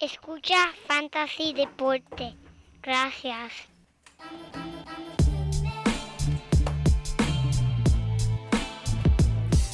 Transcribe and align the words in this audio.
Escucha 0.00 0.54
Fantasy 0.86 1.52
Deporte. 1.52 2.36
Gracias. 2.80 3.52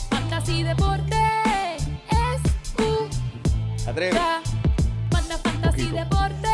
Fantasy 0.08 0.62
Deporte. 0.62 1.76
Escucha. 3.84 4.40
Manda 5.12 5.36
Fantasy 5.36 5.90
Deporte. 5.90 6.48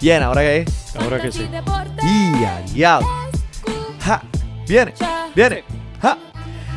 Bien, 0.00 0.22
¿ahora 0.22 0.42
qué 0.42 0.58
es? 0.58 0.94
Ahora 0.94 1.20
que 1.20 1.32
sí. 1.32 1.40
Fantasy 1.40 1.56
Deporte. 1.56 2.02
Y 2.06 2.44
aliado. 2.44 3.04
Ja, 4.00 4.22
viene, 4.68 4.94
viene. 5.34 5.75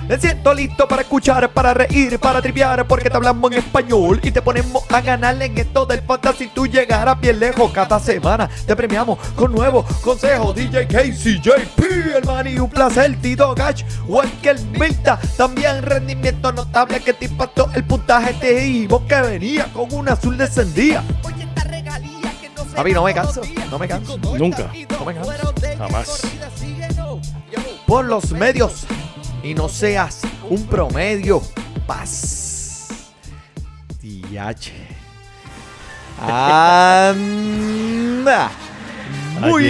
Me 0.10 0.18
siento 0.18 0.56
listo 0.56 0.88
para 0.88 1.04
escuchar, 1.04 1.54
para 1.54 1.72
reír, 1.72 2.18
para 2.18 2.42
tripear, 2.42 2.88
porque 2.88 3.12
te 3.12 3.16
hablamos 3.16 3.52
en 3.52 3.60
español 3.60 4.20
y 4.24 4.32
te 4.32 4.42
ponemos 4.42 4.82
a 4.92 5.02
ganar 5.02 5.40
en 5.40 5.56
esto 5.56 5.86
del 5.86 6.02
fantasy. 6.02 6.48
Tú 6.48 6.66
llegarás 6.66 7.22
bien 7.22 7.40
lejos 7.40 7.72
cada 7.72 8.00
semana. 8.00 8.50
Te 8.66 8.76
premiamos 8.76 9.20
con 9.36 9.52
nuevos 9.52 9.86
consejos. 9.98 10.56
DJ 10.56 10.88
Casey, 10.88 11.40
JP, 11.40 11.84
el 12.16 12.26
Manny, 12.26 12.58
un 12.58 12.72
placer. 12.72 13.22
Tito 13.22 13.54
Gach, 13.54 13.84
Walker 14.08 14.60
Milta. 14.80 15.20
También 15.38 15.84
rendimiento 15.84 16.52
notable 16.54 17.02
que 17.02 17.14
te 17.14 17.26
impactó 17.26 17.70
el 17.76 17.84
puntaje. 17.84 18.34
Te 18.34 18.56
dijimos 18.56 19.04
que 19.04 19.22
venía 19.22 19.72
con 19.72 19.94
un 19.94 20.10
azul 20.10 20.36
descendía. 20.36 21.04
Papi, 22.76 22.94
no 22.94 23.04
me 23.04 23.14
canso, 23.14 23.42
no 23.70 23.78
me 23.78 23.88
canso. 23.88 24.18
Nunca. 24.18 24.72
No 24.90 25.06
me 25.06 25.14
canso. 25.14 25.54
Jamás. 25.78 26.22
por 27.86 28.06
los 28.06 28.32
medios 28.32 28.88
y 29.44 29.54
no 29.54 29.70
seas 29.70 30.22
un 30.50 30.66
promedio. 30.68 31.42
Paz. 31.86 32.88
DH. 34.02 34.72
Anda. 36.22 37.32
Muy 39.40 39.64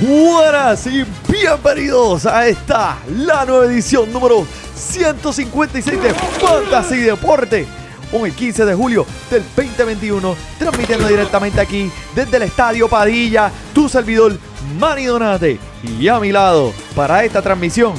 buenas 0.00 0.86
y 0.86 1.04
bienvenidos 1.28 2.26
a 2.26 2.48
esta, 2.48 2.98
la 3.08 3.44
nueva 3.44 3.66
edición 3.66 4.12
número 4.12 4.44
156 4.74 6.02
de 6.02 6.12
Fantasy 6.14 6.96
Deporte. 6.98 7.66
Hoy 8.12 8.30
15 8.32 8.64
de 8.64 8.74
julio 8.74 9.06
del 9.30 9.42
2021, 9.56 10.36
transmitiendo 10.58 11.08
directamente 11.08 11.60
aquí 11.60 11.90
desde 12.14 12.36
el 12.36 12.44
Estadio 12.44 12.88
Padilla, 12.88 13.50
tu 13.74 13.88
servidor 13.88 14.38
Manny 14.78 15.04
Donate. 15.04 15.58
Y 15.98 16.08
a 16.08 16.18
mi 16.20 16.32
lado, 16.32 16.72
para 16.94 17.24
esta 17.24 17.40
transmisión, 17.42 17.94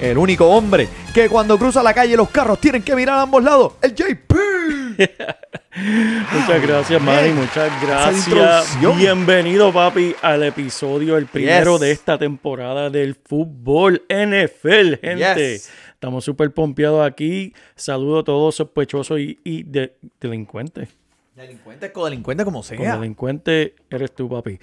el 0.00 0.16
único 0.18 0.46
hombre 0.46 0.88
que 1.14 1.28
cuando 1.28 1.58
cruza 1.58 1.82
la 1.82 1.92
calle 1.92 2.16
los 2.16 2.30
carros 2.30 2.58
tienen 2.60 2.82
que 2.82 2.94
mirar 2.96 3.18
a 3.18 3.22
ambos 3.22 3.42
lados, 3.42 3.74
el 3.82 3.94
JP. 3.94 4.32
Muchas 6.32 6.62
gracias, 6.62 7.02
Manny. 7.02 7.22
bien. 7.24 7.36
Muchas 7.36 7.82
gracias. 7.82 8.96
Bienvenido, 8.96 9.72
papi, 9.72 10.14
al 10.22 10.42
episodio, 10.44 11.16
el 11.16 11.26
primero 11.26 11.72
Yes. 11.74 11.80
de 11.80 11.90
esta 11.92 12.18
temporada 12.18 12.90
del 12.90 13.14
fútbol 13.14 14.02
NFL, 14.08 14.94
gente. 15.00 15.34
Yes. 15.50 15.70
Estamos 15.92 16.24
súper 16.24 16.52
pompeados 16.52 17.06
aquí. 17.06 17.54
Saludo 17.76 18.20
a 18.20 18.24
todos 18.24 18.56
sospechosos 18.56 19.18
y, 19.20 19.38
y 19.44 19.62
de- 19.62 19.94
delincuentes. 20.20 20.88
Delincuente, 21.36 21.90
codelincuente 21.92 22.44
como 22.44 22.58
Como 22.60 22.62
sea. 22.64 22.96
delincuente 22.96 23.74
eres 23.90 24.14
tú, 24.14 24.28
papi. 24.28 24.58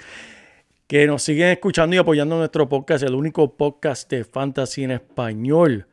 Que 0.90 1.06
nos 1.06 1.22
siguen 1.22 1.50
escuchando 1.50 1.96
y 1.96 2.00
apoyando 2.00 2.36
nuestro 2.36 2.68
podcast, 2.68 3.04
el 3.04 3.14
único 3.14 3.56
podcast 3.56 4.10
de 4.10 4.24
fantasy 4.24 4.86
en 4.86 4.90
español 4.92 5.86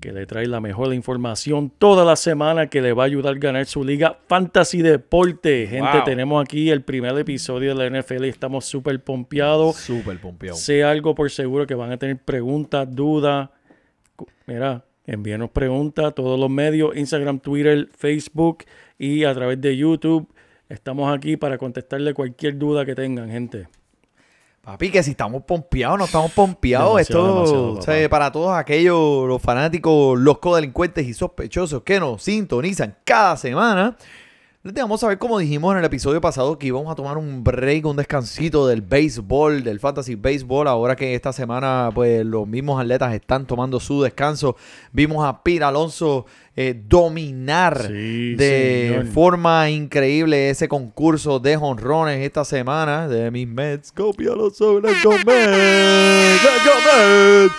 que 0.00 0.12
le 0.12 0.26
trae 0.26 0.46
la 0.46 0.60
mejor 0.60 0.94
información 0.94 1.72
toda 1.76 2.04
la 2.04 2.14
semana 2.14 2.68
que 2.68 2.80
le 2.80 2.92
va 2.92 3.02
a 3.02 3.06
ayudar 3.06 3.34
a 3.34 3.38
ganar 3.40 3.66
su 3.66 3.82
liga 3.82 4.16
Fantasy 4.28 4.80
Deporte. 4.80 5.66
Gente, 5.66 5.90
Wow. 5.98 6.04
tenemos 6.04 6.40
aquí 6.40 6.70
el 6.70 6.82
primer 6.82 7.18
episodio 7.18 7.74
de 7.74 7.90
la 7.90 8.00
NFL 8.00 8.24
y 8.26 8.28
estamos 8.28 8.64
súper 8.64 9.02
pompeados. 9.02 9.74
Súper 9.74 10.20
pompeado. 10.20 10.56
Sé 10.56 10.84
algo 10.84 11.16
por 11.16 11.28
seguro 11.28 11.66
que 11.66 11.74
van 11.74 11.90
a 11.90 11.96
tener 11.96 12.18
preguntas, 12.18 12.86
dudas. 12.94 13.50
Mira, 14.46 14.84
envíenos 15.04 15.50
preguntas 15.50 16.04
a 16.04 16.10
todos 16.12 16.38
los 16.38 16.48
medios, 16.48 16.96
Instagram, 16.96 17.40
Twitter, 17.40 17.88
Facebook 17.96 18.58
y 19.00 19.24
a 19.24 19.34
través 19.34 19.60
de 19.60 19.76
YouTube. 19.76 20.28
Estamos 20.68 21.12
aquí 21.12 21.36
para 21.36 21.58
contestarle 21.58 22.14
cualquier 22.14 22.56
duda 22.56 22.84
que 22.86 22.94
tengan, 22.94 23.28
gente. 23.28 23.66
Papi, 24.62 24.92
que 24.92 25.02
si 25.02 25.10
estamos 25.10 25.42
pompeados, 25.42 25.98
no 25.98 26.04
estamos 26.04 26.30
pompeados. 26.30 26.94
Demasiado, 26.94 27.20
Esto, 27.20 27.34
demasiado, 27.34 27.72
o 27.72 27.82
sea, 27.82 28.08
para 28.08 28.30
todos 28.30 28.52
aquellos, 28.54 29.26
los 29.26 29.42
fanáticos, 29.42 30.16
los 30.16 30.38
codelincuentes 30.38 31.04
y 31.04 31.14
sospechosos 31.14 31.82
que 31.82 31.98
nos 31.98 32.22
sintonizan 32.22 32.94
cada 33.02 33.36
semana. 33.36 33.96
Les 34.62 34.72
dejamos 34.72 35.00
saber, 35.00 35.18
como 35.18 35.40
dijimos 35.40 35.72
en 35.72 35.80
el 35.80 35.84
episodio 35.84 36.20
pasado, 36.20 36.56
que 36.56 36.68
íbamos 36.68 36.92
a 36.92 36.94
tomar 36.94 37.18
un 37.18 37.42
break, 37.42 37.84
un 37.84 37.96
descansito 37.96 38.68
del 38.68 38.82
béisbol, 38.82 39.64
del 39.64 39.80
fantasy 39.80 40.14
béisbol. 40.14 40.68
Ahora 40.68 40.94
que 40.94 41.16
esta 41.16 41.32
semana, 41.32 41.90
pues, 41.92 42.24
los 42.24 42.46
mismos 42.46 42.80
atletas 42.80 43.12
están 43.14 43.44
tomando 43.44 43.80
su 43.80 44.00
descanso. 44.00 44.54
Vimos 44.92 45.26
a 45.26 45.42
Pete 45.42 45.64
Alonso 45.64 46.26
eh, 46.54 46.74
dominar 46.86 47.86
Sí, 47.88 48.34
de 48.34 48.88
señor. 48.90 49.06
forma 49.06 49.70
increíble 49.70 50.50
ese 50.50 50.68
concurso 50.68 51.40
de 51.40 51.56
jonrones 51.56 52.20
esta 52.24 52.44
semana 52.44 53.08
de 53.08 53.30
mis 53.30 53.48
Mets. 53.48 53.92
Pete 53.92 54.28
Alonso, 54.30 54.80
let's 54.80 55.02
go 55.02 55.12
Mets. 55.12 56.42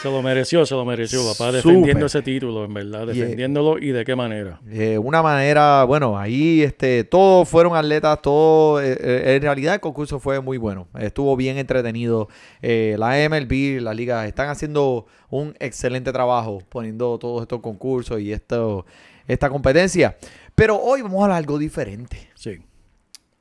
Se 0.01 0.09
lo 0.09 0.21
mereció, 0.21 0.65
se 0.65 0.75
lo 0.75 0.85
mereció, 0.85 1.21
papá, 1.31 1.51
defendiendo 1.51 2.05
ese 2.05 2.21
título, 2.21 2.65
en 2.65 2.73
verdad, 2.73 3.07
Yeah. 3.07 3.23
defendiéndolo 3.25 3.77
y 3.79 3.89
de 3.91 4.05
qué 4.05 4.15
manera. 4.15 4.59
Eh, 4.69 4.97
una 4.97 5.21
manera, 5.21 5.83
bueno, 5.85 6.17
ahí 6.17 6.61
este, 6.61 7.03
todos 7.03 7.47
fueron 7.49 7.75
atletas, 7.75 8.21
todo, 8.21 8.81
eh, 8.81 8.97
eh, 8.99 9.35
en 9.35 9.41
realidad 9.41 9.73
el 9.75 9.79
concurso 9.79 10.19
fue 10.19 10.39
muy 10.39 10.57
bueno, 10.57 10.87
estuvo 10.99 11.35
bien 11.35 11.57
entretenido. 11.57 12.27
Eh, 12.61 12.95
la 12.97 13.17
MLB, 13.29 13.81
la 13.81 13.93
liga, 13.93 14.25
están 14.27 14.49
haciendo 14.49 15.05
un 15.33 15.55
excelente 15.59 16.11
trabajo 16.11 16.61
poniendo 16.69 17.17
todos 17.17 17.41
estos 17.41 17.59
concursos 17.59 18.21
y 18.21 18.31
esto, 18.31 18.85
esta 19.27 19.49
competencia. 19.49 20.15
Pero 20.53 20.77
hoy 20.79 21.01
vamos 21.01 21.21
a 21.21 21.23
hablar 21.23 21.37
algo 21.39 21.57
diferente. 21.57 22.29
Sí. 22.35 22.59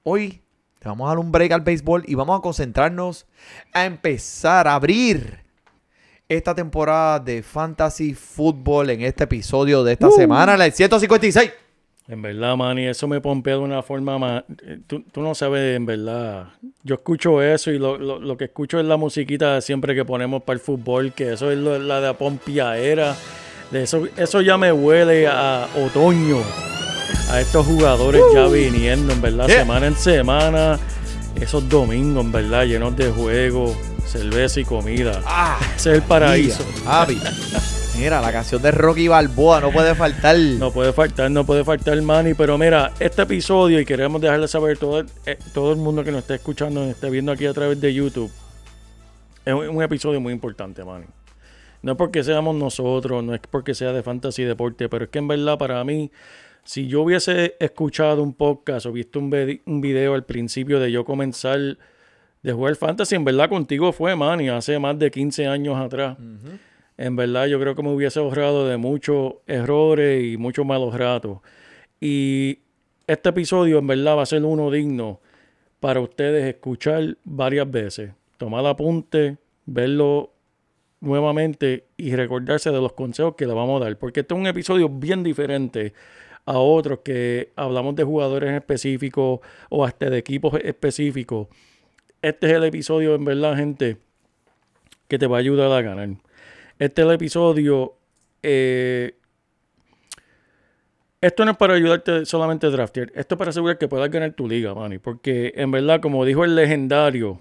Hoy 0.03 0.41
le 0.81 0.89
vamos 0.89 1.05
a 1.05 1.09
dar 1.09 1.19
un 1.19 1.31
break 1.31 1.53
al 1.53 1.61
béisbol 1.61 2.05
y 2.07 2.15
vamos 2.15 2.39
a 2.39 2.41
concentrarnos 2.41 3.27
a 3.75 3.85
empezar 3.85 4.69
a 4.69 4.75
abrir 4.75 5.41
esta 6.29 6.55
temporada 6.55 7.21
de 7.21 7.43
Fantasy 7.43 8.15
Football 8.15 8.89
en 8.89 9.03
este 9.03 9.25
episodio 9.25 9.85
de 9.85 9.93
esta 9.93 10.11
semana, 10.11 10.57
la 10.57 10.71
156. 10.71 11.53
En 12.13 12.21
verdad, 12.21 12.57
Manny, 12.59 12.89
eso 12.89 13.09
me 13.09 13.23
pompea 13.23 13.55
de 13.55 13.61
una 13.61 13.83
forma 13.83 14.19
más... 14.19 14.45
eh, 14.67 14.81
Tú, 14.87 15.03
tú 15.11 15.23
no 15.23 15.35
sabes, 15.35 15.75
en 15.75 15.87
verdad. 15.87 16.49
Yo 16.83 16.97
escucho 16.97 17.41
eso 17.41 17.71
y 17.71 17.79
lo, 17.79 17.97
lo- 17.97 18.21
lo 18.21 18.37
que 18.37 18.45
escucho 18.45 18.79
es 18.79 18.85
la 18.85 18.99
musiquita 18.99 19.59
siempre 19.63 19.95
que 19.95 20.05
ponemos 20.05 20.43
para 20.43 20.55
el 20.59 20.61
fútbol, 20.61 21.15
que 21.15 21.33
eso 21.33 21.51
es 21.51 21.57
lo- 21.57 21.79
la 21.79 22.03
de 22.03 22.13
pompiaera. 22.13 23.17
De 23.71 23.85
eso, 23.85 24.07
eso 24.19 24.43
ya 24.43 24.59
me 24.59 24.71
huele 24.73 25.27
a 25.27 25.67
otoño. 25.75 26.37
A 27.31 27.41
estos 27.41 27.65
jugadores 27.65 28.21
ya 28.35 28.47
viniendo, 28.47 29.11
en 29.15 29.23
verdad, 29.23 29.47
Yeah. 29.49 29.61
semana 29.61 29.87
en 29.87 29.97
semana. 29.97 30.79
Esos 31.41 31.67
domingos, 31.67 32.27
en 32.27 32.33
verdad, 32.33 32.67
llenos 32.67 32.95
de 32.95 33.09
juegos, 33.11 33.75
cerveza 34.05 34.61
y 34.61 34.65
comida. 34.67 35.23
Ah, 35.25 35.59
Ese 35.77 35.93
es 35.93 35.97
el 35.97 36.03
paraíso. 36.03 36.63
Papi. 36.85 37.19
Mira, 37.99 38.21
la 38.21 38.33
canción 38.33 38.61
de 38.63 38.71
Rocky 38.71 39.07
Balboa 39.07 39.61
no 39.61 39.71
puede 39.71 39.95
faltar. 39.95 40.37
No 40.37 40.73
puede 40.73 40.93
faltar, 40.93 41.31
no 41.31 41.45
puede 41.45 41.63
faltar, 41.63 42.01
Manny. 42.01 42.35
Pero 42.35 42.57
mira, 42.59 42.93
este 42.99 43.23
episodio, 43.23 43.79
y 43.79 43.85
queremos 43.85 44.21
dejarle 44.21 44.49
saber 44.49 44.79
todo, 44.79 45.05
eh, 45.27 45.39
todo 45.53 45.73
el 45.73 45.79
mundo 45.79 46.03
que 46.03 46.11
nos 46.11 46.23
está 46.23 46.35
escuchando, 46.35 46.81
nos 46.81 46.91
esté 46.91 47.11
viendo 47.11 47.31
aquí 47.31 47.47
a 47.47 47.53
través 47.53 47.81
de 47.81 47.93
YouTube, 47.93 48.31
es 49.45 49.55
un, 49.55 49.69
un 49.69 49.83
episodio 49.83 50.21
muy 50.21 50.33
importante, 50.33 50.83
Manny. 50.85 51.07
No 51.83 51.93
es 51.93 51.99
porque 51.99 52.25
seamos 52.25 52.55
nosotros, 52.57 53.23
no 53.23 53.35
es 53.35 53.41
porque 53.51 53.75
sea 53.75 53.93
de 53.93 54.03
fantasy 54.03 54.45
deporte, 54.45 54.89
pero 54.89 55.05
es 55.05 55.11
que 55.11 55.19
en 55.19 55.29
verdad 55.29 55.59
para 55.59 55.83
mí, 55.85 56.11
si 56.65 56.87
yo 56.87 57.03
hubiese 57.03 57.57
escuchado 57.61 58.23
un 58.23 58.35
podcast 58.35 58.87
o 58.87 58.93
visto 58.93 59.19
un 59.19 59.81
video 59.81 60.15
al 60.15 60.25
principio 60.25 60.81
de 60.81 60.91
yo 60.91 61.05
comenzar 61.05 61.77
de 62.43 62.53
jugar 62.53 62.75
fantasy, 62.77 63.17
en 63.17 63.25
verdad 63.25 63.49
contigo 63.49 63.93
fue, 63.93 64.17
Manny, 64.17 64.49
hace 64.49 64.79
más 64.79 64.99
de 64.99 65.11
15 65.11 65.47
años 65.47 65.77
atrás. 65.77 66.17
En 66.97 67.17
verdad, 67.17 67.47
yo 67.47 67.59
creo 67.59 67.75
que 67.75 67.83
me 67.83 67.91
hubiese 67.91 68.21
ahorrado 68.21 68.69
de 68.69 68.77
muchos 68.77 69.35
errores 69.47 70.25
y 70.25 70.37
muchos 70.37 70.67
malos 70.67 70.95
ratos. 70.95 71.39
Y 72.01 72.59
este 73.07 73.31
episodio, 73.31 73.79
en 73.79 73.87
verdad, 73.87 74.17
va 74.17 74.23
a 74.23 74.27
ser 74.27 74.45
uno 74.45 74.71
digno 74.71 75.21
para 75.81 76.01
ustedes 76.01 76.45
escuchar 76.45 77.17
varias 77.25 77.71
veces. 77.71 78.13
Tomar 78.37 78.67
apunte, 78.67 79.39
verlo 79.67 80.33
nuevamente 81.01 81.87
y 81.97 82.15
recordarse 82.15 82.71
de 82.71 82.81
los 82.81 82.93
consejos 82.93 83.35
que 83.37 83.47
le 83.47 83.55
vamos 83.55 83.81
a 83.81 83.85
dar. 83.87 83.99
Porque 83.99 84.21
este 84.21 84.35
es 84.35 84.41
un 84.41 84.47
episodio 84.47 84.89
bien 84.89 85.23
diferente 85.23 85.93
a 86.45 86.59
otros 86.59 87.01
que 87.05 87.53
hablamos 87.57 87.95
de 87.95 88.05
jugadores 88.05 88.53
específicos 88.53 89.41
o 89.69 89.85
hasta 89.85 90.11
de 90.11 90.19
equipos 90.19 90.55
específicos. 90.63 91.49
Este 92.21 92.47
es 92.47 92.53
el 92.53 92.65
episodio, 92.65 93.15
en 93.15 93.25
verdad, 93.25 93.57
gente, 93.57 93.97
que 95.09 95.19
te 95.19 95.27
va 95.27 95.39
a 95.39 95.41
ayudar 95.41 95.73
a 95.73 95.83
ganar. 95.83 96.09
Este 96.83 97.03
es 97.03 97.07
el 97.07 97.15
episodio. 97.15 97.95
eh, 98.43 99.15
esto 101.21 101.45
no 101.45 101.53
es 101.53 101.57
para 101.57 101.75
ayudarte 101.75 102.27
solamente 102.27 102.67
a 102.67 102.71
draftear, 102.71 103.13
esto 103.15 103.37
es 103.37 103.39
para 103.39 103.51
asegurar 103.51 103.79
que 103.79 103.87
puedas 103.87 104.11
ganar 104.11 104.33
tu 104.33 104.49
liga, 104.49 104.75
Manny. 104.75 104.99
Porque 104.99 105.53
en 105.55 105.71
verdad, 105.71 106.01
como 106.01 106.25
dijo 106.25 106.45
el 106.45 106.57
legendario 106.57 107.39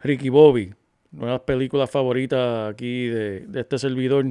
Ricky 0.00 0.30
Bobby, 0.30 0.72
una 1.12 1.26
de 1.26 1.32
las 1.32 1.40
películas 1.42 1.90
favoritas 1.90 2.72
aquí 2.72 3.08
de, 3.08 3.40
de 3.40 3.60
este 3.60 3.76
servidor, 3.78 4.24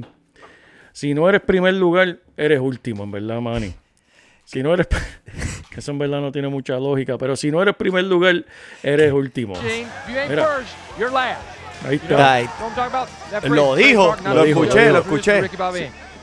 si 0.90 1.14
no 1.14 1.28
eres 1.28 1.42
primer 1.42 1.74
lugar, 1.74 2.18
eres 2.36 2.58
último, 2.58 3.04
en 3.04 3.12
verdad, 3.12 3.40
Manny. 3.40 3.72
Si 4.42 4.60
no 4.60 4.74
eres. 4.74 4.88
que 5.70 5.78
eso 5.78 5.92
en 5.92 5.98
verdad 6.00 6.20
no 6.20 6.32
tiene 6.32 6.48
mucha 6.48 6.80
lógica, 6.80 7.16
pero 7.16 7.36
si 7.36 7.52
no 7.52 7.62
eres 7.62 7.76
primer 7.76 8.02
lugar, 8.02 8.44
eres 8.82 9.12
último. 9.12 9.54
Mira. 10.28 10.48
Ahí 11.84 11.96
está. 11.96 12.40
Lo 13.48 13.74
dijo, 13.74 14.16
lo 14.24 14.44
escuché, 14.44 14.90
lo 14.90 14.98
escuché. 14.98 15.42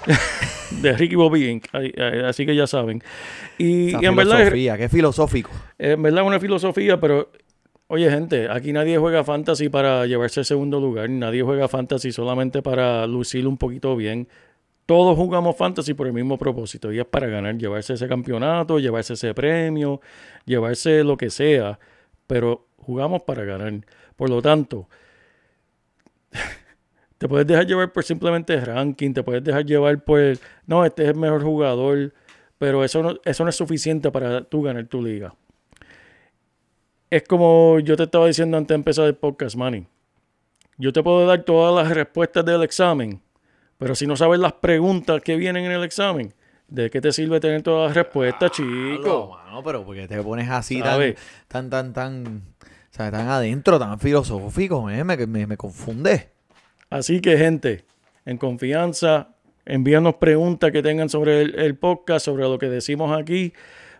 De 0.81 0.93
Ricky 0.93 1.15
Bobby 1.15 1.49
Inc. 1.49 1.65
Así 2.25 2.45
que 2.45 2.55
ya 2.55 2.67
saben. 2.67 3.01
Y, 3.57 3.89
Esa 3.89 3.99
y 4.01 4.05
en 4.05 4.15
verdad, 4.15 4.41
es, 4.41 4.49
filosofía, 4.49 4.77
qué 4.77 4.89
filosófico. 4.89 5.51
en 5.77 6.01
verdad 6.01 6.21
es 6.21 6.27
una 6.27 6.39
filosofía, 6.39 6.99
pero. 6.99 7.29
Oye, 7.87 8.09
gente, 8.09 8.49
aquí 8.49 8.73
nadie 8.73 8.97
juega 8.97 9.23
fantasy 9.23 9.69
para 9.69 10.07
llevarse 10.07 10.39
el 10.39 10.45
segundo 10.45 10.79
lugar. 10.79 11.07
Nadie 11.07 11.43
juega 11.43 11.67
fantasy 11.67 12.11
solamente 12.11 12.63
para 12.63 13.05
lucir 13.05 13.47
un 13.47 13.57
poquito 13.57 13.95
bien. 13.95 14.27
Todos 14.87 15.15
jugamos 15.15 15.55
fantasy 15.55 15.93
por 15.93 16.07
el 16.07 16.13
mismo 16.13 16.37
propósito 16.37 16.91
y 16.91 16.99
es 16.99 17.05
para 17.05 17.27
ganar, 17.27 17.57
llevarse 17.57 17.93
ese 17.93 18.07
campeonato, 18.07 18.79
llevarse 18.79 19.13
ese 19.13 19.35
premio, 19.35 20.01
llevarse 20.45 21.03
lo 21.03 21.15
que 21.15 21.29
sea, 21.29 21.79
pero 22.25 22.67
jugamos 22.77 23.21
para 23.21 23.43
ganar. 23.45 23.73
Por 24.15 24.29
lo 24.29 24.41
tanto, 24.41 24.87
te 27.17 27.27
puedes 27.27 27.47
dejar 27.47 27.65
llevar 27.65 27.91
por 27.93 28.03
simplemente 28.03 28.59
ranking, 28.59 29.13
te 29.13 29.23
puedes 29.23 29.43
dejar 29.43 29.65
llevar 29.65 30.03
por, 30.03 30.19
no, 30.67 30.83
este 30.85 31.03
es 31.03 31.09
el 31.09 31.15
mejor 31.15 31.43
jugador, 31.43 32.13
pero 32.57 32.83
eso 32.83 33.01
no, 33.03 33.15
eso 33.23 33.43
no 33.43 33.49
es 33.49 33.55
suficiente 33.55 34.11
para 34.11 34.43
tú 34.43 34.61
ganar 34.61 34.85
tu 34.87 35.01
liga. 35.01 35.33
Es 37.09 37.23
como 37.23 37.79
yo 37.79 37.95
te 37.95 38.03
estaba 38.03 38.27
diciendo 38.27 38.57
antes 38.57 38.69
de 38.69 38.75
empezar 38.75 39.05
el 39.05 39.15
podcast, 39.15 39.55
Manny. 39.55 39.87
Yo 40.77 40.91
te 40.91 41.01
puedo 41.03 41.25
dar 41.25 41.43
todas 41.43 41.73
las 41.85 41.95
respuestas 41.95 42.43
del 42.43 42.63
examen, 42.63 43.21
pero 43.77 43.95
si 43.95 44.05
no 44.07 44.17
sabes 44.17 44.39
las 44.39 44.53
preguntas 44.53 45.21
que 45.21 45.37
vienen 45.37 45.65
en 45.65 45.71
el 45.71 45.83
examen, 45.83 46.33
¿de 46.67 46.89
qué 46.89 46.99
te 46.99 47.13
sirve 47.13 47.39
tener 47.39 47.61
todas 47.61 47.89
las 47.89 47.95
respuestas, 47.95 48.51
No, 48.59 48.95
chico? 48.97 49.37
mano, 49.45 49.63
pero 49.63 49.85
porque 49.85 50.07
te 50.07 50.21
pones 50.21 50.49
así 50.49 50.81
tan, 50.81 51.15
tan, 51.47 51.69
tan, 51.69 51.93
tan, 51.93 52.25
o 52.61 52.65
sea, 52.89 53.09
tan 53.11 53.27
adentro, 53.29 53.79
tan 53.79 53.97
filosófico, 53.99 54.89
eh, 54.89 55.03
me, 55.05 55.15
me, 55.27 55.47
me 55.47 55.55
confunde. 55.55 56.31
Así 56.89 57.21
que, 57.21 57.37
gente, 57.37 57.85
en 58.25 58.37
confianza, 58.37 59.29
envíanos 59.65 60.15
preguntas 60.15 60.71
que 60.71 60.81
tengan 60.81 61.09
sobre 61.09 61.41
el, 61.41 61.75
podcast, 61.77 62.25
sobre 62.25 62.43
lo 62.43 62.57
que 62.57 62.69
decimos 62.69 63.17
aquí. 63.17 63.53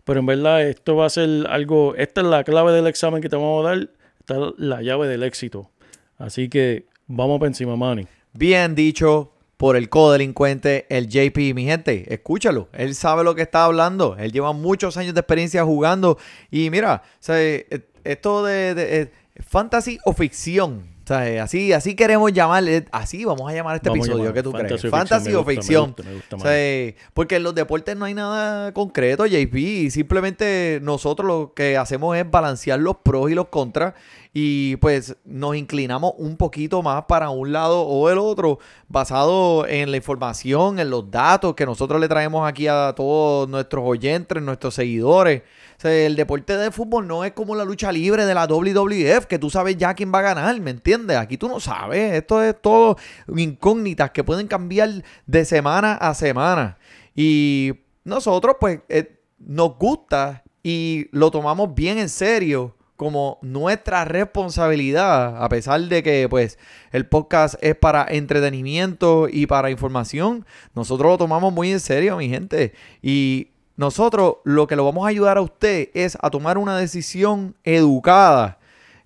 Pero 0.04 0.20
en 0.20 0.26
verdad, 0.26 0.68
esto 0.68 0.96
va 0.96 1.08
a 1.08 1.10
ser 1.10 1.48
algo. 1.50 1.96
Esta 1.96 2.22
es 2.22 2.28
la 2.28 2.44
clave 2.44 2.72
del 2.72 2.88
examen 2.88 3.22
que 3.22 3.30
te 3.30 3.36
vamos 3.36 3.66
a 3.66 3.70
dar. 3.70 3.90
Esta 4.20 4.36
es 4.36 4.42
la 4.58 4.82
llave 4.82 5.08
del 5.08 5.24
éxito. 5.24 5.72
Así 6.18 6.48
que 6.50 6.86
vamos 7.08 7.40
para 7.40 7.48
encima, 7.48 7.76
Manny. 7.76 8.08
Bien 8.34 8.76
dicho 8.76 9.32
por 9.58 9.76
el 9.76 9.90
codelincuente, 9.90 10.86
el 10.90 11.08
JP, 11.08 11.56
mi 11.56 11.66
gente, 11.66 12.14
escúchalo. 12.14 12.70
Él 12.74 12.94
sabe 12.94 13.24
lo 13.24 13.36
que 13.36 13.44
está 13.44 13.66
hablando. 13.66 14.16
Él 14.18 14.32
lleva 14.32 14.52
muchos 14.52 14.98
años 14.98 15.14
de 15.14 15.22
experiencia 15.22 15.64
jugando. 15.64 16.18
Y 16.52 16.70
mira, 16.70 17.04
eh, 17.30 17.88
esto 18.04 18.44
de, 18.44 18.76
de, 18.76 19.02
eh, 19.02 19.12
fantasy 19.42 20.00
o 20.06 20.14
ficción. 20.14 20.96
O 21.04 21.08
sea, 21.08 21.30
eh, 21.30 21.40
así, 21.40 21.72
así 21.72 21.96
queremos 21.96 22.34
llamarle, 22.34 22.86
así 22.92 23.26
vamos 23.26 23.48
a 23.48 23.54
llamar 23.54 23.76
este 23.76 23.90
Vamos 23.90 24.08
episodio 24.08 24.34
que 24.34 24.42
tú 24.42 24.52
fantasy 24.52 24.68
crees. 24.80 24.86
o 24.86 24.88
ficción, 24.90 24.92
Fantasy 24.92 25.34
o 25.34 25.38
gusta, 25.38 25.50
me 25.52 25.56
ficción. 25.56 25.86
gusta, 25.86 26.04
me 26.04 26.14
gusta, 26.16 26.36
O 26.36 26.40
sea, 26.40 26.52
eh, 26.60 26.96
porque 27.14 27.36
en 27.36 27.44
los 27.44 27.54
deportes 27.54 27.96
no 27.96 28.06
hay 28.06 28.16
nada 28.16 28.74
concreto, 28.74 29.28
JP. 29.28 29.92
Simplemente 29.92 30.80
nosotros 30.82 31.28
lo 31.28 31.54
que 31.54 31.78
hacemos 31.78 32.18
es 32.18 32.28
balancear 32.30 32.80
los 32.80 32.96
pros 33.04 33.30
y 33.30 33.36
los 33.36 33.50
contras. 33.50 33.94
Y 34.34 34.78
pues 34.78 35.16
nos 35.26 35.56
inclinamos 35.56 36.14
un 36.18 36.38
poquito 36.38 36.82
más 36.82 37.06
para 37.06 37.30
un 37.30 37.54
lado 37.54 37.84
o 37.84 38.10
el 38.10 38.18
otro, 38.18 38.58
basado 38.90 39.68
en 39.68 39.92
la 39.92 39.98
información, 39.98 40.80
en 40.80 40.90
los 40.90 41.10
datos 41.12 41.54
que 41.54 41.68
nosotros 41.68 42.02
le 42.02 42.08
traemos 42.08 42.50
aquí 42.50 42.68
a 42.68 42.94
todos 42.98 43.48
nuestros 43.48 43.84
oyentes, 43.86 44.42
nuestros 44.42 44.74
seguidores. 44.74 45.44
O 45.78 45.82
sea, 45.82 45.92
el 45.92 46.16
deporte 46.16 46.58
de 46.58 46.72
fútbol 46.72 47.08
no 47.08 47.24
es 47.24 47.34
como 47.34 47.56
la 47.56 47.66
lucha 47.66 47.92
libre 47.92 48.26
de 48.26 48.34
la 48.34 48.48
WWF, 48.48 49.26
que 49.26 49.40
tú 49.40 49.50
sabes 49.50 49.78
ya 49.78 49.94
quién 49.94 50.14
va 50.14 50.20
a 50.20 50.34
ganar, 50.34 50.60
¿me 50.62 50.72
entiendes? 50.72 51.18
Aquí 51.18 51.38
tú 51.38 51.48
no 51.48 51.60
sabes, 51.60 52.14
esto 52.14 52.42
es 52.42 52.56
todo 52.62 52.98
incógnitas 53.36 54.12
que 54.12 54.24
pueden 54.24 54.48
cambiar 54.48 55.04
de 55.26 55.46
semana 55.46 55.94
a 55.94 56.14
semana. 56.14 56.78
Y 57.16 57.74
nosotros 58.04 58.56
pues 58.60 58.80
eh, 58.90 59.20
nos 59.40 59.78
gusta 59.78 60.44
y 60.64 61.08
lo 61.12 61.32
tomamos 61.32 61.76
bien 61.76 61.98
en 61.98 62.10
serio 62.10 62.76
como 62.96 63.40
nuestra 63.42 64.06
responsabilidad, 64.06 65.44
a 65.44 65.50
pesar 65.50 65.82
de 65.82 66.02
que 66.02 66.28
pues 66.30 66.58
el 66.92 67.06
podcast 67.08 67.56
es 67.62 67.76
para 67.76 68.06
entretenimiento 68.10 69.28
y 69.30 69.48
para 69.48 69.70
información, 69.70 70.46
nosotros 70.74 71.12
lo 71.12 71.18
tomamos 71.18 71.52
muy 71.52 71.72
en 71.72 71.80
serio, 71.80 72.18
mi 72.18 72.30
gente. 72.30 72.74
Y 73.02 73.50
nosotros 73.78 74.36
lo 74.44 74.68
que 74.68 74.76
lo 74.76 74.86
vamos 74.86 75.06
a 75.06 75.10
ayudar 75.10 75.38
a 75.38 75.42
usted 75.42 75.90
es 75.94 76.18
a 76.22 76.30
tomar 76.30 76.58
una 76.58 76.78
decisión 76.78 77.56
educada 77.64 78.60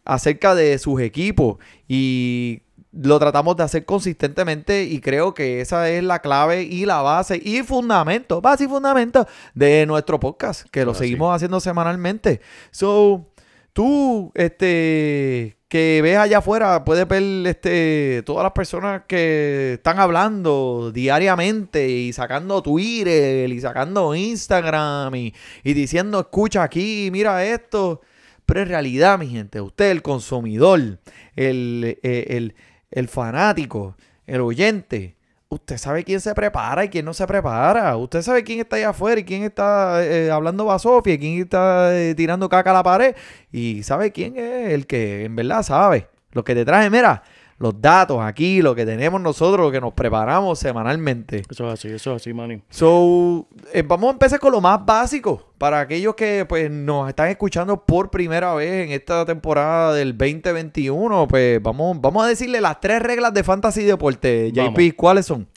acerca 0.05 0.55
de 0.55 0.77
sus 0.79 1.01
equipos 1.01 1.57
y 1.87 2.61
lo 2.91 3.19
tratamos 3.19 3.55
de 3.55 3.63
hacer 3.63 3.85
consistentemente 3.85 4.83
y 4.83 4.99
creo 4.99 5.33
que 5.33 5.61
esa 5.61 5.89
es 5.89 6.03
la 6.03 6.19
clave 6.19 6.63
y 6.63 6.85
la 6.85 7.01
base 7.01 7.39
y 7.43 7.61
fundamento, 7.63 8.41
base 8.41 8.63
y 8.63 8.67
fundamento 8.67 9.27
de 9.53 9.85
nuestro 9.85 10.19
podcast, 10.19 10.67
que 10.69 10.85
lo 10.85 10.93
seguimos 10.93 11.35
haciendo 11.35 11.59
semanalmente. 11.59 12.41
So, 12.71 13.25
tú, 13.73 14.31
este, 14.35 15.57
que 15.67 16.01
ves 16.01 16.17
allá 16.17 16.39
afuera, 16.39 16.83
puedes 16.83 17.07
ver 17.07 17.23
este, 17.45 18.23
todas 18.25 18.43
las 18.43 18.53
personas 18.53 19.03
que 19.07 19.73
están 19.73 19.99
hablando 19.99 20.91
diariamente 20.91 21.87
y 21.87 22.11
sacando 22.11 22.63
Twitter 22.63 23.49
y 23.49 23.61
sacando 23.61 24.15
Instagram 24.15 25.13
y, 25.15 25.33
y 25.63 25.73
diciendo, 25.73 26.19
escucha 26.21 26.63
aquí, 26.63 27.09
mira 27.11 27.45
esto. 27.45 28.01
Pero 28.45 28.61
en 28.61 28.67
realidad, 28.67 29.19
mi 29.19 29.27
gente, 29.27 29.61
usted, 29.61 29.91
el 29.91 30.01
consumidor, 30.01 30.99
el, 31.35 31.99
el, 32.01 32.55
el 32.89 33.07
fanático, 33.07 33.95
el 34.25 34.41
oyente, 34.41 35.18
usted 35.49 35.77
sabe 35.77 36.03
quién 36.03 36.21
se 36.21 36.33
prepara 36.35 36.85
y 36.85 36.89
quién 36.89 37.05
no 37.05 37.13
se 37.13 37.25
prepara. 37.25 37.97
Usted 37.97 38.21
sabe 38.21 38.43
quién 38.43 38.59
está 38.59 38.75
allá 38.75 38.89
afuera 38.89 39.19
y 39.19 39.23
quién 39.23 39.43
está 39.43 40.03
eh, 40.05 40.29
hablando 40.31 40.65
basofia 40.65 41.15
y 41.15 41.19
quién 41.19 41.41
está 41.41 41.95
eh, 41.97 42.13
tirando 42.15 42.47
caca 42.49 42.69
a 42.69 42.73
la 42.73 42.83
pared. 42.83 43.15
Y 43.51 43.83
sabe 43.83 44.11
quién 44.11 44.37
es 44.37 44.73
el 44.73 44.85
que 44.87 45.25
en 45.25 45.35
verdad 45.35 45.63
sabe. 45.63 46.07
Lo 46.31 46.43
que 46.43 46.53
te 46.53 46.63
trae, 46.63 46.89
mira, 46.91 47.23
los 47.59 47.79
datos 47.81 48.19
aquí, 48.21 48.61
lo 48.61 48.73
que 48.73 48.85
tenemos 48.85 49.19
nosotros, 49.21 49.65
lo 49.65 49.71
que 49.71 49.81
nos 49.81 49.93
preparamos 49.93 50.57
semanalmente. 50.59 51.43
Eso 51.49 51.67
es 51.67 51.73
así, 51.73 51.89
eso 51.89 52.15
es 52.15 52.21
así, 52.21 52.33
Manny. 52.33 52.61
So, 52.69 53.47
eh, 53.73 53.83
vamos 53.85 54.09
a 54.09 54.11
empezar 54.13 54.39
con 54.39 54.51
lo 54.51 54.61
más 54.61 54.83
básico. 54.85 55.45
Para 55.57 55.81
aquellos 55.81 56.15
que 56.15 56.45
pues 56.47 56.71
nos 56.71 57.09
están 57.09 57.27
escuchando 57.27 57.85
por 57.85 58.09
primera 58.09 58.53
vez 58.53 58.85
en 58.87 58.93
esta 58.93 59.25
temporada 59.25 59.93
del 59.93 60.17
2021, 60.17 61.27
pues 61.27 61.61
vamos, 61.61 61.99
vamos 61.99 62.23
a 62.23 62.27
decirle 62.27 62.61
las 62.61 62.79
tres 62.79 63.01
reglas 63.01 63.33
de 63.33 63.43
Fantasy 63.43 63.83
Deporte. 63.83 64.51
JP, 64.53 64.57
Vamos. 64.57 64.93
¿cuáles 64.95 65.25
son? 65.25 65.47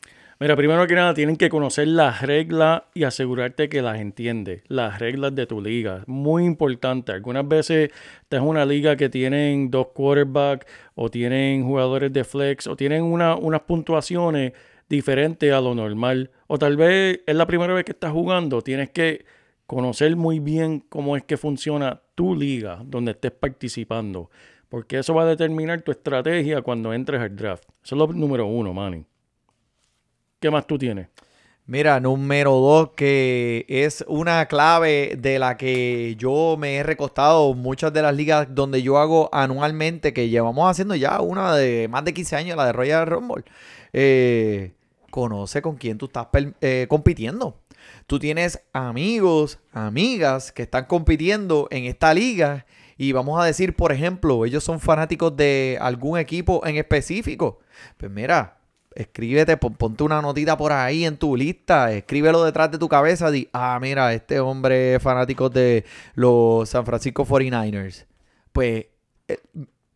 Mira, 0.42 0.56
primero 0.56 0.84
que 0.88 0.96
nada, 0.96 1.14
tienen 1.14 1.36
que 1.36 1.48
conocer 1.48 1.86
las 1.86 2.20
reglas 2.20 2.82
y 2.94 3.04
asegurarte 3.04 3.68
que 3.68 3.80
las 3.80 4.00
entiendes. 4.00 4.64
Las 4.66 4.98
reglas 4.98 5.32
de 5.36 5.46
tu 5.46 5.60
liga. 5.60 6.02
Muy 6.08 6.44
importante. 6.44 7.12
Algunas 7.12 7.46
veces 7.46 7.92
estás 8.22 8.40
en 8.42 8.48
una 8.48 8.66
liga 8.66 8.96
que 8.96 9.08
tienen 9.08 9.70
dos 9.70 9.90
quarterbacks 9.94 10.66
o 10.96 11.08
tienen 11.10 11.62
jugadores 11.62 12.12
de 12.12 12.24
flex 12.24 12.66
o 12.66 12.74
tienen 12.74 13.04
una- 13.04 13.36
unas 13.36 13.60
puntuaciones 13.60 14.52
diferentes 14.88 15.52
a 15.52 15.60
lo 15.60 15.76
normal. 15.76 16.32
O 16.48 16.58
tal 16.58 16.76
vez 16.76 17.20
es 17.24 17.36
la 17.36 17.46
primera 17.46 17.72
vez 17.72 17.84
que 17.84 17.92
estás 17.92 18.10
jugando. 18.10 18.62
Tienes 18.62 18.90
que 18.90 19.24
conocer 19.68 20.16
muy 20.16 20.40
bien 20.40 20.80
cómo 20.88 21.16
es 21.16 21.22
que 21.22 21.36
funciona 21.36 22.02
tu 22.16 22.34
liga 22.34 22.82
donde 22.84 23.12
estés 23.12 23.30
participando. 23.30 24.28
Porque 24.68 24.98
eso 24.98 25.14
va 25.14 25.22
a 25.22 25.26
determinar 25.26 25.82
tu 25.82 25.92
estrategia 25.92 26.62
cuando 26.62 26.92
entres 26.92 27.20
al 27.20 27.36
draft. 27.36 27.62
Eso 27.84 27.94
es 27.94 27.98
lo 28.00 28.08
número 28.08 28.46
uno, 28.46 28.74
Manny. 28.74 29.04
¿Qué 30.42 30.50
más 30.50 30.66
tú 30.66 30.76
tienes? 30.76 31.06
Mira, 31.66 32.00
número 32.00 32.50
dos, 32.50 32.90
que 32.96 33.64
es 33.68 34.04
una 34.08 34.46
clave 34.46 35.14
de 35.16 35.38
la 35.38 35.56
que 35.56 36.16
yo 36.18 36.56
me 36.58 36.74
he 36.74 36.82
recostado 36.82 37.54
muchas 37.54 37.92
de 37.92 38.02
las 38.02 38.16
ligas 38.16 38.48
donde 38.50 38.82
yo 38.82 38.98
hago 38.98 39.30
anualmente, 39.32 40.12
que 40.12 40.30
llevamos 40.30 40.68
haciendo 40.68 40.96
ya 40.96 41.20
una 41.20 41.54
de 41.54 41.86
más 41.86 42.04
de 42.04 42.12
15 42.12 42.34
años, 42.34 42.56
la 42.56 42.66
de 42.66 42.72
Royal 42.72 43.06
Rumble. 43.06 43.44
Eh, 43.92 44.72
conoce 45.10 45.62
con 45.62 45.76
quién 45.76 45.96
tú 45.96 46.06
estás 46.06 46.26
eh, 46.60 46.86
compitiendo. 46.88 47.60
Tú 48.08 48.18
tienes 48.18 48.64
amigos, 48.72 49.60
amigas 49.72 50.50
que 50.50 50.62
están 50.62 50.86
compitiendo 50.86 51.68
en 51.70 51.84
esta 51.84 52.12
liga 52.14 52.66
y 52.98 53.12
vamos 53.12 53.40
a 53.40 53.44
decir, 53.44 53.76
por 53.76 53.92
ejemplo, 53.92 54.44
ellos 54.44 54.64
son 54.64 54.80
fanáticos 54.80 55.36
de 55.36 55.78
algún 55.80 56.18
equipo 56.18 56.66
en 56.66 56.78
específico. 56.78 57.60
Pues 57.96 58.10
mira, 58.10 58.61
escríbete, 58.96 59.56
pon- 59.56 59.74
ponte 59.74 60.02
una 60.04 60.20
notita 60.22 60.56
por 60.56 60.72
ahí 60.72 61.04
en 61.04 61.16
tu 61.16 61.36
lista, 61.36 61.92
escríbelo 61.92 62.44
detrás 62.44 62.70
de 62.70 62.78
tu 62.78 62.88
cabeza, 62.88 63.30
di, 63.30 63.48
ah, 63.52 63.78
mira, 63.80 64.12
este 64.14 64.40
hombre 64.40 64.94
es 64.96 65.02
fanático 65.02 65.48
de 65.50 65.84
los 66.14 66.68
San 66.68 66.84
Francisco 66.86 67.24
49ers. 67.24 68.04
Pues 68.52 68.86
eh, 69.28 69.38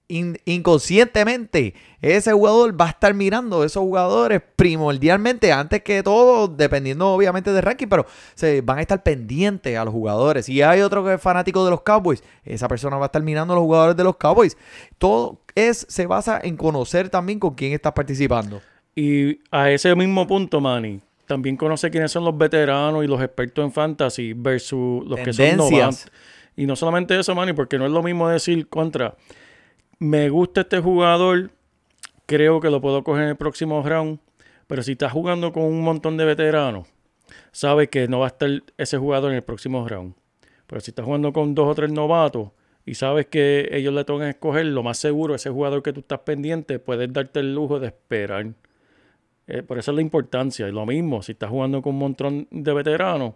in- 0.09 0.39
inconscientemente 0.45 1.75
ese 2.01 2.33
jugador 2.33 2.81
va 2.81 2.87
a 2.87 2.91
estar 2.91 3.13
mirando 3.15 3.65
esos 3.65 3.83
jugadores 3.83 4.41
primordialmente 4.55 5.53
antes 5.53 5.83
que 5.83 6.03
todo, 6.03 6.47
dependiendo 6.49 7.09
obviamente 7.13 7.53
del 7.53 7.63
ranking, 7.63 7.89
pero 7.89 8.07
se 8.35 8.61
van 8.61 8.79
a 8.79 8.83
estar 8.83 9.03
pendientes 9.03 9.77
a 9.77 9.85
los 9.85 9.93
jugadores. 9.93 10.47
Si 10.47 10.63
hay 10.63 10.81
otro 10.81 11.05
que 11.05 11.15
es 11.15 11.21
fanático 11.21 11.65
de 11.65 11.71
los 11.73 11.83
Cowboys, 11.83 12.23
esa 12.45 12.69
persona 12.69 12.97
va 12.97 13.07
a 13.07 13.09
estar 13.09 13.23
mirando 13.23 13.53
a 13.55 13.57
los 13.57 13.65
jugadores 13.65 13.97
de 13.97 14.05
los 14.05 14.17
Cowboys. 14.17 14.57
Todo 14.99 15.41
es, 15.55 15.87
se 15.89 16.07
basa 16.07 16.39
en 16.43 16.57
conocer 16.57 17.09
también 17.09 17.41
con 17.41 17.55
quién 17.55 17.73
estás 17.73 17.93
participando. 17.93 18.61
Y 18.97 19.41
a 19.51 19.71
ese 19.71 19.95
mismo 19.95 20.27
punto, 20.27 20.61
Manny, 20.61 21.01
también 21.27 21.57
conoce 21.57 21.91
quiénes 21.91 22.11
son 22.11 22.25
los 22.25 22.37
veteranos 22.37 23.05
y 23.05 23.07
los 23.07 23.21
expertos 23.21 23.63
en 23.65 23.71
fantasy 23.71 24.33
versus 24.33 25.07
los 25.07 25.21
que 25.21 25.35
son 25.35 25.57
novatos. 25.59 26.11
Y 26.57 26.65
no 26.65 26.75
solamente 26.75 27.19
eso, 27.19 27.35
Manny, 27.35 27.53
porque 27.53 27.77
no 27.77 27.85
es 27.85 27.93
lo 27.93 28.03
mismo 28.03 28.27
decir 28.29 28.69
contra, 28.69 29.15
me 29.99 30.31
gusta 30.31 30.63
este 30.63 30.81
jugador, 30.81 31.51
creo 32.25 32.59
que 32.61 32.71
lo 32.71 32.81
puedo 32.81 33.05
coger 33.05 33.25
en 33.25 33.29
el 33.29 33.37
próximo 33.37 33.83
round, 33.83 34.19
pero 34.67 34.83
si 34.83 34.93
estás 34.93 35.13
jugando 35.13 35.53
con 35.53 35.65
un 35.65 35.83
montón 35.83 36.17
de 36.17 36.25
veteranos, 36.25 36.89
sabes 37.53 37.91
que 37.91 38.09
no 38.09 38.21
va 38.21 38.27
a 38.27 38.29
estar 38.29 38.51
ese 38.79 38.97
jugador 38.97 39.31
en 39.31 39.37
el 39.37 39.43
próximo 39.43 39.87
round. 39.87 40.15
Pero 40.67 40.81
si 40.81 40.91
estás 40.91 41.05
jugando 41.05 41.35
con 41.35 41.55
dos 41.55 41.69
o 41.69 41.75
tres 41.75 41.93
novatos 41.93 42.51
y 42.87 42.95
sabes 42.95 43.27
que 43.27 43.69
ellos 43.73 43.93
le 43.93 44.05
tocan 44.05 44.29
escoger, 44.29 44.65
lo 44.67 44.83
más 44.83 44.97
seguro, 44.97 45.35
ese 45.35 45.51
jugador 45.51 45.83
que 45.83 45.93
tú 45.93 46.01
estás 46.01 46.21
pendiente, 46.21 46.79
puedes 46.79 47.13
darte 47.13 47.41
el 47.41 47.55
lujo 47.55 47.79
de 47.79 47.89
esperar. 47.89 48.47
Eh, 49.47 49.63
por 49.63 49.79
eso 49.79 49.93
es 49.93 49.95
la 49.95 50.03
importancia. 50.03 50.69
Y 50.69 50.73
lo 50.73 50.87
mismo, 50.87 51.23
si 51.23 51.33
estás 51.33 51.51
jugando 51.51 51.83
con 51.83 51.95
un 51.95 52.01
montón 52.01 52.49
de 52.51 52.73
veteranos, 52.73 53.35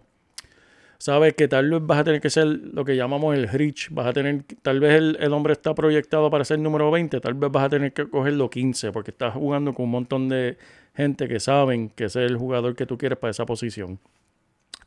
sabes 0.97 1.33
que 1.33 1.47
tal 1.47 1.69
vez 1.69 1.81
vas 1.83 1.99
a 1.99 2.03
tener 2.03 2.21
que 2.21 2.29
ser 2.29 2.45
lo 2.47 2.85
que 2.85 2.95
llamamos 2.95 3.35
el 3.35 3.47
reach. 3.47 3.89
Vas 3.91 4.07
a 4.07 4.13
tener, 4.13 4.43
tal 4.61 4.79
vez 4.79 4.95
el, 4.95 5.17
el 5.19 5.33
hombre 5.33 5.53
está 5.53 5.73
proyectado 5.73 6.29
para 6.29 6.45
ser 6.45 6.59
número 6.59 6.91
20, 6.91 7.19
tal 7.19 7.33
vez 7.33 7.51
vas 7.51 7.65
a 7.65 7.69
tener 7.69 7.93
que 7.93 8.07
cogerlo 8.09 8.49
15, 8.49 8.91
porque 8.91 9.11
estás 9.11 9.33
jugando 9.33 9.73
con 9.73 9.85
un 9.85 9.91
montón 9.91 10.29
de 10.29 10.57
gente 10.95 11.27
que 11.27 11.39
saben 11.39 11.89
que 11.89 12.05
ese 12.05 12.25
es 12.25 12.31
el 12.31 12.37
jugador 12.37 12.75
que 12.75 12.85
tú 12.85 12.97
quieres 12.97 13.17
para 13.17 13.31
esa 13.31 13.45
posición. 13.45 13.99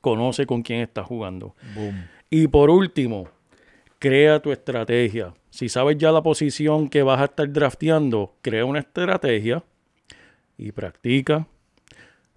Conoce 0.00 0.47
con 0.47 0.62
quién 0.62 0.81
estás 0.81 1.07
jugando. 1.07 1.54
Y 2.28 2.47
por 2.49 2.69
último, 2.69 3.28
crea 3.99 4.40
tu 4.40 4.52
estrategia. 4.52 5.33
Si 5.49 5.71
sabes 5.71 5.97
ya 5.97 6.12
la 6.12 6.23
posición 6.23 6.90
que 6.90 7.02
vas 7.02 7.21
a 7.21 7.25
estar 7.25 7.50
drafteando, 7.50 8.35
crea 8.43 8.66
una 8.66 8.81
estrategia 8.81 9.64
y 10.58 10.73
practica, 10.73 11.46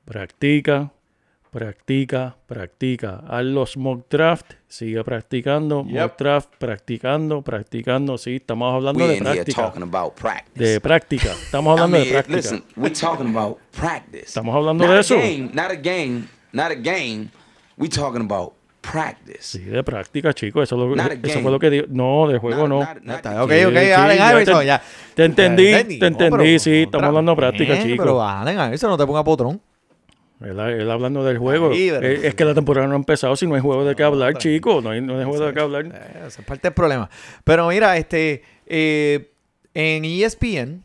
practica, 0.05 0.91
practica, 1.51 2.36
practica. 2.47 3.24
Haz 3.27 3.43
los 3.45 3.77
mock 3.77 4.07
draft, 4.09 4.53
sigue 4.67 5.03
practicando, 5.03 5.83
Yep. 5.86 6.01
mock 6.01 6.17
draft, 6.17 6.50
practicando, 6.57 7.41
practicando. 7.41 8.17
Sí, 8.17 8.36
estamos 8.38 8.74
hablando 8.74 9.05
We 9.05 9.13
de 9.13 9.21
práctica. 9.21 9.74
De 10.55 10.81
práctica. 10.81 11.31
Estamos 11.31 11.71
I 11.71 11.74
hablando 11.74 11.97
mean, 11.97 12.05
de 12.05 12.12
práctica. 12.12 12.36
listen, 12.38 12.63
we're 12.75 12.93
talking 12.95 13.36
about 13.36 13.57
practice. 13.71 14.25
Estamos 14.25 14.55
hablando 14.55 14.83
not 14.86 14.91
de 14.91 14.97
a 14.97 15.01
eso. 15.01 15.15
Game, 15.15 15.50
not 15.53 15.71
a 15.71 15.75
game, 15.75 16.24
not 16.51 16.71
a 16.71 16.75
game. 16.75 17.29
We 17.77 17.88
talking 17.89 18.21
about 18.21 18.53
practice. 18.91 19.38
Sí, 19.41 19.60
de 19.60 19.84
práctica, 19.84 20.34
chicos. 20.34 20.63
Eso, 20.63 20.75
lo- 20.77 20.96
eso 20.96 21.39
fue 21.41 21.51
lo 21.51 21.60
que 21.60 21.70
dijo. 21.70 21.86
No, 21.89 22.27
de 22.27 22.38
juego 22.39 22.67
Not- 22.67 23.00
no. 23.01 23.13
not- 23.13 23.25
ok, 23.25 23.41
ok, 23.44 23.51
Sí, 23.51 23.91
Allen 23.91 24.17
Iverson, 24.17 24.60
te- 24.60 24.65
ya. 24.65 24.82
te 25.15 25.25
entendí, 25.25 25.67
Entendí, 25.67 26.00
te 26.00 26.01
no, 26.01 26.08
entendí, 26.08 26.38
pero 26.38 26.60
sí, 26.60 26.84
estamos 26.84 27.08
hablando 27.08 27.32
de 27.32 27.36
práctica, 27.38 27.82
chicos. 27.82 28.06
Pero 28.06 28.24
Allen 28.24 28.56
Iverson, 28.56 28.89
no 28.89 28.98
te 28.98 29.06
ponga 29.06 29.24
potrón. 29.24 29.62
Él, 30.39 30.60
él 30.60 30.91
hablando 30.91 31.24
del 31.24 31.38
juego. 31.39 31.72
Es 31.72 32.36
que 32.36 32.46
la 32.46 32.53
temporada 32.53 32.86
no 32.88 32.94
ha 32.94 32.98
empezado 32.98 33.36
si 33.36 33.48
no 33.48 33.56
hay 33.56 33.62
juego 33.62 33.84
de 33.84 33.96
qué 33.96 34.03
hablar, 34.03 34.38
chicos. 34.38 34.84
No 34.84 34.91
hay, 34.91 35.01
no 35.01 35.17
hay 35.17 35.25
juego 35.25 35.46
de 35.48 35.53
qué 35.53 35.60
hablar. 35.60 35.86
Eh, 35.86 36.24
Esa 36.27 36.41
es 36.41 36.46
parte 36.48 36.67
del 36.67 36.74
problema. 36.74 37.10
Pero 37.44 37.67
mira, 37.70 37.98
este 37.98 38.44
eh, 38.67 39.32
en 39.74 40.06
ESPN 40.06 40.84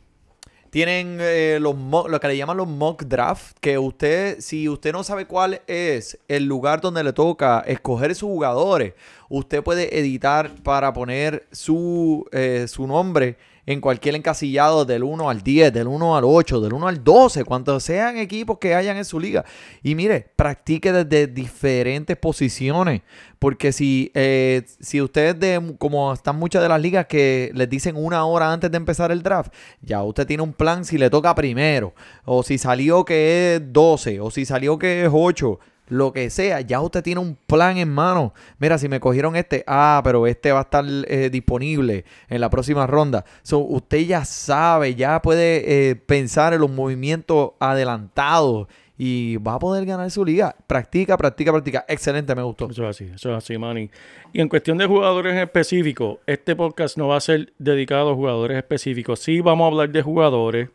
tienen 0.73 1.19
eh, 1.21 1.59
los 1.61 1.77
lo 1.77 2.19
que 2.19 2.29
le 2.29 2.37
llaman 2.39 2.57
los 2.57 2.67
mock 2.67 3.03
draft, 3.03 3.59
que 3.61 3.77
usted, 3.77 4.41
si 4.41 4.71
usted 4.71 4.93
no 4.93 5.05
sabe 5.05 5.27
cuál 5.27 5.61
es 5.67 6.19
el 6.29 6.47
lugar 6.47 6.81
donde 6.81 7.05
le 7.05 7.13
toca 7.13 7.61
escoger 7.67 8.15
sus 8.15 8.31
jugadores, 8.31 8.95
usted 9.29 9.63
puede 9.63 9.99
editar 9.99 10.51
para 10.63 10.95
poner 10.95 11.47
su, 11.53 12.27
eh, 12.33 12.65
su 12.69 12.87
nombre 12.87 13.37
en 13.65 13.81
cualquier 13.81 14.17
encasillado 14.17 14.85
del 14.85 15.05
1 15.05 15.31
al 15.31 15.43
10, 15.43 15.73
del 15.73 15.87
1 15.87 16.17
al 16.17 16.25
8, 16.25 16.61
del 16.61 16.73
1 16.73 16.89
al 16.89 17.05
12, 17.05 17.45
cuantos 17.45 17.85
sean 17.85 18.17
equipos 18.17 18.59
que 18.59 18.75
hayan 18.75 18.97
en 18.97 19.05
su 19.05 19.21
liga. 19.21 19.45
Y 19.83 19.95
mire, 19.95 20.31
practique 20.35 20.93
desde 20.93 21.29
diferentes 21.29 22.17
posiciones, 22.17 23.03
porque 23.39 23.73
si, 23.73 24.11
eh, 24.15 24.63
si 24.81 25.01
ustedes, 25.01 25.39
de, 25.39 25.77
como 25.79 26.13
están 26.13 26.37
muchas 26.37 26.63
de 26.63 26.69
las 26.69 26.81
ligas 26.81 27.07
que 27.07 27.51
les 27.55 27.69
dicen 27.69 27.97
una 27.97 28.25
hora 28.25 28.53
antes 28.53 28.71
de 28.71 28.77
empezar 28.77 29.13
el 29.13 29.23
draft, 29.23 29.53
ya 29.81 30.03
usted 30.03 30.27
tiene 30.27 30.43
un 30.43 30.53
plan 30.53 30.85
si 30.85 30.99
le 30.99 31.09
toca 31.09 31.35
primero, 31.35 31.95
o 32.25 32.43
si 32.43 32.59
salió 32.59 33.05
que 33.05 33.57
es 33.57 33.73
12, 33.73 34.21
o 34.21 34.31
si 34.31 34.45
salió 34.45 34.79
que 34.79 35.05
es 35.05 35.11
8 35.13 35.59
lo 35.89 36.13
que 36.13 36.31
sea, 36.31 36.61
ya 36.61 36.81
usted 36.81 37.03
tiene 37.03 37.21
un 37.21 37.37
plan 37.47 37.77
en 37.77 37.89
mano. 37.89 38.33
Mira, 38.59 38.79
si 38.79 38.89
me 38.89 39.01
cogieron 39.01 39.37
este, 39.37 39.65
ah, 39.67 40.01
pero 40.05 40.27
este 40.27 40.53
va 40.53 40.61
a 40.61 40.63
estar 40.63 40.85
eh, 40.87 41.29
disponible 41.31 42.05
en 42.29 42.41
la 42.41 42.49
próxima 42.51 42.87
ronda. 42.87 43.25
So, 43.43 43.59
usted 43.59 43.99
ya 44.07 44.25
sabe, 44.25 44.95
ya 44.95 45.21
puede 45.21 45.91
eh, 45.91 45.97
pensar 45.97 46.55
en 46.55 46.61
los 46.61 46.71
movimientos 46.71 47.53
adelantados 47.61 48.69
y 48.97 49.37
va 49.39 49.55
a 49.55 49.59
poder 49.59 49.85
ganar 49.85 50.11
su 50.11 50.25
liga. 50.25 50.55
Practica, 50.67 51.17
practica, 51.17 51.51
practica. 51.51 51.85
Excelente, 51.89 52.35
me 52.35 52.43
gustó. 52.43 52.71
Eso 52.71 52.85
es 52.85 52.91
así, 52.91 53.11
eso 53.15 53.31
es 53.31 53.37
así, 53.37 53.59
Manny. 53.59 53.91
Y 54.33 54.41
en 54.41 54.49
cuestión 54.49 54.79
de 54.79 54.87
jugadores 54.87 55.35
específicos, 55.35 56.19
este 56.27 56.55
podcast 56.55 56.97
no 56.97 57.09
va 57.09 57.17
a 57.17 57.21
ser 57.21 57.53
dedicado 57.59 58.13
a 58.13 58.15
jugadores 58.15 58.57
específicos. 58.57 59.19
Sí 59.19 59.41
vamos 59.41 59.65
a 59.65 59.69
hablar 59.69 59.91
de 59.91 60.03
jugadores, 60.03 60.69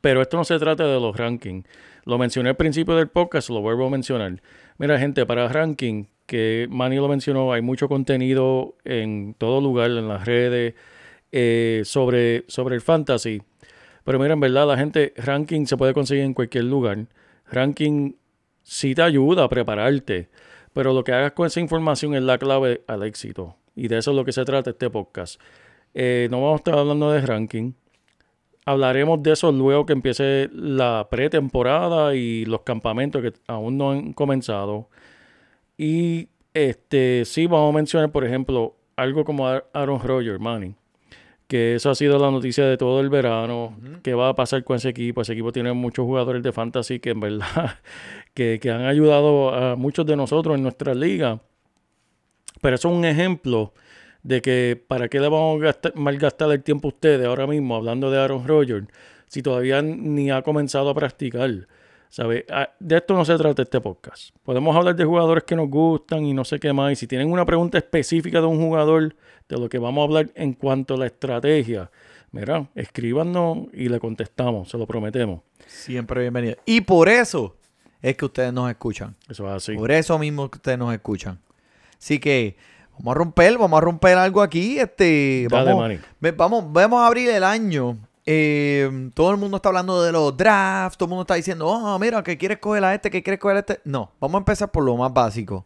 pero 0.00 0.22
esto 0.22 0.36
no 0.38 0.44
se 0.44 0.58
trata 0.58 0.84
de 0.84 0.98
los 0.98 1.16
rankings. 1.16 1.66
Lo 2.06 2.18
mencioné 2.18 2.50
al 2.50 2.56
principio 2.56 2.94
del 2.94 3.08
podcast, 3.08 3.50
lo 3.50 3.60
vuelvo 3.60 3.88
a 3.88 3.90
mencionar. 3.90 4.40
Mira, 4.78 4.96
gente, 4.96 5.26
para 5.26 5.48
ranking, 5.48 6.04
que 6.26 6.68
Manny 6.70 6.96
lo 6.96 7.08
mencionó, 7.08 7.52
hay 7.52 7.62
mucho 7.62 7.88
contenido 7.88 8.76
en 8.84 9.34
todo 9.36 9.60
lugar, 9.60 9.90
en 9.90 10.06
las 10.06 10.24
redes, 10.24 10.74
eh, 11.32 11.82
sobre, 11.84 12.44
sobre 12.46 12.76
el 12.76 12.80
fantasy. 12.80 13.42
Pero 14.04 14.20
mira, 14.20 14.34
en 14.34 14.40
verdad, 14.40 14.68
la 14.68 14.76
gente, 14.76 15.14
ranking 15.16 15.66
se 15.66 15.76
puede 15.76 15.94
conseguir 15.94 16.22
en 16.22 16.32
cualquier 16.32 16.64
lugar. 16.64 17.06
Ranking 17.50 18.12
sí 18.62 18.94
te 18.94 19.02
ayuda 19.02 19.42
a 19.42 19.48
prepararte, 19.48 20.28
pero 20.72 20.92
lo 20.92 21.02
que 21.02 21.12
hagas 21.12 21.32
con 21.32 21.48
esa 21.48 21.58
información 21.58 22.14
es 22.14 22.22
la 22.22 22.38
clave 22.38 22.82
al 22.86 23.02
éxito. 23.02 23.56
Y 23.74 23.88
de 23.88 23.98
eso 23.98 24.12
es 24.12 24.16
lo 24.16 24.24
que 24.24 24.30
se 24.30 24.44
trata 24.44 24.70
este 24.70 24.90
podcast. 24.90 25.40
Eh, 25.92 26.28
no 26.30 26.40
vamos 26.40 26.54
a 26.54 26.56
estar 26.58 26.78
hablando 26.78 27.10
de 27.10 27.20
ranking. 27.20 27.72
Hablaremos 28.66 29.22
de 29.22 29.32
eso 29.32 29.52
luego 29.52 29.86
que 29.86 29.92
empiece 29.92 30.50
la 30.52 31.06
pretemporada 31.10 32.14
y 32.16 32.44
los 32.44 32.62
campamentos 32.62 33.22
que 33.22 33.32
aún 33.46 33.78
no 33.78 33.92
han 33.92 34.12
comenzado. 34.12 34.88
Y 35.78 36.28
este 36.52 37.24
sí 37.24 37.46
vamos 37.46 37.72
a 37.72 37.76
mencionar, 37.76 38.10
por 38.10 38.24
ejemplo, 38.24 38.74
algo 38.96 39.24
como 39.24 39.46
Ar- 39.46 39.66
Aaron 39.72 40.00
Rodgers, 40.00 40.40
Manny. 40.40 40.74
Que 41.46 41.76
eso 41.76 41.90
ha 41.90 41.94
sido 41.94 42.18
la 42.18 42.30
noticia 42.32 42.64
de 42.66 42.76
todo 42.76 43.00
el 43.00 43.08
verano. 43.08 43.76
¿Qué 44.02 44.14
va 44.14 44.30
a 44.30 44.34
pasar 44.34 44.64
con 44.64 44.76
ese 44.78 44.88
equipo? 44.88 45.20
Ese 45.20 45.34
equipo 45.34 45.52
tiene 45.52 45.72
muchos 45.72 46.04
jugadores 46.04 46.42
de 46.42 46.50
fantasy 46.50 46.98
que 46.98 47.10
en 47.10 47.20
verdad 47.20 47.76
que, 48.34 48.58
que 48.60 48.70
han 48.72 48.84
ayudado 48.84 49.54
a 49.54 49.76
muchos 49.76 50.04
de 50.06 50.16
nosotros 50.16 50.56
en 50.56 50.64
nuestra 50.64 50.92
liga. 50.92 51.38
Pero 52.60 52.74
eso 52.74 52.88
es 52.90 52.94
un 52.96 53.04
ejemplo 53.04 53.72
de 54.26 54.42
que 54.42 54.82
para 54.88 55.08
qué 55.08 55.20
le 55.20 55.28
vamos 55.28 55.62
a 55.62 55.66
gastar- 55.66 55.94
malgastar 55.94 56.50
el 56.50 56.62
tiempo 56.62 56.88
a 56.88 56.90
ustedes 56.90 57.24
ahora 57.26 57.46
mismo 57.46 57.76
hablando 57.76 58.10
de 58.10 58.18
Aaron 58.18 58.46
Rodgers 58.46 58.88
si 59.28 59.40
todavía 59.42 59.82
ni 59.82 60.30
ha 60.30 60.42
comenzado 60.42 60.90
a 60.90 60.94
practicar. 60.94 61.50
¿Sabe? 62.08 62.46
Ah, 62.50 62.70
De 62.78 62.96
esto 62.96 63.14
no 63.14 63.24
se 63.24 63.36
trata 63.36 63.62
este 63.62 63.80
podcast. 63.80 64.30
Podemos 64.44 64.74
hablar 64.74 64.94
de 64.96 65.04
jugadores 65.04 65.44
que 65.44 65.54
nos 65.56 65.68
gustan 65.68 66.24
y 66.24 66.32
no 66.32 66.44
sé 66.44 66.58
qué 66.58 66.72
más. 66.72 66.92
Y 66.92 66.96
si 66.96 67.06
tienen 67.06 67.30
una 67.30 67.44
pregunta 67.44 67.78
específica 67.78 68.40
de 68.40 68.46
un 68.46 68.58
jugador, 68.58 69.14
de 69.48 69.58
lo 69.58 69.68
que 69.68 69.78
vamos 69.78 70.02
a 70.02 70.04
hablar 70.04 70.30
en 70.36 70.54
cuanto 70.54 70.94
a 70.94 70.96
la 70.98 71.06
estrategia, 71.06 71.90
mira, 72.30 72.68
escríbanos 72.74 73.66
y 73.72 73.88
le 73.88 73.98
contestamos, 74.00 74.68
se 74.70 74.78
lo 74.78 74.86
prometemos. 74.86 75.40
Siempre 75.66 76.20
bienvenido. 76.22 76.56
Y 76.64 76.80
por 76.82 77.08
eso 77.08 77.56
es 78.00 78.16
que 78.16 78.24
ustedes 78.24 78.52
nos 78.52 78.70
escuchan. 78.70 79.14
Eso 79.28 79.46
es 79.48 79.52
así. 79.52 79.74
Por 79.76 79.90
eso 79.90 80.18
mismo 80.18 80.48
que 80.50 80.56
ustedes 80.58 80.78
nos 80.78 80.94
escuchan. 80.94 81.38
Así 81.98 82.18
que 82.20 82.56
vamos 82.98 83.12
a 83.14 83.18
romper, 83.18 83.58
vamos 83.58 83.78
a 83.78 83.80
romper 83.80 84.16
algo 84.18 84.42
aquí. 84.42 84.78
Este, 84.78 85.46
Dale, 85.50 85.72
vamos, 85.72 85.84
ve- 86.20 86.32
vamos, 86.32 86.64
vamos 86.72 87.00
a 87.02 87.06
abrir 87.06 87.28
el 87.30 87.44
año. 87.44 87.98
Eh, 88.28 89.10
todo 89.14 89.30
el 89.30 89.36
mundo 89.36 89.56
está 89.58 89.68
hablando 89.68 90.02
de 90.02 90.10
los 90.10 90.36
drafts, 90.36 90.96
todo 90.98 91.06
el 91.06 91.10
mundo 91.10 91.22
está 91.22 91.34
diciendo, 91.34 91.66
oh, 91.68 91.98
mira, 91.98 92.22
que 92.24 92.36
quieres 92.36 92.58
coger 92.58 92.84
a 92.84 92.92
este, 92.94 93.10
que 93.10 93.22
quieres 93.22 93.38
coger 93.38 93.56
a 93.56 93.60
este. 93.60 93.80
No, 93.84 94.10
vamos 94.20 94.34
a 94.36 94.38
empezar 94.38 94.70
por 94.72 94.82
lo 94.84 94.96
más 94.96 95.12
básico. 95.12 95.64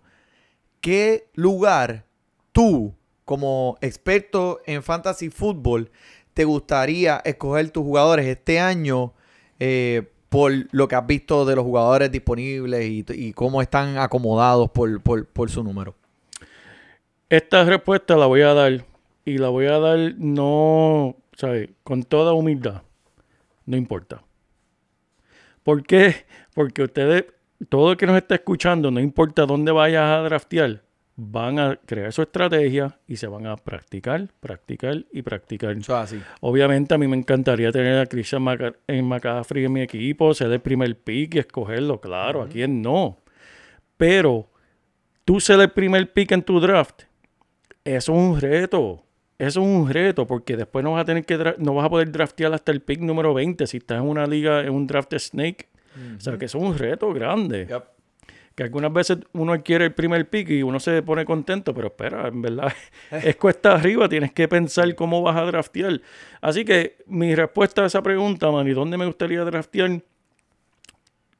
¿Qué 0.80 1.28
lugar 1.34 2.04
tú, 2.52 2.94
como 3.24 3.76
experto 3.80 4.60
en 4.66 4.82
fantasy 4.82 5.30
fútbol, 5.30 5.90
te 6.34 6.44
gustaría 6.44 7.20
escoger 7.24 7.70
tus 7.70 7.82
jugadores 7.82 8.26
este 8.26 8.60
año 8.60 9.12
eh, 9.58 10.10
por 10.28 10.52
lo 10.70 10.86
que 10.88 10.94
has 10.96 11.06
visto 11.06 11.44
de 11.44 11.56
los 11.56 11.64
jugadores 11.64 12.10
disponibles 12.12 12.84
y, 12.86 13.04
y 13.08 13.32
cómo 13.32 13.60
están 13.62 13.98
acomodados 13.98 14.70
por, 14.70 15.02
por, 15.02 15.26
por 15.26 15.50
su 15.50 15.62
número? 15.64 15.94
Esta 17.30 17.64
respuesta 17.64 18.16
la 18.16 18.26
voy 18.26 18.42
a 18.42 18.52
dar 18.54 18.84
y 19.24 19.38
la 19.38 19.48
voy 19.48 19.66
a 19.66 19.78
dar 19.78 19.98
no, 20.18 21.16
¿sabes? 21.36 21.70
Con 21.84 22.02
toda 22.02 22.32
humildad. 22.32 22.82
No 23.66 23.76
importa. 23.76 24.22
¿Por 25.62 25.84
qué? 25.84 26.26
Porque 26.54 26.82
ustedes, 26.82 27.26
todo 27.68 27.92
el 27.92 27.96
que 27.96 28.06
nos 28.06 28.16
está 28.16 28.34
escuchando, 28.34 28.90
no 28.90 28.98
importa 28.98 29.46
dónde 29.46 29.70
vayas 29.70 30.02
a 30.02 30.22
draftear, 30.22 30.82
van 31.14 31.58
a 31.58 31.76
crear 31.76 32.12
su 32.12 32.22
estrategia 32.22 32.98
y 33.06 33.16
se 33.16 33.26
van 33.26 33.46
a 33.46 33.56
practicar, 33.56 34.26
practicar 34.40 35.04
y 35.12 35.22
practicar. 35.22 35.76
Eso 35.76 35.96
así. 35.96 36.20
Obviamente 36.40 36.94
a 36.94 36.98
mí 36.98 37.06
me 37.06 37.16
encantaría 37.16 37.70
tener 37.70 37.98
a 37.98 38.06
Christian 38.06 38.42
Maca- 38.42 38.74
en 38.88 39.04
McCaffrey 39.06 39.66
en 39.66 39.72
mi 39.72 39.82
equipo, 39.82 40.34
ser 40.34 40.50
el 40.50 40.60
primer 40.60 40.96
pick 40.98 41.34
y 41.36 41.38
escogerlo, 41.38 42.00
claro, 42.00 42.42
a 42.42 42.48
quién 42.48 42.82
no. 42.82 43.18
Pero 43.96 44.48
tú 45.24 45.38
ser 45.38 45.60
el 45.60 45.70
primer 45.70 46.10
pick 46.12 46.32
en 46.32 46.42
tu 46.42 46.58
draft, 46.58 47.02
eso 47.84 48.12
es 48.12 48.18
un 48.18 48.40
reto. 48.40 49.04
Eso 49.38 49.62
es 49.62 49.66
un 49.66 49.88
reto 49.88 50.26
porque 50.26 50.56
después 50.56 50.84
no 50.84 50.92
vas 50.92 51.02
a 51.02 51.04
tener 51.06 51.24
que 51.24 51.54
no 51.58 51.74
vas 51.74 51.86
a 51.86 51.90
poder 51.90 52.12
draftear 52.12 52.52
hasta 52.52 52.72
el 52.72 52.82
pick 52.82 53.00
número 53.00 53.32
20 53.32 53.66
si 53.66 53.78
estás 53.78 53.98
en 53.98 54.06
una 54.06 54.26
liga 54.26 54.60
en 54.60 54.70
un 54.70 54.86
draft 54.86 55.14
snake. 55.16 55.68
O 56.16 56.20
sea, 56.20 56.36
que 56.36 56.44
eso 56.44 56.58
es 56.58 56.64
un 56.64 56.76
reto 56.76 57.12
grande. 57.12 57.66
Que 58.54 58.64
algunas 58.64 58.92
veces 58.92 59.18
uno 59.32 59.62
quiere 59.62 59.86
el 59.86 59.94
primer 59.94 60.28
pick 60.28 60.50
y 60.50 60.62
uno 60.62 60.78
se 60.78 61.02
pone 61.02 61.24
contento, 61.24 61.72
pero 61.72 61.86
espera, 61.86 62.28
en 62.28 62.42
verdad 62.42 62.72
es 63.10 63.36
cuesta 63.36 63.72
arriba, 63.72 64.08
tienes 64.08 64.32
que 64.32 64.46
pensar 64.46 64.94
cómo 64.94 65.22
vas 65.22 65.36
a 65.36 65.44
draftear. 65.44 66.00
Así 66.42 66.64
que 66.64 66.98
mi 67.06 67.34
respuesta 67.34 67.82
a 67.82 67.86
esa 67.86 68.02
pregunta, 68.02 68.50
man, 68.50 68.68
¿y 68.68 68.72
dónde 68.72 68.98
me 68.98 69.06
gustaría 69.06 69.42
draftear? 69.44 70.02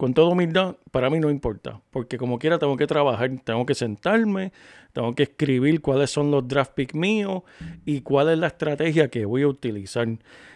Con 0.01 0.15
toda 0.15 0.31
humildad, 0.31 0.77
para 0.93 1.11
mí 1.11 1.21
no 1.21 1.29
importa, 1.29 1.83
porque 1.91 2.17
como 2.17 2.39
quiera 2.39 2.59
tengo 2.59 2.75
que 2.75 2.87
trabajar, 2.87 3.31
tengo 3.45 3.67
que 3.67 3.75
sentarme, 3.75 4.51
tengo 4.95 5.15
que 5.15 5.25
escribir 5.25 5.83
cuáles 5.83 6.11
son 6.11 6.31
los 6.31 6.49
draft 6.49 6.73
picks 6.73 6.95
míos 6.95 7.43
y 7.85 8.01
cuál 8.01 8.31
es 8.31 8.39
la 8.39 8.47
estrategia 8.47 9.09
que 9.09 9.27
voy 9.27 9.43
a 9.43 9.49
utilizar. 9.49 10.09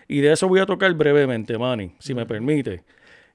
Y 0.08 0.22
de 0.22 0.32
eso 0.32 0.48
voy 0.48 0.60
a 0.60 0.64
tocar 0.64 0.94
brevemente, 0.94 1.58
Manny, 1.58 1.92
si 1.98 2.14
me 2.14 2.24
permite. 2.24 2.84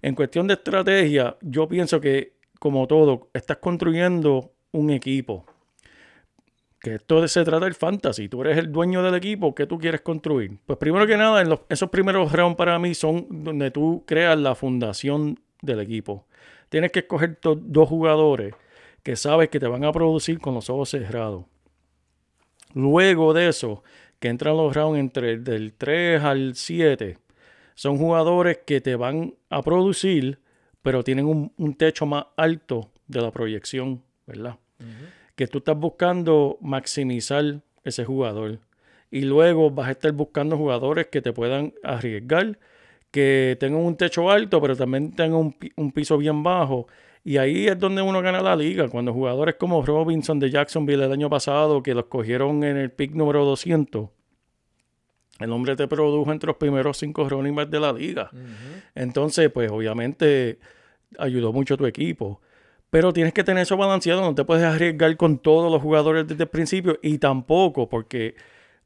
En 0.02 0.16
cuestión 0.16 0.48
de 0.48 0.56
estrategia, 0.56 1.38
yo 1.42 1.68
pienso 1.68 2.02
que, 2.02 2.34
como 2.58 2.88
todo, 2.88 3.30
estás 3.32 3.58
construyendo 3.58 4.52
un 4.72 4.90
equipo. 4.90 5.46
Que 6.80 6.96
esto 6.96 7.28
se 7.28 7.44
trata 7.44 7.66
del 7.66 7.76
fantasy. 7.76 8.30
Tú 8.30 8.42
eres 8.42 8.58
el 8.58 8.72
dueño 8.72 9.04
del 9.04 9.14
equipo. 9.14 9.54
¿Qué 9.54 9.68
tú 9.68 9.78
quieres 9.78 10.02
construir? 10.02 10.58
Pues 10.66 10.80
primero 10.80 11.06
que 11.06 11.18
nada, 11.18 11.44
esos 11.70 11.92
primeros 11.92 12.32
rounds 12.32 12.58
para 12.58 12.80
mí 12.80 12.96
son 12.96 13.28
donde 13.30 13.70
tú 13.70 14.06
creas 14.08 14.40
la 14.40 14.56
fundación 14.56 15.38
del 15.62 15.80
equipo. 15.80 16.26
Tienes 16.70 16.92
que 16.92 17.00
escoger 17.00 17.40
dos 17.42 17.90
jugadores 17.90 18.54
que 19.04 19.16
sabes 19.16 19.50
que 19.50 19.60
te 19.60 19.68
van 19.68 19.84
a 19.86 19.92
producir 19.92 20.40
con 20.40 20.54
los 20.54 20.70
ojos 20.70 20.90
cerrados. 20.90 21.46
Luego 22.74 23.34
de 23.34 23.48
eso, 23.48 23.84
que 24.20 24.28
entran 24.28 24.58
los 24.58 24.76
rounds 24.76 25.00
entre 25.00 25.32
el 25.32 25.44
del 25.44 25.74
3 25.74 26.24
al 26.24 26.56
7, 26.56 27.18
son 27.76 27.98
jugadores 27.98 28.60
que 28.66 28.82
te 28.82 28.96
van 28.96 29.36
a 29.50 29.62
producir, 29.62 30.40
pero 30.82 31.04
tienen 31.04 31.26
un, 31.26 31.54
un 31.58 31.74
techo 31.76 32.06
más 32.06 32.26
alto 32.36 32.92
de 33.08 33.22
la 33.22 33.32
proyección, 33.32 34.04
¿verdad? 34.28 34.58
Que 35.36 35.48
tú 35.48 35.60
estás 35.60 35.78
buscando 35.78 36.58
maximizar 36.62 37.62
ese 37.84 38.06
jugador. 38.06 38.60
Y 39.10 39.22
luego 39.22 39.72
vas 39.72 39.88
a 39.88 39.92
estar 39.92 40.12
buscando 40.12 40.58
jugadores 40.58 41.08
que 41.08 41.22
te 41.22 41.34
puedan 41.34 41.74
arriesgar, 41.82 42.60
que 43.12 43.58
tengan 43.60 43.82
un 43.82 43.96
techo 43.96 44.30
alto, 44.30 44.62
pero 44.62 44.76
también 44.76 45.12
tengan 45.12 45.40
un, 45.40 45.56
un 45.76 45.92
piso 45.92 46.18
bien 46.18 46.44
bajo. 46.44 46.88
Y 47.24 47.38
ahí 47.38 47.68
es 47.68 47.78
donde 47.78 48.02
uno 48.02 48.22
gana 48.22 48.42
la 48.42 48.56
liga. 48.56 48.88
Cuando 48.88 49.14
jugadores 49.14 49.56
como 49.56 49.86
Robinson 49.86 50.40
de 50.40 50.50
Jacksonville 50.50 51.06
el 51.06 51.12
año 51.12 51.30
pasado, 51.30 51.84
que 51.84 51.94
los 51.94 52.06
cogieron 52.06 52.64
en 52.64 52.78
el 52.78 52.92
pick 52.92 53.14
número 53.14 53.46
200, 53.46 54.10
el 55.40 55.52
hombre 55.52 55.76
te 55.76 55.88
produjo 55.88 56.32
entre 56.32 56.48
los 56.48 56.58
primeros 56.58 56.98
cinco 56.98 57.28
running 57.28 57.56
backs 57.56 57.72
de 57.72 57.80
la 57.80 57.94
liga. 57.94 58.30
Entonces, 58.94 59.50
pues 59.52 59.72
obviamente 59.72 60.60
ayudó 61.18 61.54
mucho 61.54 61.76
a 61.76 61.78
tu 61.78 61.86
equipo. 61.86 62.42
Pero 62.90 63.14
tienes 63.14 63.34
que 63.34 63.44
tener 63.44 63.64
eso 63.64 63.78
balanceado, 63.78 64.22
no 64.22 64.34
te 64.34 64.44
puedes 64.44 64.64
arriesgar 64.64 65.16
con 65.16 65.38
todos 65.38 65.72
los 65.72 65.82
jugadores 65.82 66.28
desde 66.28 66.44
el 66.44 66.50
principio 66.50 67.00
y 67.04 67.20
tampoco 67.20 67.88
porque 67.88 68.36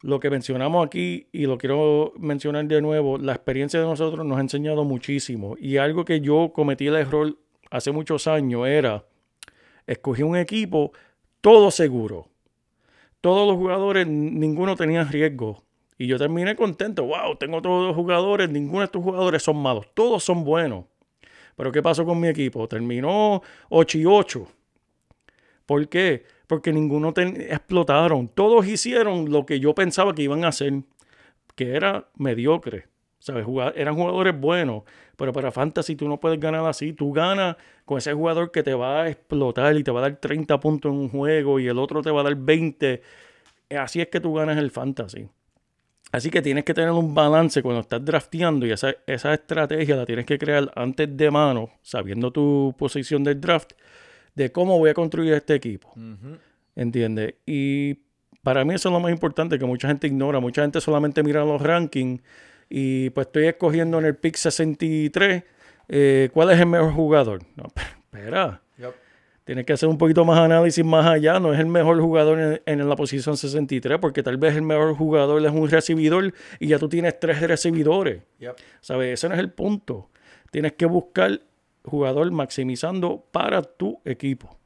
lo 0.04 0.20
que 0.20 0.30
mencionamos 0.30 0.86
aquí 0.86 1.28
y 1.32 1.46
lo 1.46 1.58
quiero 1.58 2.14
mencionar 2.18 2.66
de 2.66 2.82
nuevo, 2.82 3.18
la 3.18 3.32
experiencia 3.32 3.80
de 3.80 3.86
nosotros 3.86 4.26
nos 4.26 4.38
ha 4.38 4.42
enseñado 4.42 4.84
muchísimo 4.84 5.56
y 5.58 5.78
algo 5.78 6.04
que 6.04 6.20
yo 6.20 6.52
cometí 6.54 6.88
el 6.88 6.98
error 6.98 7.38
hace 7.72 7.92
muchos 7.92 8.28
años 8.28 8.68
era 8.68 9.06
escogí 9.88 10.22
un 10.22 10.36
equipo 10.36 10.92
todo 11.40 11.72
seguro. 11.72 12.28
Todos 13.22 13.48
los 13.48 13.56
jugadores, 13.56 14.06
ninguno 14.06 14.76
tenía 14.76 15.06
riesgo. 15.06 15.64
Y 15.98 16.08
yo 16.08 16.18
terminé 16.18 16.56
contento. 16.58 17.06
Wow, 17.06 17.38
tengo 17.38 17.62
todos 17.62 17.88
los 17.88 17.96
jugadores. 17.96 18.50
Ninguno 18.50 18.80
de 18.80 18.86
estos 18.86 19.02
jugadores 19.02 19.42
son 19.42 19.58
malos. 19.58 19.88
Todos 19.94 20.24
son 20.24 20.44
buenos. 20.44 20.86
Pero 21.56 21.72
¿qué 21.72 21.82
pasó 21.82 22.06
con 22.06 22.20
mi 22.20 22.28
equipo? 22.28 22.68
Terminó 22.68 23.42
8 23.70 23.98
y 23.98 24.06
8. 24.06 24.48
¿Por 25.66 25.88
qué? 25.88 26.26
Porque 26.48 26.74
ninguno 26.74 27.14
ten- 27.14 27.40
explotaron. 27.42 28.28
Todos 28.28 28.68
hicieron 28.68 29.32
lo 29.32 29.46
que 29.46 29.60
yo 29.60 29.74
pensaba 29.74 30.14
que 30.14 30.24
iban 30.24 30.44
a 30.46 30.50
hacer, 30.50 30.74
que 31.56 31.76
era 31.76 32.08
mediocre. 32.18 32.88
¿Sabes? 33.20 33.46
Juga- 33.46 33.72
eran 33.78 33.96
jugadores 33.96 34.38
buenos, 34.38 34.84
pero 35.16 35.32
para 35.32 35.50
Fantasy 35.50 35.96
tú 35.96 36.10
no 36.10 36.20
puedes 36.20 36.40
ganar 36.42 36.66
así. 36.66 36.92
Tú 36.92 37.14
ganas 37.14 37.56
con 37.86 37.98
ese 37.98 38.14
jugador 38.14 38.52
que 38.52 38.64
te 38.64 38.74
va 38.74 39.04
a 39.04 39.10
explotar 39.10 39.78
y 39.78 39.84
te 39.84 39.92
va 39.92 40.00
a 40.00 40.04
dar 40.10 40.18
30 40.18 40.60
puntos 40.60 40.92
en 40.92 40.98
un 41.00 41.10
juego 41.10 41.58
y 41.60 41.68
el 41.68 41.78
otro 41.80 42.02
te 42.02 42.12
va 42.12 42.20
a 42.20 42.24
dar 42.26 42.36
20. 42.36 43.02
Así 43.80 44.02
es 44.02 44.10
que 44.10 44.20
tú 44.20 44.34
ganas 44.34 44.58
el 44.58 44.72
Fantasy. 44.72 45.30
Así 46.12 46.30
que 46.30 46.42
tienes 46.42 46.66
que 46.66 46.74
tener 46.74 46.92
un 46.92 47.16
balance 47.16 47.64
cuando 47.64 47.80
estás 47.82 48.04
drafteando 48.04 48.66
y 48.68 48.72
esa, 48.72 48.94
esa 49.08 49.34
estrategia 49.34 49.96
la 49.96 50.06
tienes 50.06 50.26
que 50.26 50.38
crear 50.38 50.70
antes 50.76 51.16
de 51.16 51.32
mano, 51.32 51.70
sabiendo 51.82 52.30
tu 52.32 52.76
posición 52.78 53.24
del 53.24 53.40
draft, 53.42 53.72
de 54.36 54.52
cómo 54.52 54.78
voy 54.78 54.90
a 54.90 54.94
construir 54.94 55.34
este 55.34 55.56
equipo. 55.56 55.94
¿Entiendes? 56.76 57.36
Y 57.46 57.96
para 58.42 58.66
mí 58.66 58.74
eso 58.74 58.90
es 58.90 58.94
lo 58.94 59.00
más 59.00 59.12
importante 59.12 59.58
que 59.58 59.66
mucha 59.66 59.88
gente 59.88 60.08
ignora. 60.08 60.40
Mucha 60.40 60.62
gente 60.62 60.82
solamente 60.82 61.24
mira 61.24 61.46
los 61.46 61.62
rankings 61.62 62.22
y 62.70 63.10
pues 63.12 63.28
estoy 63.28 63.46
escogiendo 63.48 64.00
en 64.00 64.06
el 64.06 64.16
pick 64.16 64.36
63 64.36 65.44
eh, 65.90 66.30
cuál 66.34 66.52
es 66.52 66.60
el 66.60 66.66
mejor 66.66 66.94
jugador. 66.94 67.42
No, 67.56 67.66
espera. 68.12 68.60
Tienes 69.46 69.66
que 69.66 69.74
hacer 69.74 69.90
un 69.90 69.98
poquito 69.98 70.24
más 70.24 70.40
análisis 70.40 70.86
más 70.86 71.06
allá. 71.06 71.38
No 71.38 71.54
es 71.54 71.60
el 71.60 71.66
mejor 71.66 72.00
jugador 72.00 72.40
en, 72.40 72.62
en 72.66 72.88
la 72.88 72.96
posición 72.96 73.36
63, 73.36 74.00
porque 74.00 74.24
tal 74.24 74.38
vez 74.38 74.56
el 74.56 74.62
mejor 74.62 74.96
jugador 74.96 75.46
es 75.46 75.52
un 75.52 75.70
recibidor 75.70 76.34
y 76.62 76.68
ya 76.68 76.80
tú 76.80 76.88
tienes 76.88 77.20
tres 77.20 77.42
recibidores. 77.42 78.22
¿Sabes? 78.80 79.14
Ese 79.16 79.28
no 79.28 79.36
es 79.36 79.42
el 79.42 79.52
punto. 79.52 80.10
Tienes 80.50 80.74
que 80.74 80.86
buscar 80.86 81.42
jugador 81.84 82.30
maximizando 82.32 83.24
para 83.32 83.62
tu 83.62 84.00
equipo. 84.06 84.58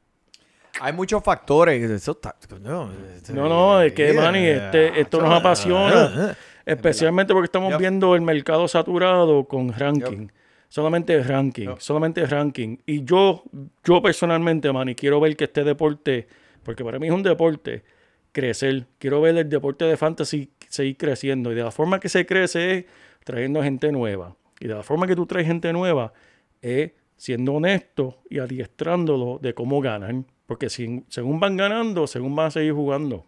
Hay 0.80 0.92
muchos 0.92 1.22
factores. 1.24 1.90
Eso 1.90 2.12
está, 2.12 2.36
coño, 2.48 2.90
este- 3.16 3.32
No, 3.32 3.48
no, 3.48 3.82
es 3.82 3.92
que, 3.92 4.12
Yeah. 4.12 4.22
Manny, 4.22 4.46
este, 4.46 5.00
esto 5.00 5.20
nos 5.20 5.32
apasiona. 5.40 6.36
Especialmente 6.64 7.32
porque 7.32 7.46
estamos 7.46 7.70
Yep. 7.70 7.80
viendo 7.80 8.14
el 8.14 8.20
mercado 8.20 8.68
saturado 8.68 9.44
con 9.46 9.72
ranking. 9.72 10.28
Solamente 10.68 11.20
ranking, 11.22 11.68
solamente 11.78 12.26
ranking. 12.26 12.76
Y 12.84 13.02
yo, 13.02 13.42
yo 13.82 14.02
personalmente, 14.02 14.70
Manny, 14.70 14.94
quiero 14.94 15.18
ver 15.18 15.34
que 15.34 15.44
este 15.44 15.64
deporte, 15.64 16.28
porque 16.62 16.84
para 16.84 16.98
mí 16.98 17.06
es 17.06 17.12
un 17.14 17.22
deporte, 17.22 17.84
crecer. 18.32 18.86
Quiero 18.98 19.22
ver 19.22 19.38
el 19.38 19.48
deporte 19.48 19.86
de 19.86 19.96
fantasy 19.96 20.50
seguir 20.68 20.98
creciendo. 20.98 21.50
Y 21.50 21.54
de 21.54 21.64
la 21.64 21.70
forma 21.70 21.98
que 21.98 22.10
se 22.10 22.26
crece 22.26 22.76
es 22.80 22.84
trayendo 23.24 23.62
gente 23.62 23.90
nueva. 23.90 24.36
Y 24.60 24.68
de 24.68 24.74
la 24.74 24.82
forma 24.82 25.06
que 25.06 25.16
tú 25.16 25.24
traes 25.24 25.46
gente 25.46 25.72
nueva 25.72 26.12
es 26.60 26.92
siendo 27.18 27.52
honesto 27.52 28.16
y 28.30 28.38
adiestrándolo 28.38 29.38
de 29.42 29.52
cómo 29.52 29.82
ganan. 29.82 30.24
Porque 30.46 30.70
si, 30.70 31.04
según 31.08 31.38
van 31.40 31.58
ganando, 31.58 32.06
según 32.06 32.34
van 32.34 32.46
a 32.46 32.50
seguir 32.50 32.72
jugando. 32.72 33.26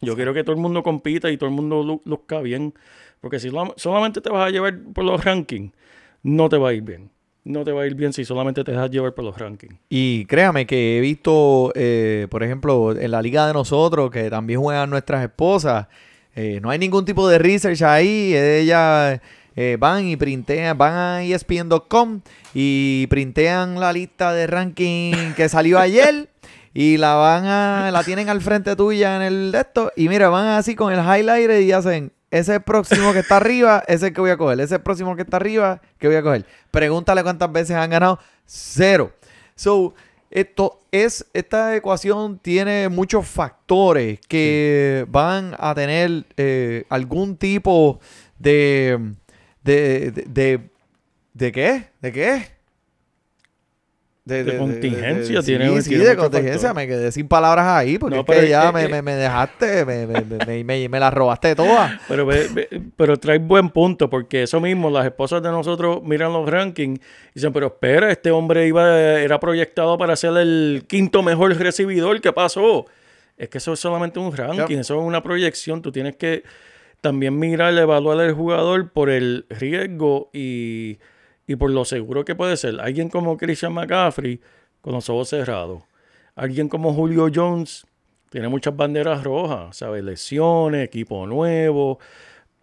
Yo 0.00 0.16
quiero 0.16 0.32
que 0.32 0.42
todo 0.42 0.56
el 0.56 0.62
mundo 0.62 0.82
compita 0.82 1.30
y 1.30 1.36
todo 1.36 1.50
el 1.50 1.54
mundo 1.54 1.82
lu- 1.82 2.02
luzca 2.06 2.40
bien. 2.40 2.72
Porque 3.20 3.38
si 3.38 3.50
solamente 3.76 4.22
te 4.22 4.30
vas 4.30 4.46
a 4.48 4.50
llevar 4.50 4.78
por 4.94 5.04
los 5.04 5.22
rankings, 5.22 5.72
no 6.22 6.48
te 6.48 6.56
va 6.56 6.70
a 6.70 6.72
ir 6.72 6.80
bien. 6.82 7.10
No 7.44 7.64
te 7.64 7.72
va 7.72 7.82
a 7.82 7.86
ir 7.86 7.94
bien 7.94 8.12
si 8.14 8.24
solamente 8.24 8.64
te 8.64 8.72
dejas 8.72 8.90
llevar 8.90 9.12
por 9.14 9.24
los 9.24 9.36
rankings. 9.36 9.74
Y 9.90 10.24
créame 10.26 10.66
que 10.66 10.96
he 10.96 11.00
visto, 11.00 11.72
eh, 11.74 12.26
por 12.30 12.42
ejemplo, 12.42 12.96
en 12.98 13.10
la 13.10 13.20
liga 13.20 13.46
de 13.46 13.52
nosotros, 13.52 14.10
que 14.10 14.30
también 14.30 14.60
juegan 14.60 14.88
nuestras 14.88 15.22
esposas, 15.22 15.88
eh, 16.34 16.60
no 16.62 16.70
hay 16.70 16.78
ningún 16.78 17.04
tipo 17.04 17.28
de 17.28 17.38
research 17.38 17.82
ahí. 17.82 18.34
Ellas 18.34 19.20
eh, 19.62 19.76
van 19.78 20.06
y 20.06 20.16
printean, 20.16 20.78
van 20.78 20.94
a 20.94 21.22
ESPN.com 21.22 22.22
y 22.54 23.06
printean 23.08 23.78
la 23.78 23.92
lista 23.92 24.32
de 24.32 24.46
ranking 24.46 25.34
que 25.36 25.50
salió 25.50 25.78
ayer. 25.78 26.30
Y 26.72 26.96
la 26.96 27.14
van 27.16 27.44
a, 27.44 27.90
la 27.90 28.02
tienen 28.02 28.30
al 28.30 28.40
frente 28.40 28.74
tuya 28.74 29.16
en 29.16 29.22
el 29.22 29.52
de 29.52 29.60
esto. 29.60 29.92
Y 29.96 30.08
mira, 30.08 30.30
van 30.30 30.46
así 30.46 30.74
con 30.74 30.94
el 30.94 31.00
highlighter 31.00 31.60
y 31.60 31.72
hacen 31.72 32.10
ese 32.30 32.52
es 32.52 32.56
el 32.56 32.62
próximo 32.62 33.12
que 33.12 33.18
está 33.18 33.36
arriba, 33.36 33.82
ese 33.86 33.96
es 33.96 34.02
el 34.04 34.12
que 34.14 34.20
voy 34.22 34.30
a 34.30 34.38
coger. 34.38 34.58
Ese 34.60 34.64
es 34.64 34.72
el 34.72 34.80
próximo 34.80 35.14
que 35.14 35.22
está 35.22 35.36
arriba, 35.36 35.82
que 35.98 36.06
voy 36.06 36.16
a 36.16 36.22
coger. 36.22 36.46
Pregúntale 36.70 37.22
cuántas 37.22 37.52
veces 37.52 37.76
han 37.76 37.90
ganado. 37.90 38.18
Cero. 38.46 39.12
So, 39.56 39.94
esto 40.30 40.80
es, 40.90 41.26
esta 41.34 41.76
ecuación 41.76 42.38
tiene 42.38 42.88
muchos 42.88 43.26
factores 43.26 44.20
que 44.26 45.04
van 45.08 45.54
a 45.58 45.74
tener 45.74 46.24
eh, 46.36 46.84
algún 46.88 47.36
tipo 47.36 48.00
de, 48.38 49.14
de, 49.62 50.10
de, 50.10 50.22
de, 50.26 50.60
¿de 51.34 51.52
qué? 51.52 51.84
¿De 52.00 52.12
qué? 52.12 52.60
De 54.22 54.58
contingencia, 54.58 55.40
sí, 55.40 55.46
tiene- 55.46 55.82
sí, 55.82 55.88
tiene 55.88 56.04
de 56.04 56.16
contingencia. 56.16 56.72
Me 56.74 56.86
quedé 56.86 57.10
sin 57.10 57.26
palabras 57.26 57.66
ahí 57.66 57.98
porque 57.98 58.14
No, 58.16 58.20
es 58.20 58.26
que 58.26 58.48
ya 58.48 58.68
es- 58.68 58.90
me, 58.90 59.02
me- 59.02 59.14
dejaste, 59.14 59.84
me, 59.84 60.06
me, 60.06 60.22
me, 60.24 60.62
me, 60.62 60.88
me 60.88 61.00
la 61.00 61.10
robaste 61.10 61.56
toda. 61.56 61.98
Pero, 62.08 62.28
pero 62.96 63.16
trae 63.16 63.38
buen 63.38 63.70
punto, 63.70 64.08
porque 64.08 64.42
eso 64.44 64.60
mismo, 64.60 64.88
las 64.90 65.06
esposas 65.06 65.42
de 65.42 65.48
nosotros 65.48 66.02
miran 66.04 66.32
los 66.32 66.48
rankings 66.48 67.00
y 67.00 67.02
dicen, 67.34 67.52
pero 67.52 67.68
espera, 67.68 68.12
este 68.12 68.30
hombre 68.30 68.66
iba, 68.68 69.00
era 69.20 69.40
proyectado 69.40 69.96
para 69.98 70.14
ser 70.14 70.36
el 70.36 70.84
quinto 70.86 71.22
mejor 71.22 71.56
recibidor, 71.56 72.20
¿qué 72.20 72.32
pasó? 72.32 72.86
Es 73.36 73.48
que 73.48 73.58
eso 73.58 73.72
es 73.72 73.80
solamente 73.80 74.20
un 74.20 74.36
ranking, 74.36 74.76
eso 74.78 75.00
es 75.00 75.04
una 75.06 75.22
proyección, 75.22 75.80
tú 75.82 75.90
tienes 75.90 76.14
que 76.16 76.44
también 77.00 77.38
mirar, 77.38 77.76
evaluar 77.76 78.20
al 78.20 78.34
jugador 78.34 78.92
por 78.92 79.10
el 79.10 79.46
riesgo 79.48 80.30
y, 80.32 80.98
y 81.46 81.56
por 81.56 81.70
lo 81.70 81.84
seguro 81.84 82.24
que 82.24 82.34
puede 82.34 82.56
ser. 82.56 82.80
Alguien 82.80 83.08
como 83.08 83.36
Christian 83.36 83.72
McCaffrey, 83.72 84.40
con 84.80 84.92
los 84.92 85.08
ojos 85.10 85.28
cerrados. 85.28 85.82
Alguien 86.34 86.68
como 86.68 86.94
Julio 86.94 87.28
Jones, 87.34 87.86
tiene 88.30 88.48
muchas 88.48 88.76
banderas 88.76 89.24
rojas, 89.24 89.76
¿sabes? 89.76 90.04
Lesiones, 90.04 90.84
equipo 90.84 91.26
nuevo. 91.26 91.98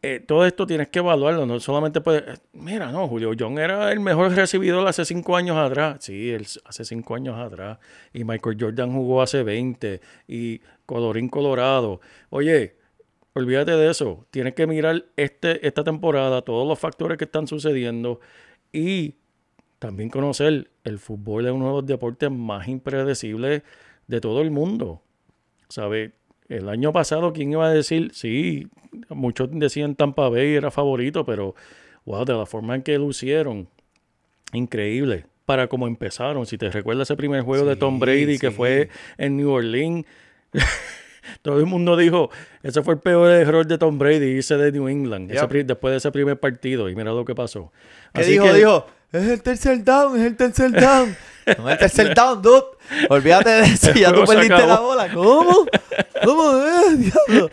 Eh, 0.01 0.21
todo 0.25 0.45
esto 0.45 0.65
tienes 0.65 0.87
que 0.87 0.99
evaluarlo, 0.99 1.45
no 1.45 1.59
solamente 1.59 1.99
puedes... 1.99 2.39
Mira, 2.53 2.91
no, 2.91 3.07
Julio 3.09 3.33
Jones 3.37 3.59
era 3.59 3.91
el 3.91 3.99
mejor 3.99 4.31
recibidor 4.33 4.87
hace 4.87 5.03
cinco 5.03 5.35
años 5.35 5.57
atrás. 5.57 5.97
Sí, 5.99 6.33
hace 6.63 6.85
cinco 6.85 7.15
años 7.15 7.37
atrás. 7.37 7.79
Y 8.13 8.23
Michael 8.23 8.57
Jordan 8.57 8.93
jugó 8.93 9.21
hace 9.21 9.43
20. 9.43 9.99
Y 10.27 10.61
Colorín 10.85 11.27
Colorado. 11.27 11.99
Oye, 12.29 12.76
olvídate 13.37 13.71
de 13.71 13.89
eso. 13.89 14.25
Tienes 14.31 14.53
que 14.53 14.67
mirar 14.67 15.05
este, 15.15 15.65
esta 15.65 15.83
temporada, 15.83 16.41
todos 16.41 16.67
los 16.67 16.79
factores 16.79 17.17
que 17.17 17.25
están 17.25 17.47
sucediendo. 17.47 18.19
Y 18.73 19.15
también 19.79 20.09
conocer 20.09 20.69
el 20.83 20.99
fútbol 20.99 21.45
es 21.45 21.51
uno 21.51 21.67
de 21.67 21.73
los 21.73 21.85
deportes 21.85 22.31
más 22.31 22.67
impredecibles 22.67 23.61
de 24.07 24.21
todo 24.21 24.41
el 24.41 24.51
mundo. 24.51 25.01
¿Sabe? 25.69 26.13
El 26.49 26.69
año 26.69 26.93
pasado, 26.93 27.33
¿quién 27.33 27.51
iba 27.51 27.67
a 27.67 27.73
decir? 27.73 28.11
Sí, 28.13 28.67
muchos 29.09 29.49
decían 29.51 29.95
Tampa 29.95 30.29
Bay 30.29 30.55
era 30.55 30.71
favorito, 30.71 31.25
pero 31.25 31.55
wow, 32.05 32.23
de 32.25 32.33
la 32.33 32.45
forma 32.45 32.75
en 32.75 32.83
que 32.83 32.97
lucieron, 32.97 33.67
increíble. 34.53 35.25
Para 35.45 35.67
cómo 35.67 35.87
empezaron, 35.87 36.45
si 36.45 36.57
te 36.57 36.69
recuerdas 36.69 37.07
ese 37.07 37.15
primer 37.15 37.41
juego 37.41 37.65
de 37.65 37.77
Tom 37.77 37.95
Sí, 37.95 37.99
Brady 38.01 38.37
que 38.37 38.51
fue 38.51 38.89
en 39.17 39.37
New 39.37 39.49
Orleans, 39.49 40.05
todo 41.41 41.59
el 41.59 41.65
mundo 41.65 41.95
dijo, 41.97 42.29
ese 42.63 42.81
fue 42.83 42.95
el 42.95 42.99
peor 42.99 43.29
error 43.31 43.65
de 43.65 43.77
Tom 43.77 43.97
Brady, 43.97 44.25
irse 44.25 44.57
de 44.57 44.71
New 44.71 44.87
England, 44.87 45.31
Yep. 45.31 45.65
después 45.65 45.91
de 45.91 45.97
ese 45.97 46.11
primer 46.11 46.39
partido, 46.39 46.89
y 46.89 46.95
mira 46.95 47.11
lo 47.11 47.25
que 47.25 47.35
pasó. 47.35 47.71
¿Qué 48.13 48.21
Así 48.21 48.31
dijo? 48.31 48.45
que- 48.45 48.53
Dijo, 48.53 48.85
es 49.13 49.23
el 49.27 49.41
tercer 49.41 49.83
down, 49.83 50.19
es 50.19 50.25
el 50.25 50.35
tercer 50.35 50.71
down. 50.71 51.15
No 51.57 51.69
es 51.69 51.73
el 51.75 51.79
tercer 51.79 52.13
down, 52.13 52.41
dude. 52.41 52.61
Olvídate 53.09 53.49
de 53.49 53.61
eso, 53.63 53.91
ya 53.95 54.11
tú 54.11 54.25
perdiste 54.25 54.67
la 54.67 54.81
bola. 54.81 55.09
¿Cómo? 55.13 55.65
¿Cómo? 56.25 56.51
Eh, 56.57 56.95
diablo. 56.97 57.49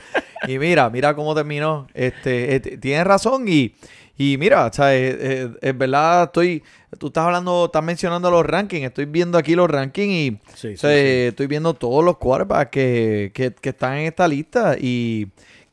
Y 0.48 0.58
mira, 0.58 0.90
mira 0.90 1.14
cómo 1.14 1.32
terminó. 1.32 1.86
Este, 1.94 2.56
este, 2.56 2.76
tienes 2.78 3.06
razón 3.06 3.44
y, 3.46 3.72
y 4.16 4.36
mira, 4.38 4.66
o 4.66 4.72
sea, 4.72 4.94
es 4.94 5.78
verdad, 5.78 6.24
estoy, 6.24 6.62
tú 6.98 7.08
estás 7.08 7.24
hablando, 7.24 7.66
estás 7.66 7.82
mencionando 7.82 8.30
los 8.30 8.46
rankings, 8.46 8.86
estoy 8.86 9.06
viendo 9.06 9.36
aquí 9.38 9.54
los 9.54 9.68
rankings 9.68 10.12
y 10.12 10.40
Sí, 10.54 10.74
o 10.74 10.76
sea, 10.76 10.90
sí, 10.90 10.96
sí. 10.96 11.12
estoy 11.28 11.46
viendo 11.46 11.74
todos 11.74 12.04
los 12.04 12.18
quarterbacks 12.18 12.70
que, 12.70 13.32
que, 13.34 13.52
que 13.52 13.68
están 13.70 13.94
en 13.98 14.06
esta 14.06 14.28
lista 14.28 14.76
y 14.78 15.28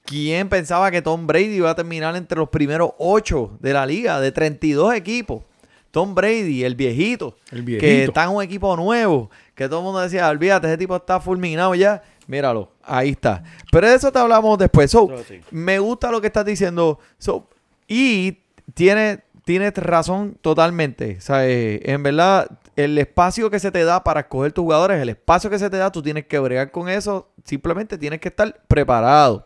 ¿quién 0.05 0.49
pensaba 0.49 0.89
que 0.89 1.01
Tom 1.01 1.27
Brady 1.27 1.55
iba 1.57 1.69
a 1.69 1.75
terminar 1.75 2.15
entre 2.15 2.39
los 2.39 2.49
primeros 2.49 2.91
ocho 2.97 3.57
de 3.59 3.73
la 3.73 3.85
liga 3.85 4.19
de 4.19 4.31
32 4.31 4.95
equipos? 4.95 5.43
Tom 5.91 6.15
Brady, 6.15 6.63
el 6.63 6.75
viejito, 6.75 7.35
El 7.51 7.65
que 7.65 8.05
está 8.05 8.23
en 8.23 8.29
un 8.29 8.41
equipo 8.41 8.75
nuevo, 8.77 9.29
que 9.53 9.67
todo 9.67 9.79
el 9.79 9.83
mundo 9.83 9.99
decía, 9.99 10.29
olvídate, 10.29 10.67
ese 10.67 10.77
tipo 10.77 10.95
está 10.95 11.19
fulminado 11.19 11.75
ya. 11.75 12.01
Míralo, 12.27 12.71
ahí 12.81 13.09
está. 13.09 13.43
Pero 13.73 13.89
de 13.89 13.95
eso 13.95 14.09
te 14.09 14.17
hablamos 14.17 14.57
después. 14.57 14.89
So, 14.89 15.09
me 15.51 15.79
gusta 15.79 16.09
lo 16.09 16.21
que 16.21 16.27
estás 16.27 16.45
diciendo. 16.45 16.97
So, 17.17 17.49
y 17.93 18.37
tiene, 18.73 19.19
tienes 19.43 19.73
razón 19.73 20.37
totalmente. 20.39 21.17
O 21.17 21.21
sea, 21.21 21.45
eh, 21.45 21.81
en 21.83 22.01
verdad, 22.03 22.57
el 22.77 22.97
espacio 22.97 23.49
que 23.49 23.59
se 23.59 23.69
te 23.69 23.83
da 23.83 24.01
para 24.01 24.21
escoger 24.21 24.53
tus 24.53 24.63
jugadores, 24.63 25.01
el 25.01 25.09
espacio 25.09 25.49
que 25.49 25.59
se 25.59 25.69
te 25.69 25.75
da, 25.75 25.91
tú 25.91 26.01
tienes 26.01 26.25
que 26.25 26.39
bregar 26.39 26.71
con 26.71 26.87
eso. 26.87 27.33
Simplemente 27.43 27.97
tienes 27.97 28.21
que 28.21 28.29
estar 28.29 28.61
preparado. 28.69 29.45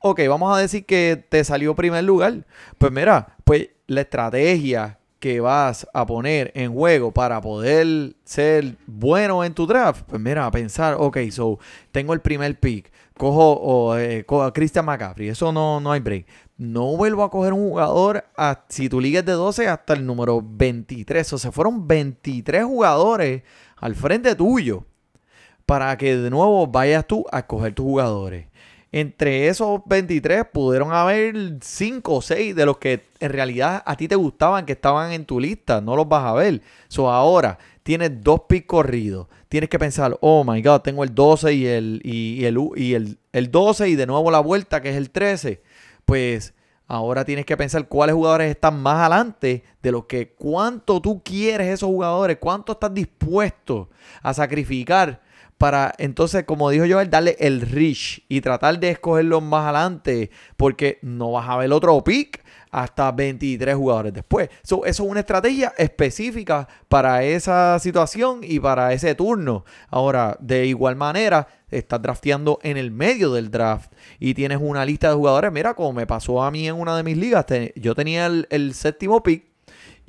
Ok, 0.00 0.20
vamos 0.28 0.52
a 0.52 0.60
decir 0.60 0.84
que 0.84 1.24
te 1.28 1.44
salió 1.44 1.76
primer 1.76 2.02
lugar. 2.02 2.44
Pues 2.76 2.90
mira, 2.90 3.36
pues 3.44 3.68
la 3.86 4.00
estrategia 4.00 4.98
que 5.20 5.38
vas 5.38 5.86
a 5.94 6.06
poner 6.06 6.50
en 6.56 6.74
juego 6.74 7.12
para 7.12 7.40
poder 7.40 8.16
ser 8.24 8.74
bueno 8.86 9.44
en 9.44 9.54
tu 9.54 9.64
draft, 9.68 10.02
pues 10.08 10.20
mira, 10.20 10.44
a 10.44 10.50
pensar, 10.50 10.96
ok, 10.98 11.18
so 11.30 11.60
tengo 11.92 12.14
el 12.14 12.20
primer 12.20 12.58
pick, 12.58 12.90
cojo, 13.20 13.52
o, 13.52 13.96
eh, 13.98 14.24
a 14.28 14.52
Christian 14.52 14.86
McCaffrey, 14.86 15.28
eso 15.28 15.52
no, 15.52 15.78
no 15.78 15.92
hay 15.92 16.00
break. 16.00 16.26
No 16.56 16.96
vuelvo 16.96 17.22
a 17.22 17.30
coger 17.30 17.52
un 17.52 17.68
jugador, 17.68 18.24
a- 18.36 18.64
si 18.68 18.88
tu 18.88 19.00
liga 19.00 19.20
es 19.20 19.26
de 19.26 19.32
12, 19.32 19.68
hasta 19.68 19.92
el 19.92 20.04
número 20.06 20.42
23. 20.44 21.32
O 21.34 21.38
sea, 21.38 21.52
fueron 21.52 21.86
23 21.86 22.64
jugadores 22.64 23.42
al 23.76 23.94
frente 23.94 24.34
tuyo 24.34 24.84
para 25.66 25.96
que 25.96 26.16
de 26.16 26.30
nuevo 26.30 26.66
vayas 26.66 27.06
tú 27.06 27.24
a 27.30 27.40
escoger 27.40 27.74
tus 27.74 27.84
jugadores. 27.84 28.46
Entre 28.92 29.46
esos 29.46 29.80
23 29.86 30.44
pudieron 30.52 30.92
haber 30.92 31.58
5 31.60 32.16
o 32.16 32.20
6 32.22 32.56
de 32.56 32.66
los 32.66 32.78
que 32.78 33.04
en 33.20 33.30
realidad 33.30 33.82
a 33.86 33.96
ti 33.96 34.08
te 34.08 34.16
gustaban, 34.16 34.66
que 34.66 34.72
estaban 34.72 35.12
en 35.12 35.24
tu 35.26 35.38
lista. 35.38 35.80
No 35.80 35.94
los 35.94 36.08
vas 36.08 36.24
a 36.24 36.32
ver. 36.32 36.60
So 36.88 37.08
ahora 37.08 37.56
tienes 37.84 38.20
dos 38.22 38.40
picks 38.48 38.66
corridos. 38.66 39.28
Tienes 39.50 39.68
que 39.68 39.80
pensar, 39.80 40.16
oh 40.20 40.44
my 40.44 40.62
God, 40.62 40.82
tengo 40.82 41.02
el 41.02 41.12
12 41.12 41.52
y 41.52 41.66
el, 41.66 42.00
y, 42.04 42.44
el, 42.44 42.56
y 42.76 42.94
el, 42.94 43.18
el 43.32 43.50
12 43.50 43.88
y 43.88 43.96
de 43.96 44.06
nuevo 44.06 44.30
la 44.30 44.38
vuelta 44.38 44.80
que 44.80 44.90
es 44.90 44.96
el 44.96 45.10
13. 45.10 45.60
Pues 46.04 46.54
ahora 46.86 47.24
tienes 47.24 47.46
que 47.46 47.56
pensar 47.56 47.88
cuáles 47.88 48.14
jugadores 48.14 48.48
están 48.48 48.80
más 48.80 49.00
adelante 49.00 49.64
de 49.82 49.90
los 49.90 50.04
que 50.04 50.34
cuánto 50.34 51.02
tú 51.02 51.20
quieres 51.24 51.66
esos 51.66 51.88
jugadores, 51.88 52.38
cuánto 52.38 52.74
estás 52.74 52.94
dispuesto 52.94 53.90
a 54.22 54.32
sacrificar 54.32 55.20
para 55.58 55.94
entonces, 55.98 56.44
como 56.44 56.70
dijo 56.70 56.86
Joel, 56.88 57.10
darle 57.10 57.36
el 57.40 57.60
reach 57.60 58.22
y 58.28 58.40
tratar 58.40 58.78
de 58.78 58.90
escogerlos 58.90 59.42
más 59.42 59.64
adelante, 59.64 60.30
porque 60.56 61.00
no 61.02 61.32
vas 61.32 61.48
a 61.48 61.56
ver 61.56 61.72
otro 61.72 62.02
pick 62.04 62.42
hasta 62.70 63.10
23 63.12 63.74
jugadores 63.74 64.12
después. 64.12 64.48
So, 64.62 64.84
eso 64.84 65.04
es 65.04 65.10
una 65.10 65.20
estrategia 65.20 65.72
específica 65.76 66.68
para 66.88 67.24
esa 67.24 67.78
situación 67.78 68.40
y 68.42 68.60
para 68.60 68.92
ese 68.92 69.14
turno. 69.14 69.64
Ahora, 69.88 70.36
de 70.40 70.66
igual 70.66 70.96
manera, 70.96 71.48
estás 71.70 72.00
drafteando 72.02 72.58
en 72.62 72.76
el 72.76 72.90
medio 72.90 73.32
del 73.32 73.50
draft 73.50 73.92
y 74.18 74.34
tienes 74.34 74.58
una 74.60 74.84
lista 74.84 75.08
de 75.08 75.14
jugadores. 75.14 75.52
Mira, 75.52 75.74
como 75.74 75.92
me 75.92 76.06
pasó 76.06 76.42
a 76.42 76.50
mí 76.50 76.68
en 76.68 76.74
una 76.74 76.96
de 76.96 77.02
mis 77.02 77.16
ligas, 77.16 77.46
yo 77.76 77.94
tenía 77.94 78.26
el, 78.26 78.46
el 78.50 78.74
séptimo 78.74 79.22
pick 79.22 79.50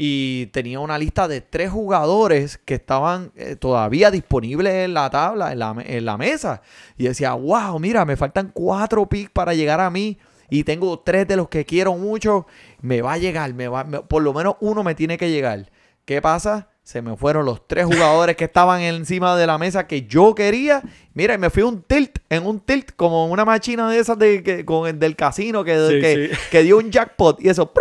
y 0.03 0.47
tenía 0.47 0.79
una 0.79 0.97
lista 0.97 1.27
de 1.27 1.41
tres 1.41 1.69
jugadores 1.69 2.57
que 2.57 2.73
estaban 2.73 3.31
eh, 3.35 3.55
todavía 3.55 4.09
disponibles 4.09 4.73
en 4.73 4.95
la 4.95 5.09
tabla, 5.11 5.51
en 5.51 5.59
la, 5.59 5.75
en 5.77 6.05
la 6.05 6.17
mesa. 6.17 6.63
Y 6.97 7.03
decía, 7.03 7.33
wow, 7.33 7.77
mira, 7.79 8.03
me 8.03 8.17
faltan 8.17 8.49
cuatro 8.51 9.07
picks 9.07 9.29
para 9.29 9.53
llegar 9.53 9.79
a 9.79 9.91
mí. 9.91 10.17
Y 10.51 10.63
tengo 10.65 10.99
tres 10.99 11.27
de 11.27 11.35
los 11.37 11.49
que 11.49 11.65
quiero 11.65 11.95
mucho. 11.95 12.45
Me 12.81 13.01
va 13.01 13.13
a 13.13 13.17
llegar, 13.17 13.53
me 13.55 13.67
va, 13.67 13.83
me- 13.85 14.01
por 14.01 14.21
lo 14.21 14.33
menos 14.33 14.55
uno 14.59 14.83
me 14.83 14.93
tiene 14.93 15.17
que 15.17 15.31
llegar. 15.31 15.71
¿Qué 16.05 16.21
pasa? 16.21 16.67
Se 16.83 17.01
me 17.01 17.15
fueron 17.15 17.45
los 17.45 17.67
tres 17.67 17.85
jugadores 17.85 18.35
que 18.35 18.43
estaban 18.43 18.81
encima 18.81 19.37
de 19.37 19.47
la 19.47 19.57
mesa 19.57 19.87
que 19.87 20.07
yo 20.07 20.35
quería. 20.35 20.81
Mira, 21.13 21.35
y 21.35 21.37
me 21.37 21.49
fui 21.49 21.63
un 21.63 21.83
tilt, 21.83 22.17
en 22.29 22.45
un 22.45 22.59
tilt, 22.59 22.91
como 22.95 23.27
una 23.27 23.45
máquina 23.45 23.89
de 23.89 23.99
esas 23.99 24.17
de, 24.19 24.43
que, 24.43 24.65
con 24.65 24.87
el 24.89 24.99
del 24.99 25.15
casino 25.15 25.63
que, 25.63 25.75
Sí, 25.87 25.99
que, 26.01 26.29
sí. 26.35 26.41
que 26.51 26.63
dio 26.63 26.77
un 26.79 26.91
jackpot. 26.91 27.39
Y 27.41 27.49
eso. 27.49 27.71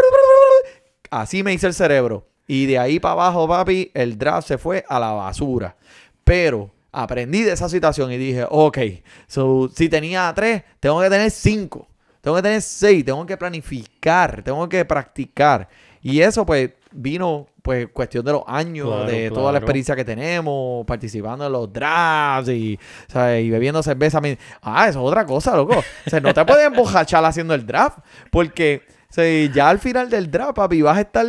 Así 1.11 1.43
me 1.43 1.53
hice 1.53 1.67
el 1.67 1.75
cerebro. 1.75 2.27
Y 2.47 2.67
de 2.67 2.79
ahí 2.79 3.01
para 3.01 3.13
abajo, 3.13 3.49
papi, 3.49 3.91
el 3.95 4.19
draft 4.19 4.47
se 4.49 4.59
fue 4.59 4.85
a 4.89 4.99
la 5.01 5.13
basura. 5.13 5.77
Pero 6.25 6.71
aprendí 6.93 7.43
de 7.43 7.53
esa 7.53 7.69
situación 7.69 8.13
y 8.13 8.17
dije, 8.19 8.45
ok, 8.49 8.79
so, 9.27 9.69
si 9.75 9.89
tenía 9.89 10.33
tres, 10.35 10.63
tengo 10.79 11.01
que 11.01 11.09
tener 11.11 11.31
cinco. 11.31 11.89
Tengo 12.21 12.37
que 12.37 12.43
tener 12.43 12.63
seis, 12.63 13.05
tengo 13.05 13.25
que 13.25 13.37
planificar, 13.37 14.43
tengo 14.43 14.69
que 14.69 14.85
practicar. 14.85 15.69
Y 16.03 16.21
eso, 16.21 16.45
pues, 16.45 16.71
vino 16.93 17.47
pues 17.63 17.89
cuestión 17.93 18.25
de 18.25 18.33
los 18.33 18.43
años, 18.47 18.89
Claro, 18.89 19.05
de 19.05 19.31
toda 19.31 19.53
la 19.53 19.59
experiencia 19.59 19.95
que 19.95 20.05
tenemos, 20.05 20.85
participando 20.87 21.47
en 21.47 21.53
los 21.53 21.71
drafts 21.73 22.49
y, 22.49 22.79
¿sabes? 23.07 23.45
y 23.45 23.51
bebiendo 23.51 23.83
cerveza. 23.83 24.21
Ah, 24.63 24.89
eso 24.89 25.01
es 25.01 25.07
otra 25.07 25.27
cosa, 25.27 25.55
loco. 25.55 25.79
O 25.79 26.11
sea, 26.11 26.21
no 26.21 26.33
te 26.33 26.45
puedes 26.45 26.67
embojachar 26.67 27.25
haciendo 27.25 27.55
el 27.55 27.67
draft, 27.67 27.99
porque 28.31 28.83
sea, 29.11 29.53
ya 29.53 29.69
al 29.69 29.79
final 29.79 30.09
del 30.09 30.31
draft, 30.31 30.55
papi, 30.55 30.83
vas 30.83 30.99
a 30.99 31.01
estar 31.01 31.27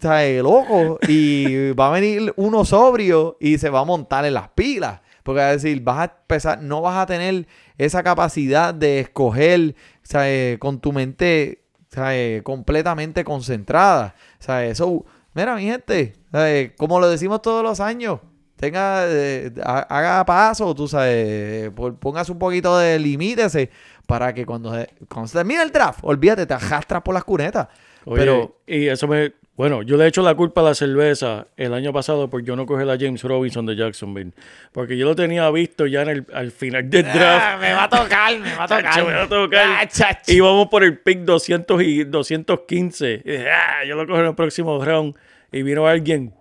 ¿sabes? 0.00 0.42
loco 0.42 0.98
y 1.08 1.72
va 1.72 1.88
a 1.88 1.90
venir 1.90 2.32
uno 2.36 2.64
sobrio 2.64 3.36
y 3.40 3.58
se 3.58 3.70
va 3.70 3.80
a 3.80 3.84
montar 3.84 4.24
en 4.24 4.34
las 4.34 4.50
pilas. 4.50 5.00
Porque 5.22 5.40
es 5.40 5.62
decir, 5.62 5.82
vas 5.82 5.98
a 6.00 6.04
empezar, 6.20 6.62
no 6.62 6.82
vas 6.82 6.98
a 6.98 7.06
tener 7.06 7.46
esa 7.78 8.02
capacidad 8.02 8.74
de 8.74 9.00
escoger 9.00 9.74
¿sabes? 10.04 10.58
con 10.58 10.78
tu 10.80 10.92
mente 10.92 11.64
¿sabes? 11.90 12.42
completamente 12.42 13.24
concentrada. 13.24 14.14
¿sabes? 14.38 14.72
Eso, 14.72 15.04
mira, 15.34 15.56
mi 15.56 15.64
gente, 15.64 16.14
¿sabes? 16.30 16.72
como 16.76 17.00
lo 17.00 17.08
decimos 17.10 17.42
todos 17.42 17.62
los 17.64 17.80
años, 17.80 18.20
tenga, 18.56 19.04
eh, 19.08 19.52
ha- 19.64 19.80
haga 19.88 20.24
paso, 20.24 20.72
tú 20.74 20.86
sabes, 20.86 21.70
póngase 21.98 22.30
un 22.30 22.38
poquito 22.38 22.78
de 22.78 22.98
limítese 23.00 23.70
para 24.06 24.32
que 24.32 24.46
cuando, 24.46 24.72
se- 24.74 24.88
cuando 25.08 25.26
se 25.28 25.38
termine 25.38 25.62
el 25.62 25.72
draft, 25.72 25.98
olvídate, 26.02 26.46
te 26.46 26.54
arrastras 26.54 27.02
por 27.02 27.14
las 27.14 27.24
cunetas. 27.24 27.68
Oye, 28.04 28.20
Pero, 28.20 28.58
y 28.66 28.86
eso 28.86 29.08
me. 29.08 29.32
Bueno, 29.56 29.82
yo 29.82 29.96
le 29.96 30.04
he 30.04 30.08
hecho 30.08 30.22
la 30.22 30.34
culpa 30.34 30.62
a 30.62 30.64
la 30.64 30.74
cerveza 30.74 31.46
el 31.56 31.74
año 31.74 31.92
pasado 31.92 32.28
por 32.28 32.42
yo 32.42 32.56
no 32.56 32.66
coger 32.66 32.90
a 32.90 32.96
James 32.98 33.22
Robinson 33.22 33.64
de 33.66 33.76
Jacksonville. 33.76 34.32
Porque 34.72 34.96
yo 34.96 35.06
lo 35.06 35.14
tenía 35.14 35.48
visto 35.50 35.86
ya 35.86 36.02
en 36.02 36.08
el, 36.08 36.26
al 36.34 36.50
final 36.50 36.90
del 36.90 37.04
draft. 37.04 37.44
Ah, 37.46 37.58
me 37.60 37.72
va 37.72 37.84
a 37.84 37.88
tocar, 37.88 38.36
me 38.40 38.52
va 38.56 38.64
a 38.64 38.66
tocar. 38.66 38.84
Chacho, 38.94 39.06
me 39.06 39.12
va 39.14 39.22
a 39.22 39.28
tocar. 39.28 39.88
Ah. 40.00 40.18
Y 40.26 40.40
vamos 40.40 40.66
por 40.68 40.82
el 40.82 40.98
pick 40.98 41.20
200 41.20 41.82
y 41.84 42.02
215. 42.04 43.22
Y 43.24 43.30
dije, 43.30 43.48
ah, 43.50 43.84
yo 43.86 43.94
lo 43.94 44.04
cojo 44.08 44.18
en 44.20 44.26
el 44.26 44.34
próximo 44.34 44.84
round. 44.84 45.14
Y 45.52 45.62
vino 45.62 45.86
alguien 45.86 46.34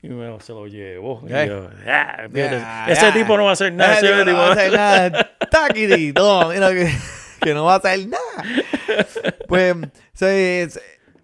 y 0.00 0.08
me, 0.08 0.40
se 0.40 0.52
lo 0.52 0.68
llevó. 0.68 1.20
Y 1.28 1.32
Eh. 1.32 1.46
yo, 1.48 1.68
ah, 1.88 2.28
Ya, 2.32 2.86
ese 2.88 3.10
tipo 3.10 3.36
no 3.36 3.42
va 3.44 3.50
a 3.50 3.52
hacer 3.54 3.72
nada. 3.72 3.94
Ese 3.94 4.06
tipo 4.06 4.24
no 4.24 4.36
va 4.38 4.48
a 4.48 4.52
hacer 4.52 4.72
nada. 4.72 5.30
Taquiti, 5.50 6.12
toma, 6.12 6.48
mira 6.54 6.70
que, 6.70 6.88
que 7.40 7.54
no 7.54 7.64
va 7.64 7.74
a 7.74 7.76
hacer 7.78 8.06
nada. 8.06 8.44
Pues, 9.48 9.74
se- 10.12 10.68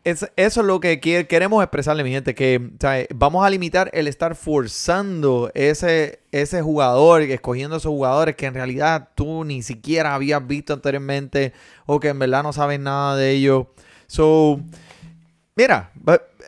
es- 0.04 0.30
eso 0.37 0.61
es 0.61 0.66
lo 0.66 0.80
que 0.80 0.98
queremos 1.00 1.62
expresarle, 1.62 2.04
mi 2.04 2.11
gente, 2.11 2.34
que 2.34 2.70
vamos 3.14 3.44
a 3.44 3.50
limitar 3.50 3.90
el 3.92 4.08
estar 4.08 4.34
forzando 4.34 5.50
ese, 5.54 6.20
ese 6.32 6.62
jugador, 6.62 7.22
escogiendo 7.22 7.76
esos 7.76 7.90
jugadores 7.90 8.37
que 8.37 8.46
en 8.46 8.54
realidad 8.54 9.11
tú 9.14 9.44
ni 9.44 9.62
siquiera 9.62 10.14
habías 10.14 10.46
visto 10.46 10.72
anteriormente 10.72 11.52
o 11.87 12.00
que 12.00 12.08
en 12.08 12.18
verdad 12.18 12.42
no 12.42 12.52
sabes 12.52 12.80
nada 12.80 13.16
de 13.16 13.30
ellos. 13.32 13.66
So, 14.06 14.61
Mira, 15.56 15.90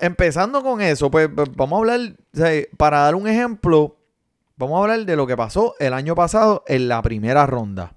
empezando 0.01 0.63
con 0.63 0.81
eso, 0.81 1.11
pues 1.11 1.29
va- 1.29 1.43
vamos 1.57 1.79
a 1.79 1.81
hablar, 1.81 2.15
para 2.77 3.01
dar 3.01 3.17
un 3.17 3.27
ejemplo, 3.27 3.97
vamos 4.57 4.79
a 4.79 4.83
hablar 4.83 5.05
de 5.05 5.17
lo 5.17 5.27
que 5.27 5.37
pasó 5.37 5.75
el 5.81 5.95
año 5.95 6.15
pasado 6.15 6.63
en 6.69 6.87
la 6.87 7.03
primera 7.03 7.45
ronda. 7.45 7.93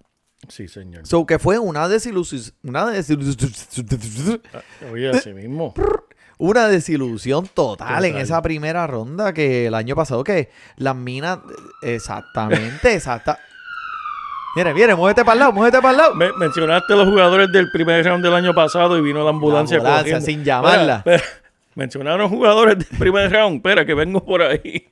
Sí, 0.49 0.67
señor. 0.67 1.05
So, 1.07 1.25
que 1.25 1.39
fue 1.39 1.57
una 1.59 1.87
desilusión, 1.87 2.41
una 2.63 2.87
desilusión, 2.87 4.41
Oye, 4.91 5.09
así 5.09 5.33
mismo. 5.33 5.73
una 6.37 6.67
desilusión 6.67 7.47
total, 7.53 8.03
en 8.05 8.17
esa 8.17 8.41
primera 8.41 8.85
ronda 8.87 9.33
que 9.33 9.67
el 9.67 9.75
año 9.75 9.95
pasado, 9.95 10.23
que 10.23 10.49
las 10.77 10.95
minas, 10.95 11.39
exactamente, 11.81 12.93
exacta. 12.95 13.39
Mire, 14.55 14.73
mire, 14.73 14.93
muévete 14.95 15.23
para 15.25 15.33
el 15.33 15.39
lado, 15.39 15.51
muévete 15.53 15.77
para 15.81 15.91
el 15.91 15.97
lado. 15.97 16.15
Me- 16.15 16.31
mencionaste 16.33 16.95
los 16.95 17.07
jugadores 17.07 17.51
del 17.51 17.71
primer 17.71 18.05
round 18.05 18.23
del 18.23 18.35
año 18.35 18.53
pasado 18.53 18.97
y 18.97 19.01
vino 19.01 19.23
la 19.23 19.31
ambulancia, 19.31 19.77
La 19.79 19.97
ambulancia, 19.97 20.21
sin 20.21 20.43
llamarla. 20.43 20.97
Espera, 20.97 21.15
espera. 21.17 21.39
Mencionaron 21.75 22.29
jugadores 22.29 22.77
del 22.77 22.99
primer 22.99 23.31
round. 23.31 23.55
Espera, 23.57 23.83
que 23.83 23.95
vengo 23.95 24.23
por 24.23 24.43
ahí. 24.43 24.87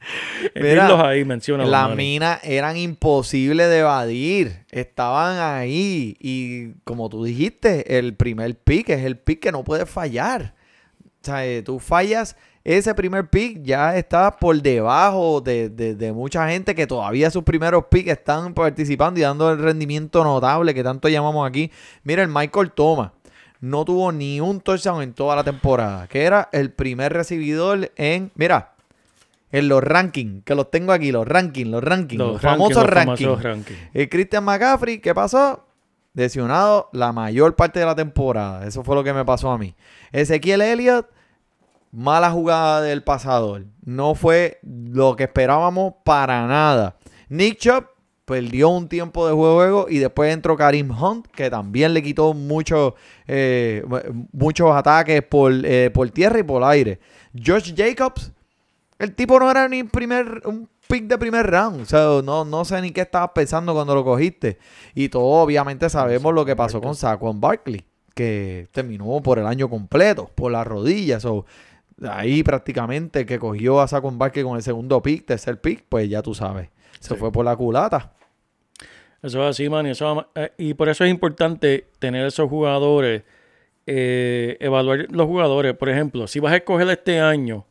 Mira, 0.54 1.08
ahí, 1.08 1.24
menciona. 1.24 1.64
Las 1.64 1.88
minas 1.96 2.40
eran 2.42 2.76
imposibles 2.76 3.68
de 3.68 3.80
evadir. 3.80 4.64
Estaban 4.70 5.38
ahí. 5.38 6.16
Y 6.20 6.72
como 6.84 7.08
tú 7.08 7.24
dijiste, 7.24 7.98
el 7.98 8.14
primer 8.14 8.56
pick 8.58 8.88
es 8.90 9.04
el 9.04 9.18
pick 9.18 9.40
que 9.40 9.52
no 9.52 9.62
puede 9.64 9.86
fallar. 9.86 10.54
O 11.02 11.24
sea, 11.24 11.46
eh, 11.46 11.62
tú 11.62 11.78
fallas 11.78 12.36
ese 12.64 12.94
primer 12.94 13.28
pick, 13.28 13.62
ya 13.62 13.96
estás 13.96 14.34
por 14.40 14.60
debajo 14.60 15.40
de, 15.40 15.68
de- 15.70 15.94
de 15.94 16.12
mucha 16.12 16.48
gente 16.48 16.74
que 16.74 16.86
todavía 16.86 17.30
sus 17.30 17.42
primeros 17.42 17.84
picks 17.90 18.10
están 18.10 18.52
participando 18.54 19.18
y 19.18 19.22
dando 19.22 19.50
el 19.50 19.58
rendimiento 19.58 20.22
notable 20.24 20.74
que 20.74 20.82
tanto 20.82 21.08
llamamos 21.08 21.48
aquí. 21.48 21.70
Mira, 22.04 22.22
el 22.22 22.28
Michael 22.28 22.72
Thomas 22.72 23.12
no 23.60 23.84
tuvo 23.84 24.12
ni 24.12 24.40
un 24.40 24.60
touchdown 24.60 25.02
en 25.02 25.12
toda 25.12 25.36
la 25.36 25.44
temporada, 25.44 26.06
que 26.06 26.22
era 26.22 26.48
el 26.52 26.70
primer 26.72 27.12
recibidor 27.12 27.92
en, 27.96 28.30
mira, 28.34 28.72
en 29.52 29.68
los 29.68 29.82
rankings, 29.82 30.44
que 30.44 30.54
los 30.54 30.70
tengo 30.70 30.92
aquí, 30.92 31.12
los 31.12 31.26
rankings, 31.26 31.68
los 31.68 31.82
rankings, 31.82 32.18
los, 32.18 32.32
Los 32.32 32.42
famosos 32.42 32.84
rankings, 32.84 33.20
famosos 33.20 33.42
rankings. 33.42 33.78
El 33.92 34.08
Christian 34.08 34.44
McCaffrey, 34.44 34.98
¿qué 35.00 35.14
pasó? 35.14 35.66
Lesionado 36.14 36.88
la 36.92 37.12
mayor 37.12 37.56
parte 37.56 37.80
de 37.80 37.86
la 37.86 37.94
temporada. 37.94 38.66
Eso 38.66 38.82
fue 38.82 38.94
lo 38.94 39.04
que 39.04 39.12
me 39.12 39.24
pasó 39.24 39.50
a 39.50 39.58
mí. 39.58 39.74
Ezequiel 40.12 40.60
Elliott, 40.60 41.08
mala 41.92 42.30
jugada 42.30 42.82
del 42.82 43.02
pasador. 43.02 43.64
No 43.84 44.14
fue 44.14 44.58
lo 44.62 45.16
que 45.16 45.24
esperábamos 45.24 45.94
para 46.04 46.46
nada. 46.46 46.96
Nick 47.28 47.58
Chubb 47.58 47.86
perdió 48.24 48.68
un 48.68 48.88
tiempo 48.88 49.26
de 49.26 49.34
juego 49.34 49.86
y 49.88 49.98
después 49.98 50.32
entró 50.32 50.56
Karim 50.56 50.90
Hunt, 50.90 51.26
que 51.26 51.50
también 51.50 51.92
le 51.92 52.00
quitó 52.00 52.32
muchos 52.32 52.94
eh, 53.26 53.84
muchos 54.32 54.70
ataques 54.72 55.22
por, 55.22 55.52
eh, 55.64 55.90
por 55.90 56.08
tierra 56.10 56.38
y 56.38 56.44
por 56.44 56.62
aire. 56.62 57.00
Josh 57.34 57.74
Jacobs, 57.76 58.32
el 59.00 59.14
tipo 59.14 59.38
no 59.40 59.50
era 59.50 59.68
ni 59.68 59.82
primer, 59.84 60.42
un 60.44 60.68
pick 60.88 61.04
de 61.06 61.18
primer 61.18 61.46
round. 61.50 61.82
O 61.82 61.86
sea, 61.86 62.20
no, 62.22 62.44
no 62.44 62.64
sé 62.64 62.80
ni 62.80 62.90
qué 62.92 63.00
estabas 63.00 63.30
pensando 63.34 63.72
cuando 63.74 63.94
lo 63.94 64.04
cogiste. 64.04 64.58
Y 64.94 65.08
todos 65.08 65.44
obviamente 65.44 65.88
sabemos 65.90 66.32
lo 66.34 66.44
que 66.44 66.54
pasó 66.54 66.80
con 66.80 66.94
Saquon 66.94 67.40
Barkley, 67.40 67.84
que 68.14 68.68
terminó 68.72 69.20
por 69.22 69.38
el 69.38 69.46
año 69.46 69.68
completo, 69.68 70.30
por 70.34 70.52
las 70.52 70.66
rodillas. 70.66 71.22
So, 71.22 71.46
ahí 72.08 72.42
prácticamente 72.42 73.26
que 73.26 73.38
cogió 73.38 73.80
a 73.80 73.88
Saquon 73.88 74.18
Barkley 74.18 74.44
con 74.44 74.56
el 74.56 74.62
segundo 74.62 75.02
pick, 75.02 75.26
tercer 75.26 75.60
pick, 75.60 75.84
pues 75.88 76.08
ya 76.08 76.22
tú 76.22 76.34
sabes. 76.34 76.68
Se 77.00 77.14
Sí. 77.14 77.20
fue 77.20 77.32
por 77.32 77.44
la 77.44 77.56
culata. 77.56 78.12
Eso 79.22 79.42
es 79.44 79.50
así, 79.50 79.68
man. 79.68 79.86
y 79.86 79.90
eso 79.90 80.26
eh, 80.34 80.52
y 80.56 80.74
por 80.74 80.88
eso 80.88 81.04
es 81.04 81.10
importante 81.10 81.86
tener 81.98 82.26
esos 82.26 82.48
jugadores, 82.48 83.22
eh, 83.86 84.56
evaluar 84.60 85.06
los 85.10 85.26
jugadores. 85.26 85.74
Por 85.76 85.88
ejemplo, 85.90 86.26
si 86.26 86.40
vas 86.40 86.52
a 86.52 86.56
escoger 86.56 86.88
este 86.88 87.20
año, 87.20 87.66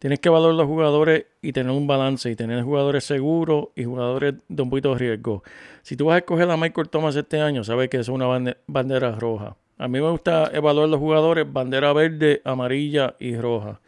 tienes 0.00 0.18
que 0.18 0.28
evaluar 0.28 0.54
los 0.54 0.66
jugadores 0.66 1.26
y 1.40 1.52
tener 1.52 1.70
un 1.70 1.86
balance 1.86 2.28
y 2.28 2.34
tener 2.34 2.64
jugadores 2.64 3.04
seguros 3.04 3.68
y 3.76 3.84
jugadores 3.84 4.34
de 4.48 4.62
un 4.62 4.70
poquito 4.70 4.94
de 4.94 4.98
riesgo. 4.98 5.44
Si 5.82 5.96
tú 5.96 6.06
vas 6.06 6.16
a 6.16 6.18
escoger 6.18 6.50
a 6.50 6.56
Michael 6.56 6.88
Thomas 6.88 7.14
este 7.14 7.40
año, 7.40 7.62
sabes 7.62 7.88
que 7.88 7.98
es 7.98 8.08
una 8.08 8.26
bande- 8.26 8.56
bandera 8.66 9.12
roja. 9.12 9.56
A 9.78 9.86
mí 9.86 10.00
me 10.00 10.10
gusta 10.10 10.50
evaluar 10.52 10.88
los 10.88 10.98
jugadores 10.98 11.46
bandera 11.50 11.92
verde, 11.92 12.42
amarilla 12.44 13.14
y 13.20 13.36
roja. 13.36 13.80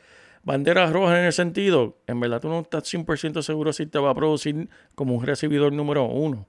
Banderas 0.44 0.92
rojas 0.92 1.18
en 1.18 1.24
el 1.24 1.32
sentido, 1.32 1.96
en 2.06 2.20
verdad 2.20 2.40
tú 2.40 2.48
no 2.48 2.60
estás 2.60 2.84
100% 2.84 3.42
seguro 3.42 3.72
si 3.72 3.86
te 3.86 3.98
va 3.98 4.10
a 4.10 4.14
producir 4.14 4.68
como 4.94 5.14
un 5.16 5.24
recibidor 5.26 5.72
número 5.72 6.04
uno 6.04 6.46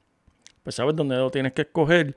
pues 0.64 0.76
sabes 0.76 0.96
dónde 0.96 1.18
lo 1.18 1.30
tienes 1.30 1.52
que 1.54 1.64
escoger. 1.64 2.16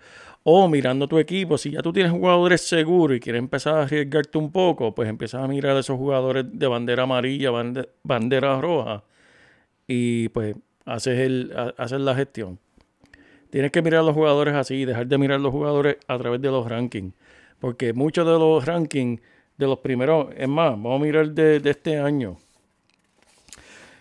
O 0.48 0.68
mirando 0.68 1.08
tu 1.08 1.18
equipo, 1.18 1.58
si 1.58 1.72
ya 1.72 1.82
tú 1.82 1.92
tienes 1.92 2.12
jugadores 2.12 2.60
seguros 2.60 3.16
y 3.16 3.20
quieres 3.20 3.40
empezar 3.40 3.74
a 3.74 3.82
arriesgarte 3.82 4.38
un 4.38 4.52
poco, 4.52 4.94
pues 4.94 5.08
empiezas 5.08 5.42
a 5.42 5.48
mirar 5.48 5.76
a 5.76 5.80
esos 5.80 5.96
jugadores 5.98 6.44
de 6.52 6.66
bandera 6.68 7.02
amarilla, 7.02 7.50
bande- 7.50 7.88
bandera 8.04 8.60
roja, 8.60 9.02
y 9.88 10.28
pues 10.30 10.54
haces, 10.84 11.18
el, 11.18 11.52
ha- 11.56 11.74
haces 11.76 12.00
la 12.00 12.14
gestión. 12.14 12.60
Tienes 13.50 13.72
que 13.72 13.82
mirar 13.82 14.00
a 14.00 14.04
los 14.04 14.14
jugadores 14.14 14.54
así, 14.54 14.84
dejar 14.84 15.08
de 15.08 15.18
mirar 15.18 15.38
a 15.40 15.42
los 15.42 15.52
jugadores 15.52 15.96
a 16.06 16.16
través 16.18 16.40
de 16.40 16.48
los 16.50 16.68
rankings. 16.68 17.12
Porque 17.58 17.92
muchos 17.92 18.24
de 18.26 18.32
los 18.38 18.64
rankings 18.64 19.20
de 19.56 19.66
los 19.66 19.78
primeros, 19.80 20.28
es 20.36 20.48
más, 20.48 20.70
vamos 20.72 21.00
a 21.00 21.04
mirar 21.04 21.30
de, 21.30 21.58
de 21.58 21.70
este 21.70 21.98
año. 21.98 22.36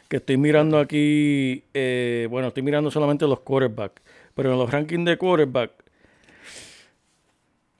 Que 0.08 0.18
estoy 0.18 0.38
mirando 0.38 0.78
aquí, 0.78 1.64
eh, 1.74 2.28
bueno, 2.30 2.50
estoy 2.50 2.62
mirando 2.62 2.92
solamente 2.92 3.26
los 3.28 3.40
quarterbacks. 3.40 4.02
Pero 4.36 4.52
en 4.52 4.60
los 4.60 4.70
rankings 4.70 5.06
de 5.06 5.18
quarterback, 5.18 5.72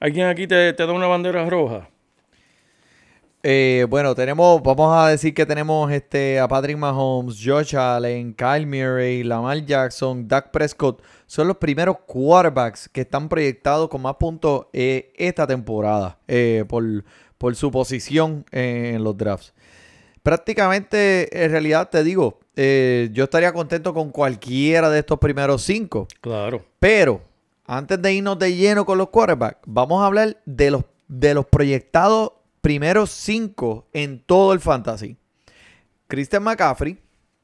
¿alguien 0.00 0.26
aquí 0.26 0.46
te, 0.46 0.72
te 0.72 0.86
da 0.86 0.92
una 0.92 1.06
bandera 1.06 1.48
roja? 1.48 1.88
Eh, 3.48 3.86
bueno, 3.88 4.12
tenemos, 4.16 4.60
vamos 4.60 4.96
a 4.96 5.08
decir 5.08 5.32
que 5.32 5.46
tenemos 5.46 5.92
este 5.92 6.40
a 6.40 6.48
Patrick 6.48 6.76
Mahomes, 6.76 7.38
Josh 7.40 7.76
Allen, 7.76 8.34
Kyle 8.34 8.66
Murray, 8.66 9.22
Lamar 9.22 9.64
Jackson, 9.64 10.26
Dak 10.26 10.50
Prescott. 10.50 11.00
Son 11.26 11.46
los 11.46 11.56
primeros 11.58 11.98
quarterbacks 12.06 12.88
que 12.88 13.02
están 13.02 13.28
proyectados 13.28 13.88
con 13.88 14.02
más 14.02 14.16
puntos 14.16 14.66
eh, 14.72 15.12
esta 15.16 15.46
temporada 15.46 16.18
eh, 16.26 16.64
por, 16.66 17.04
por 17.38 17.54
su 17.54 17.70
posición 17.70 18.44
en 18.50 19.04
los 19.04 19.16
drafts. 19.16 19.54
Prácticamente, 20.24 21.44
en 21.44 21.52
realidad 21.52 21.88
te 21.88 22.02
digo, 22.02 22.40
yo 22.56 23.24
estaría 23.24 23.52
contento 23.52 23.94
con 23.94 24.10
cualquiera 24.10 24.90
de 24.90 24.98
estos 24.98 25.20
primeros 25.20 25.62
cinco. 25.62 26.08
Claro. 26.20 26.64
Pero 26.80 27.22
antes 27.66 28.00
de 28.00 28.14
irnos 28.14 28.38
de 28.38 28.54
lleno 28.54 28.84
con 28.84 28.98
los 28.98 29.10
quarterbacks, 29.10 29.60
vamos 29.66 30.02
a 30.02 30.06
hablar 30.06 30.40
de 30.44 30.70
los, 30.70 30.84
de 31.08 31.34
los 31.34 31.46
proyectados 31.46 32.32
primeros 32.60 33.10
cinco 33.10 33.88
en 33.92 34.20
todo 34.20 34.52
el 34.52 34.60
fantasy. 34.60 35.16
Christian 36.08 36.42
McCaffrey, 36.42 36.98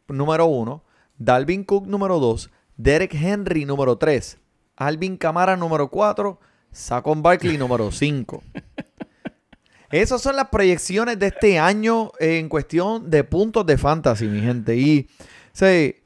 número 0.08 0.46
uno. 0.46 0.84
Dalvin 1.18 1.64
Cook, 1.64 1.86
número 1.86 2.18
dos. 2.18 2.50
Derek 2.76 3.14
Henry, 3.14 3.64
número 3.64 3.96
tres. 3.96 4.38
Alvin 4.76 5.16
Kamara, 5.16 5.56
número 5.56 5.88
cuatro. 5.88 6.40
Saquon 6.70 7.22
Barkley, 7.22 7.58
número 7.58 7.92
cinco. 7.92 8.42
Esas 9.90 10.22
son 10.22 10.36
las 10.36 10.48
proyecciones 10.48 11.18
de 11.18 11.26
este 11.26 11.58
año 11.58 12.12
en 12.18 12.48
cuestión 12.48 13.10
de 13.10 13.24
puntos 13.24 13.66
de 13.66 13.76
fantasy, 13.76 14.26
mi 14.26 14.40
gente. 14.40 14.74
Y 14.76 15.08
sí, 15.52 15.96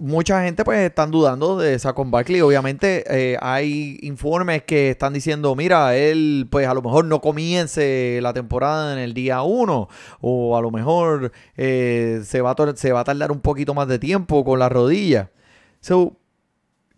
mucha 0.00 0.42
gente 0.42 0.64
pues 0.64 0.78
están 0.80 1.10
dudando 1.10 1.58
de 1.58 1.78
Saquon 1.78 2.10
Barkley. 2.10 2.40
Obviamente 2.40 3.04
eh, 3.06 3.36
hay 3.40 3.98
informes 4.00 4.62
que 4.62 4.90
están 4.90 5.12
diciendo, 5.12 5.54
mira, 5.54 5.94
él 5.94 6.48
pues 6.50 6.66
a 6.66 6.74
lo 6.74 6.82
mejor 6.82 7.04
no 7.04 7.20
comience 7.20 8.18
la 8.22 8.32
temporada 8.32 8.94
en 8.94 8.98
el 8.98 9.12
día 9.12 9.42
1 9.42 9.88
o 10.22 10.56
a 10.56 10.60
lo 10.62 10.70
mejor 10.70 11.32
eh, 11.56 12.22
se, 12.24 12.40
va 12.40 12.52
a 12.52 12.76
se 12.76 12.92
va 12.92 13.00
a 13.00 13.04
tardar 13.04 13.30
un 13.30 13.40
poquito 13.40 13.74
más 13.74 13.86
de 13.88 13.98
tiempo 13.98 14.42
con 14.44 14.58
la 14.58 14.70
rodilla. 14.70 15.30
So, 15.80 16.16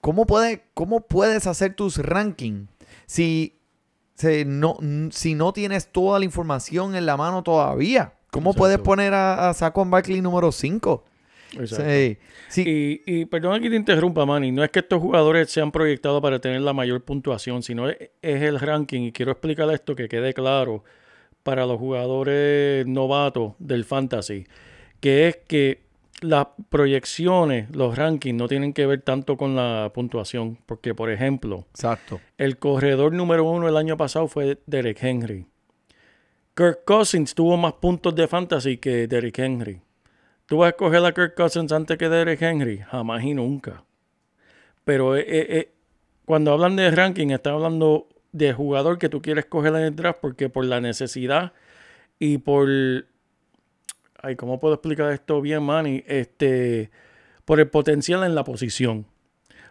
¿cómo, 0.01 0.25
puede, 0.25 0.65
¿Cómo 0.73 1.01
puedes 1.01 1.47
hacer 1.49 1.75
tus 1.75 1.99
rankings 1.99 2.69
si, 3.07 3.59
si 4.15 4.45
no, 4.47 4.79
si 5.11 5.35
no 5.35 5.53
tienes 5.53 5.91
toda 5.91 6.21
la 6.21 6.25
información 6.25 6.95
en 6.95 7.07
la 7.07 7.17
mano 7.17 7.43
todavía? 7.43 8.15
¿Cómo 8.31 8.51
Exacto. 8.51 8.59
puedes 8.59 8.79
poner 8.79 9.12
a, 9.12 9.51
a 9.51 9.55
Saquon 9.55 9.91
Barkley 9.91 10.23
número 10.23 10.53
5? 10.53 11.05
Exacto. 11.59 11.85
Sí, 11.85 12.19
sí. 12.49 13.03
Y, 13.07 13.21
y 13.21 13.25
perdona 13.27 13.61
que 13.61 13.69
te 13.69 13.77
interrumpa, 13.77 14.25
Manny. 14.25 14.53
No 14.53 14.65
es 14.65 14.71
que 14.71 14.79
estos 14.81 15.01
jugadores 15.01 15.51
se 15.51 15.61
han 15.61 15.73
proyectado 15.73 16.21
para 16.23 16.41
tener 16.41 16.61
la 16.62 16.73
mayor 16.73 17.03
puntuación, 17.03 17.62
sino 17.62 17.88
es, 17.88 17.97
es 18.23 18.43
el 18.43 18.59
ranking. 18.59 19.03
Y 19.03 19.12
quiero 19.12 19.33
explicar 19.33 19.71
esto 19.71 19.95
que 19.95 20.09
quede 20.09 20.33
claro 20.35 20.85
para 21.43 21.67
los 21.67 21.79
jugadores 21.79 22.87
novatos 22.87 23.55
del 23.59 23.85
fantasy, 23.85 24.47
que 25.01 25.29
es 25.29 25.37
que 25.49 25.83
las 26.21 26.47
proyecciones, 26.69 27.75
los 27.75 27.97
rankings, 27.97 28.38
no 28.38 28.49
tienen 28.49 28.73
que 28.73 28.87
ver 28.87 29.03
tanto 29.03 29.37
con 29.37 29.57
la 29.57 29.91
puntuación. 29.93 30.59
Porque, 30.67 30.95
por 30.95 31.11
ejemplo, 31.11 31.67
Exacto. 31.71 32.21
el 32.38 32.59
corredor 32.59 33.12
número 33.12 33.45
uno 33.45 33.69
el 33.69 33.77
año 33.77 33.97
pasado 33.97 34.29
fue 34.29 34.59
Derek 34.67 35.03
Henry. 35.03 35.47
Kirk 36.55 36.85
Cousins 36.85 37.35
tuvo 37.35 37.57
más 37.57 37.73
puntos 37.75 38.15
de 38.15 38.29
fantasy 38.29 38.77
que 38.77 39.07
Derek 39.09 39.38
Henry. 39.38 39.81
¿Tú 40.53 40.59
vas 40.59 40.67
a 40.67 40.71
escoger 40.73 41.03
a 41.03 41.12
Kirk 41.12 41.35
Cousins 41.35 41.73
antes 41.73 41.97
que 41.97 42.11
Derek 42.11 42.43
Henry? 42.43 42.81
Jamás 42.81 43.25
y 43.25 43.33
nunca. 43.33 43.85
Pero 44.85 45.17
eh, 45.17 45.25
eh, 45.27 45.47
eh, 45.49 45.73
cuando 46.27 46.53
hablan 46.53 46.77
de 46.77 46.91
ranking, 46.91 47.29
están 47.29 47.55
hablando 47.55 48.07
de 48.33 48.53
jugador 48.53 48.99
que 48.99 49.09
tú 49.09 49.23
quieres 49.23 49.47
coger 49.47 49.75
en 49.77 49.85
el 49.85 49.97
draft 49.97 50.19
porque 50.21 50.51
por 50.51 50.67
la 50.67 50.79
necesidad 50.83 51.55
y 52.19 52.37
por... 52.37 52.69
Ay, 54.21 54.37
¿cómo 54.37 54.61
puedo 54.61 54.75
explicar 54.75 55.11
esto 55.12 55.41
bien, 55.41 55.62
Manny? 55.62 56.05
Este, 56.07 56.91
por 57.47 57.59
el 57.59 57.71
potencial 57.71 58.23
en 58.23 58.35
la 58.35 58.45
posición. 58.45 59.07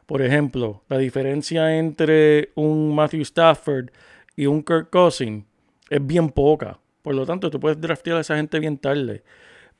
Por 0.08 0.24
ejemplo, 0.24 0.82
la 0.90 0.98
diferencia 0.98 1.78
entre 1.78 2.50
un 2.56 2.96
Matthew 2.96 3.22
Stafford 3.22 3.92
y 4.36 4.48
un 4.48 4.64
Kirk 4.64 4.90
Cousins 4.90 5.46
es 5.92 6.04
bien 6.04 6.32
poca. 6.32 6.80
Por 7.04 7.14
lo 7.14 7.28
tanto, 7.28 7.52
tú 7.52 7.60
puedes 7.60 7.80
draftear 7.80 8.18
a 8.18 8.22
esa 8.22 8.36
gente 8.36 8.60
bien 8.60 8.80
tarde. 8.80 9.22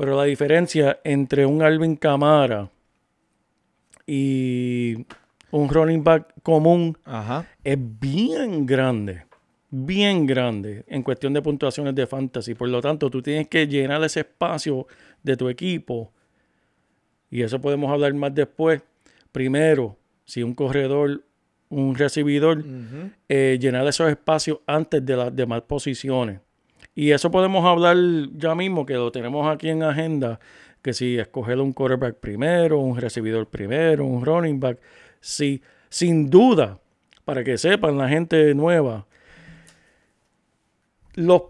Pero 0.02 0.18
la 0.18 0.24
diferencia 0.24 1.00
entre 1.04 1.46
un 1.46 1.62
Alvin 1.62 1.96
Kamara 1.96 2.72
y 4.08 5.06
un 5.52 5.70
running 5.70 6.04
back 6.04 6.34
común 6.42 6.98
Ajá. 7.06 7.48
es 7.64 7.78
bien 8.00 8.66
grande. 8.66 9.26
Bien 9.70 10.26
grande 10.26 10.86
en 10.88 11.04
cuestión 11.04 11.34
de 11.34 11.44
puntuaciones 11.44 11.94
de 11.94 12.08
fantasy. 12.08 12.56
Por 12.56 12.70
lo 12.70 12.82
tanto, 12.82 13.12
tú 13.12 13.22
tienes 13.22 13.48
que 13.48 13.68
llenar 13.68 14.04
ese 14.04 14.22
espacio 14.22 14.88
de 15.22 15.38
tu 15.38 15.50
equipo. 15.50 16.12
Y 17.30 17.44
eso 17.44 17.62
podemos 17.62 17.92
hablar 17.92 18.12
más 18.16 18.34
después. 18.34 18.82
Primero, 19.32 20.00
si 20.26 20.42
un 20.42 20.56
corredor, 20.56 21.24
un 21.70 21.94
recibidor, 21.94 22.66
eh, 23.30 23.60
llenar 23.62 23.86
esos 23.86 24.10
espacios 24.10 24.62
antes 24.66 25.06
de 25.06 25.16
las 25.16 25.36
demás 25.36 25.62
posiciones. 25.62 26.40
Y 26.94 27.12
eso 27.12 27.32
podemos 27.32 27.66
hablar 27.66 27.98
ya 28.34 28.54
mismo, 28.56 28.86
que 28.86 28.94
lo 28.94 29.12
tenemos 29.12 29.48
aquí 29.48 29.70
en 29.70 29.84
agenda, 29.84 30.40
que 30.82 30.94
si 30.94 31.18
escoger 31.18 31.60
un 31.60 31.74
quarterback 31.74 32.16
primero, 32.16 32.80
un 32.80 32.98
recibidor 32.98 33.48
primero, 33.48 34.06
un 34.06 34.26
running 34.26 34.60
back, 34.60 34.80
sí, 35.20 35.62
sin 35.90 36.30
duda, 36.30 36.80
para 37.24 37.44
que 37.44 37.58
sepan 37.58 37.98
la 37.98 38.10
gente 38.10 38.54
nueva, 38.56 39.06
los, 41.14 41.44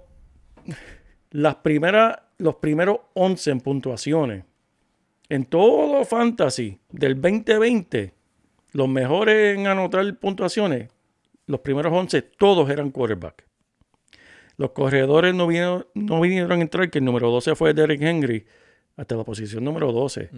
las 1.32 1.56
primeras, 1.56 2.20
los 2.38 2.56
primeros 2.56 2.98
11 3.14 3.52
en 3.52 3.62
puntuaciones, 3.62 4.44
en 5.30 5.46
todo 5.46 6.04
fantasy 6.06 6.80
del 6.90 7.20
2020, 7.20 8.14
los 8.74 8.90
mejores 8.90 9.58
en 9.58 9.68
anotar 9.68 10.18
puntuaciones, 10.18 10.90
los 11.48 11.62
primeros 11.62 11.94
11, 11.94 12.22
todos 12.22 12.70
eran 12.70 12.92
quarterback. 12.92 13.51
Los 14.62 14.72
corredores 14.72 15.34
no 15.34 15.48
vinieron, 15.48 15.88
no 15.96 16.22
vinieron 16.22 16.52
a 16.52 16.62
entrar, 16.62 16.92
que 16.92 17.00
el 17.00 17.06
número 17.06 17.32
12 17.32 17.56
fue 17.56 17.74
Derek 17.74 18.00
Henry, 18.00 18.46
hasta 18.96 19.16
la 19.16 19.24
posición 19.24 19.64
número 19.64 19.92
12. 19.92 20.30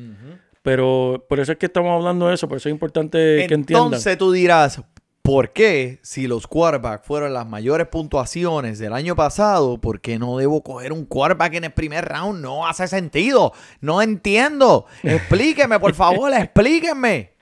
Pero 0.61 1.25
por 1.27 1.41
eso 1.41 1.51
es 1.51 1.57
que 1.57 1.65
estamos 1.65 1.91
hablando 1.91 2.29
de 2.29 2.35
eso, 2.35 2.47
por 2.47 2.55
eso 2.57 2.69
es 2.69 2.73
importante 2.73 3.17
que 3.17 3.53
entiendan. 3.53 3.87
Entonces 3.87 4.17
tú 4.17 4.31
dirás, 4.31 4.81
¿por 5.23 5.51
qué 5.51 5.99
si 6.03 6.25
los 6.25 6.47
quarterbacks 6.47 7.05
fueron 7.05 7.33
las 7.33 7.45
mayores 7.45 7.87
puntuaciones 7.87 8.79
del 8.79 8.93
año 8.93 9.13
pasado, 9.13 9.81
por 9.81 9.99
qué 9.99 10.17
no 10.17 10.37
debo 10.37 10.63
coger 10.63 10.93
un 10.93 11.03
quarterback 11.05 11.55
en 11.55 11.65
el 11.65 11.73
primer 11.73 12.05
round? 12.05 12.41
No 12.41 12.65
hace 12.65 12.87
sentido. 12.87 13.51
No 13.81 14.01
entiendo. 14.01 14.85
Explíqueme, 15.03 15.81
por 15.81 15.93
favor, 15.93 16.31
explíquenme. 16.33 17.32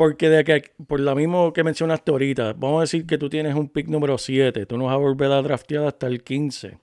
Porque 0.00 0.30
de 0.30 0.44
que, 0.44 0.72
por 0.86 0.98
lo 0.98 1.14
mismo 1.14 1.52
que 1.52 1.62
mencionaste 1.62 2.10
ahorita, 2.10 2.54
vamos 2.54 2.78
a 2.78 2.80
decir 2.84 3.06
que 3.06 3.18
tú 3.18 3.28
tienes 3.28 3.54
un 3.54 3.68
pick 3.68 3.86
número 3.86 4.16
7, 4.16 4.64
tú 4.64 4.78
no 4.78 4.86
vas 4.86 4.94
a 4.94 4.96
volver 4.96 5.30
a 5.30 5.42
draftear 5.42 5.84
hasta 5.84 6.06
el 6.06 6.24
15, 6.24 6.78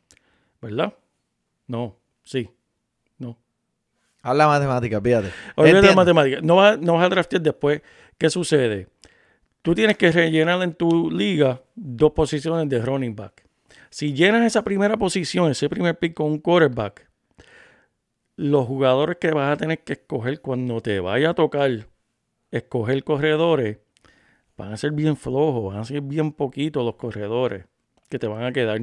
¿verdad? 0.62 0.94
No, 1.66 1.98
sí, 2.24 2.48
no. 3.18 3.36
Habla 4.22 4.46
matemática, 4.46 5.02
fíjate. 5.02 5.30
Olvídate 5.56 5.64
de 5.64 5.78
Entiendo. 5.78 5.96
matemáticas. 5.96 6.44
No 6.44 6.58
vas, 6.58 6.80
no 6.80 6.94
vas 6.94 7.06
a 7.08 7.10
draftear 7.10 7.42
después. 7.42 7.82
¿Qué 8.20 8.30
sucede? 8.30 8.88
Tú 9.64 9.74
tienes 9.74 9.98
que 9.98 10.12
rellenar 10.12 10.62
en 10.62 10.76
tu 10.76 11.10
liga 11.10 11.60
dos 11.74 12.12
posiciones 12.12 12.70
de 12.70 12.80
running 12.84 13.16
back. 13.16 13.48
Si 13.90 14.14
llenas 14.14 14.44
esa 14.44 14.64
primera 14.64 14.96
posición, 14.96 15.50
ese 15.50 15.68
primer 15.70 15.98
pick 15.98 16.14
con 16.14 16.28
un 16.28 16.38
quarterback, 16.38 17.10
los 18.36 18.68
jugadores 18.68 19.18
que 19.20 19.32
vas 19.32 19.54
a 19.54 19.58
tener 19.58 19.80
que 19.80 19.94
escoger 19.94 20.40
cuando 20.40 20.82
te 20.82 21.00
vaya 21.00 21.32
a 21.32 21.34
tocar 21.34 21.88
escoger 22.52 23.04
corredores, 23.04 23.78
van 24.58 24.74
a 24.74 24.78
ser 24.78 24.92
bien 24.92 25.16
flojos, 25.18 25.74
van 25.74 25.82
a 25.82 25.86
ser 25.86 26.02
bien 26.02 26.32
poquitos 26.32 26.84
los 26.86 26.96
corredores 26.96 27.66
que 28.10 28.18
te 28.20 28.28
van 28.28 28.44
a 28.44 28.52
quedar. 28.52 28.80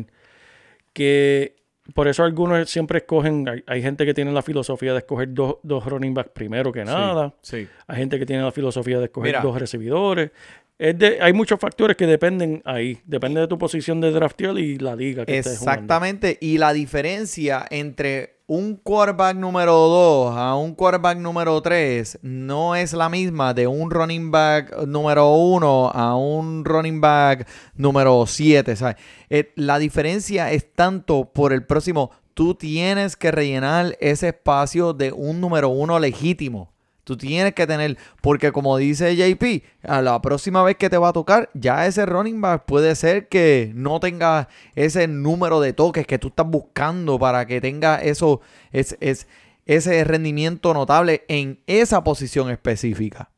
Que 0.92 1.56
por 1.94 2.08
eso 2.08 2.22
algunos 2.24 2.70
siempre 2.70 2.98
escogen, 2.98 3.48
hay, 3.48 3.62
hay 3.66 3.82
gente 3.82 4.06
que 4.06 4.14
tiene 4.14 4.32
la 4.32 4.42
filosofía 4.42 4.92
de 4.92 4.98
escoger 4.98 5.34
dos, 5.34 5.56
dos 5.62 5.84
running 5.84 6.14
backs 6.14 6.30
primero 6.32 6.72
que 6.72 6.84
nada. 6.84 7.34
Sí. 7.42 7.66
Hay 7.86 7.96
gente 7.96 8.18
que 8.18 8.26
tiene 8.26 8.42
la 8.42 8.52
filosofía 8.52 8.98
de 8.98 9.06
escoger 9.06 9.30
Mira. 9.30 9.40
dos 9.42 9.58
recibidores. 9.58 10.30
Es 10.78 10.98
de- 10.98 11.18
hay 11.20 11.32
muchos 11.32 11.58
factores 11.60 11.96
que 11.96 12.06
dependen 12.06 12.62
ahí. 12.64 12.98
Depende 13.04 13.40
de 13.40 13.46
tu 13.48 13.58
posición 13.58 14.00
de 14.00 14.10
draftear 14.12 14.58
y 14.58 14.78
la 14.78 14.96
liga 14.96 15.24
que 15.26 15.38
estés 15.38 15.58
jugando. 15.58 15.82
Exactamente. 15.82 16.38
Y 16.40 16.58
la 16.58 16.72
diferencia 16.72 17.64
entre 17.70 18.33
un 18.46 18.76
quarterback 18.76 19.36
número 19.36 19.72
2 19.72 20.36
a 20.36 20.54
un 20.54 20.74
quarterback 20.74 21.16
número 21.16 21.62
3 21.62 22.18
no 22.20 22.76
es 22.76 22.92
la 22.92 23.08
misma 23.08 23.54
de 23.54 23.66
un 23.66 23.90
running 23.90 24.30
back 24.30 24.84
número 24.86 25.34
1 25.34 25.90
a 25.94 26.14
un 26.14 26.62
running 26.64 27.00
back 27.00 27.48
número 27.74 28.26
7. 28.26 28.76
¿sabes? 28.76 28.96
Eh, 29.30 29.52
la 29.56 29.78
diferencia 29.78 30.52
es 30.52 30.70
tanto 30.74 31.32
por 31.32 31.54
el 31.54 31.64
próximo. 31.64 32.10
Tú 32.34 32.54
tienes 32.54 33.16
que 33.16 33.30
rellenar 33.30 33.96
ese 34.00 34.28
espacio 34.28 34.92
de 34.92 35.12
un 35.12 35.40
número 35.40 35.70
1 35.70 35.98
legítimo. 35.98 36.73
Tú 37.04 37.16
tienes 37.16 37.52
que 37.54 37.66
tener, 37.66 37.96
porque 38.22 38.50
como 38.50 38.76
dice 38.78 39.14
JP, 39.14 39.62
a 39.86 40.00
la 40.00 40.20
próxima 40.22 40.62
vez 40.62 40.76
que 40.76 40.88
te 40.90 40.96
va 40.98 41.08
a 41.10 41.12
tocar, 41.12 41.50
ya 41.54 41.86
ese 41.86 42.06
running 42.06 42.40
back 42.40 42.64
puede 42.64 42.94
ser 42.96 43.28
que 43.28 43.70
no 43.74 44.00
tenga 44.00 44.48
ese 44.74 45.06
número 45.06 45.60
de 45.60 45.72
toques 45.74 46.06
que 46.06 46.18
tú 46.18 46.28
estás 46.28 46.46
buscando 46.46 47.18
para 47.18 47.46
que 47.46 47.60
tenga 47.60 47.96
eso, 47.96 48.40
es, 48.72 48.96
es- 49.00 49.26
ese 49.66 50.04
rendimiento 50.04 50.74
notable 50.74 51.24
en 51.28 51.60
esa 51.66 52.02
posición 52.04 52.50
específica. 52.50 53.30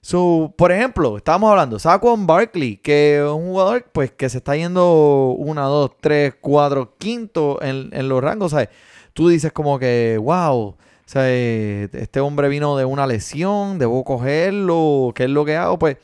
So, 0.00 0.54
por 0.56 0.70
ejemplo, 0.70 1.16
estábamos 1.16 1.50
hablando, 1.50 1.78
Saquon 1.78 2.26
Barkley, 2.26 2.76
que 2.76 3.16
es 3.18 3.22
un 3.24 3.46
jugador 3.48 3.84
pues, 3.92 4.12
que 4.12 4.28
se 4.28 4.38
está 4.38 4.54
yendo 4.56 5.34
1, 5.38 5.68
2, 5.68 5.90
3, 6.00 6.34
4, 6.40 6.94
quinto 6.96 7.60
en, 7.60 7.90
en 7.92 8.08
los 8.08 8.22
rangos. 8.22 8.52
¿sabes? 8.52 8.68
Tú 9.14 9.28
dices 9.28 9.50
como 9.52 9.78
que, 9.78 10.16
wow, 10.22 10.76
o 11.06 11.08
sea, 11.08 11.22
eh, 11.26 11.88
este 11.92 12.18
hombre 12.18 12.48
vino 12.48 12.76
de 12.76 12.84
una 12.84 13.06
lesión, 13.06 13.78
debo 13.78 14.02
cogerlo, 14.02 15.12
¿qué 15.14 15.24
es 15.24 15.30
lo 15.30 15.44
que 15.44 15.56
hago? 15.56 15.78
Pues, 15.78 15.98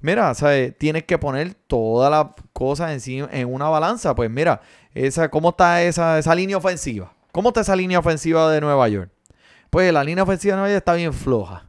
mira, 0.00 0.32
¿sabes? 0.34 0.78
tienes 0.78 1.02
que 1.02 1.18
poner 1.18 1.54
todas 1.66 2.08
las 2.08 2.26
cosas 2.52 3.08
en 3.08 3.52
una 3.52 3.68
balanza. 3.68 4.14
Pues 4.14 4.30
mira, 4.30 4.60
esa, 4.94 5.28
¿cómo 5.28 5.48
está 5.48 5.82
esa, 5.82 6.20
esa 6.20 6.36
línea 6.36 6.56
ofensiva? 6.56 7.12
¿Cómo 7.32 7.48
está 7.48 7.62
esa 7.62 7.74
línea 7.74 7.98
ofensiva 7.98 8.48
de 8.48 8.60
Nueva 8.60 8.88
York? 8.88 9.10
Pues 9.70 9.92
la 9.92 10.04
línea 10.04 10.22
ofensiva 10.22 10.52
de 10.54 10.58
Nueva 10.58 10.72
York 10.72 10.82
está 10.82 10.94
bien 10.94 11.12
floja. 11.12 11.68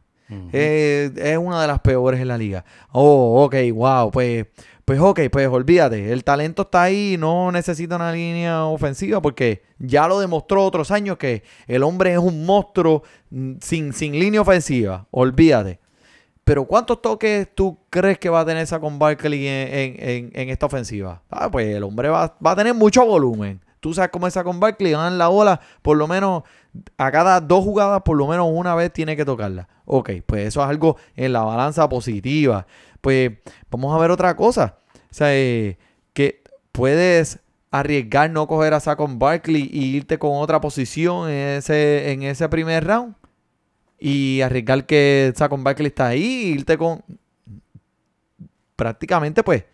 Eh, 0.53 1.11
es 1.15 1.37
una 1.37 1.61
de 1.61 1.67
las 1.67 1.79
peores 1.79 2.19
en 2.19 2.27
la 2.27 2.37
liga. 2.37 2.65
Oh, 2.91 3.43
ok, 3.45 3.55
wow. 3.73 4.11
Pues, 4.11 4.45
pues 4.85 4.99
ok, 4.99 5.19
pues 5.31 5.47
olvídate. 5.47 6.11
El 6.13 6.23
talento 6.23 6.61
está 6.63 6.83
ahí. 6.83 7.17
No 7.19 7.51
necesita 7.51 7.95
una 7.95 8.11
línea 8.11 8.65
ofensiva 8.65 9.21
porque 9.21 9.63
ya 9.79 10.07
lo 10.07 10.19
demostró 10.19 10.63
otros 10.63 10.91
años 10.91 11.17
que 11.17 11.43
el 11.67 11.81
hombre 11.83 12.13
es 12.13 12.19
un 12.19 12.45
monstruo 12.45 13.01
mm, 13.31 13.53
sin, 13.61 13.93
sin 13.93 14.13
línea 14.19 14.41
ofensiva. 14.41 15.07
Olvídate. 15.11 15.79
Pero 16.43 16.65
¿cuántos 16.65 17.01
toques 17.01 17.47
tú 17.55 17.79
crees 17.89 18.19
que 18.19 18.29
va 18.29 18.41
a 18.41 18.45
tener 18.45 18.67
con 18.79 18.99
Barkley 18.99 19.47
en, 19.47 19.95
en- 19.99 20.31
en- 20.35 20.49
esta 20.51 20.67
ofensiva? 20.67 21.23
Ah, 21.31 21.49
pues 21.49 21.67
el 21.75 21.81
hombre 21.83 22.09
va, 22.09 22.37
va 22.45 22.51
a 22.51 22.55
tener 22.55 22.75
mucho 22.75 23.03
volumen. 23.03 23.59
Tú 23.79 23.93
sabes 23.95 24.11
cómo 24.11 24.27
es 24.27 24.35
con 24.37 24.59
Barkley, 24.59 24.91
dan 24.91 25.17
la 25.17 25.27
bola, 25.27 25.59
por 25.81 25.97
lo 25.97 26.07
menos 26.07 26.43
a 26.97 27.11
cada 27.11 27.41
dos 27.41 27.63
jugadas, 27.63 28.01
por 28.03 28.17
lo 28.17 28.27
menos 28.27 28.47
una 28.51 28.75
vez 28.75 28.91
tiene 28.93 29.15
que 29.15 29.25
tocarla. 29.25 29.67
Ok, 29.85 30.11
pues 30.25 30.47
eso 30.47 30.61
es 30.63 30.69
algo 30.69 30.97
en 31.15 31.33
la 31.33 31.41
balanza 31.43 31.87
positiva. 31.89 32.65
Pues 33.05 33.33
vamos 33.69 33.95
a 33.95 33.99
ver 33.99 34.09
otra 34.09 34.35
cosa. 34.35 34.79
O 34.95 35.13
sea, 35.13 35.27
eh, 35.31 35.77
que 36.13 36.41
puedes 36.71 37.37
arriesgar 37.69 38.31
no 38.31 38.47
coger 38.47 38.73
a 38.73 38.79
Saquon 38.79 39.19
Barkley 39.19 39.69
y 39.71 39.95
irte 39.95 40.17
con 40.17 40.31
otra 40.41 40.59
posición 40.59 41.29
en 41.29 41.49
ese, 41.59 42.11
en 42.11 42.23
ese 42.23 42.49
primer 42.49 42.83
round. 42.83 43.13
Y 43.99 44.41
arriesgar 44.41 44.87
que 44.87 45.31
Saquon 45.35 45.63
Barkley 45.63 45.89
está 45.89 46.07
ahí 46.07 46.23
y 46.23 46.47
irte 46.53 46.79
con... 46.79 47.03
Prácticamente 48.75 49.43
pues 49.43 49.65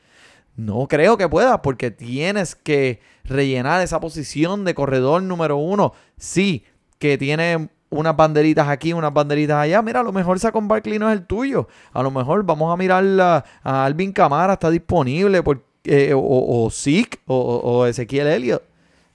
no 0.58 0.90
creo 0.90 1.18
que 1.18 1.30
puedas 1.30 1.62
porque 1.64 1.90
tienes 1.90 2.54
que 2.54 3.00
rellenar 3.24 3.82
esa 3.82 4.02
posición 4.02 4.66
de 4.66 4.76
corredor 4.76 5.24
número 5.24 5.56
uno. 5.56 5.94
Sí, 6.18 6.66
que 7.00 7.18
tiene 7.18 7.70
unas 7.92 8.16
banderitas 8.16 8.68
aquí, 8.68 8.94
unas 8.94 9.14
banderitas 9.14 9.58
allá. 9.58 9.82
Mira, 9.84 10.00
a 10.00 10.04
lo 10.04 10.12
mejor 10.12 10.40
Saquon 10.40 10.68
Barkley 10.68 10.98
no 10.98 11.08
es 11.10 11.18
el 11.20 11.26
tuyo. 11.28 11.68
A 11.94 12.02
lo 12.02 12.10
mejor 12.10 12.44
vamos 12.44 12.74
a 12.74 12.78
mirar 12.78 13.04
la- 13.04 13.46
a 13.64 13.86
Alvin 13.86 14.12
Camara, 14.12 14.54
está 14.54 14.70
disponible 14.72 15.44
por, 15.44 15.62
eh, 15.84 16.14
o, 16.16 16.70
Zeke 16.72 17.20
o, 17.28 17.36
o- 17.38 17.60
o 17.80 17.86
Ezequiel 17.86 18.28
Elliott. 18.28 18.64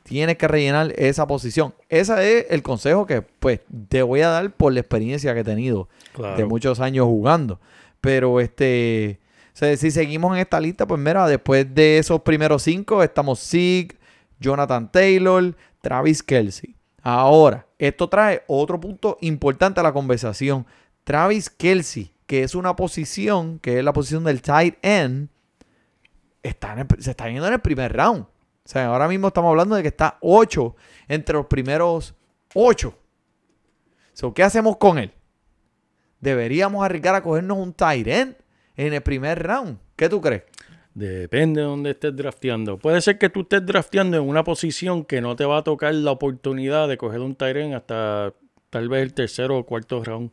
Tienes 0.05 0.37
que 0.37 0.47
rellenar 0.47 0.93
esa 0.97 1.27
posición. 1.27 1.75
Ese 1.89 2.39
es 2.39 2.47
el 2.51 2.63
consejo 2.63 3.07
que 3.07 3.23
pues 3.23 3.61
te 3.89 4.03
voy 4.03 4.21
a 4.21 4.29
dar 4.29 4.51
por 4.53 4.73
la 4.73 4.79
experiencia 4.81 5.35
que 5.35 5.41
he 5.41 5.45
tenido 5.45 5.89
Claro. 6.13 6.37
de 6.37 6.45
muchos 6.45 6.79
años 6.79 7.07
jugando. 7.07 7.59
Pero 8.01 8.39
este, 8.41 9.19
si 9.53 9.91
seguimos 9.91 10.33
en 10.35 10.41
esta 10.43 10.61
lista, 10.61 10.87
pues 10.87 11.01
mira, 11.01 11.27
después 11.27 11.75
de 11.75 11.99
esos 11.99 12.21
primeros 12.21 12.63
cinco 12.63 13.03
estamos 13.03 13.41
Zeke, 13.41 13.97
Jonathan 14.39 14.93
Taylor, 14.93 15.55
Travis 15.81 16.23
Kelsey. 16.23 16.77
Ahora, 17.03 17.66
esto 17.79 18.09
trae 18.09 18.43
otro 18.47 18.81
punto 18.81 19.19
importante 19.21 19.81
a 19.81 19.83
la 19.83 19.93
conversación. 19.93 20.67
Travis 21.05 21.51
Kelsey, 21.51 22.13
que 22.27 22.43
es 22.43 22.55
una 22.55 22.75
posición, 22.77 23.59
que 23.59 23.79
es 23.79 23.85
la 23.85 23.93
posición 23.93 24.25
del 24.25 24.43
tight 24.43 24.77
end, 24.83 25.29
está 26.43 26.73
en 26.73 26.79
el- 26.81 27.03
se 27.03 27.11
está 27.11 27.29
yendo 27.29 27.47
en 27.47 27.53
el 27.55 27.61
primer 27.61 27.93
round. 27.97 28.23
O 28.23 28.69
sea, 28.69 28.87
ahora 28.87 29.07
mismo 29.09 29.29
estamos 29.29 29.51
hablando 29.51 29.77
de 29.77 29.83
que 29.83 29.89
está 29.89 30.19
8 30.21 30.75
entre 31.07 31.35
los 31.35 31.47
primeros 31.47 32.15
8. 32.55 32.95
So, 34.13 34.33
¿Qué 34.35 34.43
hacemos 34.43 34.77
con 34.79 34.99
él? 34.99 35.13
Deberíamos 36.21 36.85
arriesgar 36.85 37.15
a 37.15 37.23
cogernos 37.23 37.59
un 37.59 37.73
tight 37.73 38.07
end 38.09 38.37
en 38.77 38.93
el 38.95 39.03
primer 39.03 39.47
round. 39.47 39.79
¿Qué 39.95 40.09
tú 40.09 40.21
crees? 40.21 40.43
Depende 40.97 41.61
de 41.61 41.67
dónde 41.67 41.91
estés 41.91 42.17
drafteando. 42.17 42.79
Puede 42.79 43.03
ser 43.03 43.19
que 43.19 43.29
tú 43.29 43.43
estés 43.43 43.67
drafteando 43.67 44.17
en 44.17 44.23
una 44.23 44.45
posición 44.45 45.05
que 45.05 45.21
no 45.21 45.37
te 45.37 45.45
va 45.45 45.59
a 45.59 45.63
tocar 45.63 45.95
la 45.95 46.11
oportunidad 46.11 46.89
de 46.89 46.97
coger 46.97 47.21
un 47.21 47.35
Tyren 47.35 47.75
hasta 47.75 48.33
tal 48.71 48.89
vez 48.89 49.03
el 49.03 49.13
tercero 49.13 49.59
o 49.59 49.67
cuarto 49.67 50.03
round. 50.03 50.31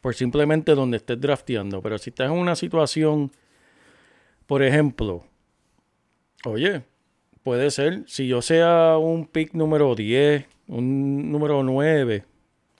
Por 0.00 0.14
simplemente 0.14 0.76
donde 0.76 0.98
estés 0.98 1.20
drafteando. 1.20 1.82
Pero 1.82 1.98
si 1.98 2.10
estás 2.10 2.30
en 2.30 2.38
una 2.38 2.54
situación, 2.54 3.32
por 4.46 4.62
ejemplo, 4.62 5.24
oye, 6.44 6.82
puede 7.42 7.72
ser, 7.72 8.04
si 8.06 8.28
yo 8.28 8.42
sea 8.42 8.96
un 8.96 9.26
pick 9.26 9.54
número 9.54 9.96
10, 9.96 10.46
un 10.68 11.32
número 11.32 11.64
9, 11.64 12.24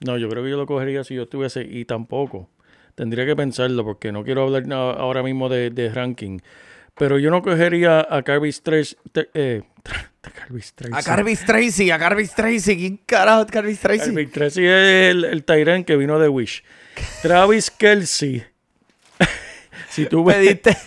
no, 0.05 0.17
yo 0.17 0.29
creo 0.29 0.45
que 0.45 0.49
yo 0.49 0.55
lo 0.55 0.65
cogería 0.65 1.03
si 1.03 1.15
yo 1.15 1.23
estuviese, 1.23 1.67
y 1.69 1.83
tampoco. 1.83 2.47
Tendría 2.95 3.25
que 3.25 3.35
pensarlo 3.35 3.83
porque 3.83 4.13
no 4.13 4.23
quiero 4.23 4.43
hablar 4.43 4.63
ahora 4.71 5.23
mismo 5.23 5.49
de 5.49 5.91
ranking. 5.93 6.39
Pero 7.01 7.17
yo 7.17 7.31
no 7.31 7.41
cogería 7.41 8.05
a 8.07 8.21
Carvis 8.21 8.61
Tracy. 8.61 8.95
Eh. 9.33 9.63
A 10.23 10.29
Carvis 11.01 11.43
Tracy, 11.43 11.89
a 11.89 11.97
Carvis 11.97 12.35
Tracy. 12.35 12.77
¿Quién 12.77 12.97
carajo 13.07 13.41
es 13.41 13.47
Carvis 13.51 13.79
Tracy? 13.79 14.05
Carvis 14.11 14.31
Tracy 14.31 14.61
es 14.63 15.09
el, 15.09 15.23
el 15.25 15.43
Tyrant 15.43 15.83
que 15.83 15.95
vino 15.97 16.19
de 16.19 16.29
Wish. 16.29 16.63
Travis 17.23 17.71
Kelsey. 17.71 18.43
si 19.89 20.05
tú 20.05 20.23
ves 20.23 20.35
Pediste, 20.37 20.77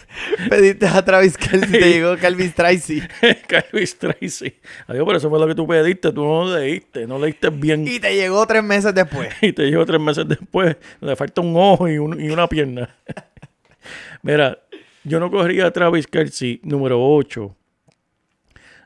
pediste 0.48 0.86
a 0.86 1.04
Travis 1.04 1.36
Kelsey, 1.36 1.68
te 1.80 1.90
llegó 1.90 2.16
Carvis 2.16 2.54
Tracy. 2.54 3.02
Carvis 3.48 3.98
Tracy. 3.98 4.54
Adiós, 4.86 5.04
pero 5.04 5.18
eso 5.18 5.28
fue 5.28 5.40
lo 5.40 5.48
que 5.48 5.56
tú 5.56 5.66
pediste. 5.66 6.12
Tú 6.12 6.22
no 6.24 6.56
leíste. 6.56 7.04
No 7.08 7.18
leíste 7.18 7.50
bien. 7.50 7.88
Y 7.88 7.98
te 7.98 8.14
llegó 8.14 8.46
tres 8.46 8.62
meses 8.62 8.94
después. 8.94 9.30
y 9.42 9.52
te 9.52 9.64
llegó 9.64 9.84
tres 9.84 10.00
meses 10.00 10.28
después. 10.28 10.76
Le 11.00 11.16
falta 11.16 11.40
un 11.40 11.56
ojo 11.56 11.88
y, 11.88 11.98
un- 11.98 12.20
y 12.20 12.30
una 12.30 12.46
pierna. 12.48 12.94
Mira, 14.22 14.58
yo 15.04 15.20
no 15.20 15.30
cogería 15.30 15.66
a 15.66 15.70
Travis 15.70 16.06
Kelsey 16.06 16.60
número 16.62 17.02
8. 17.02 17.56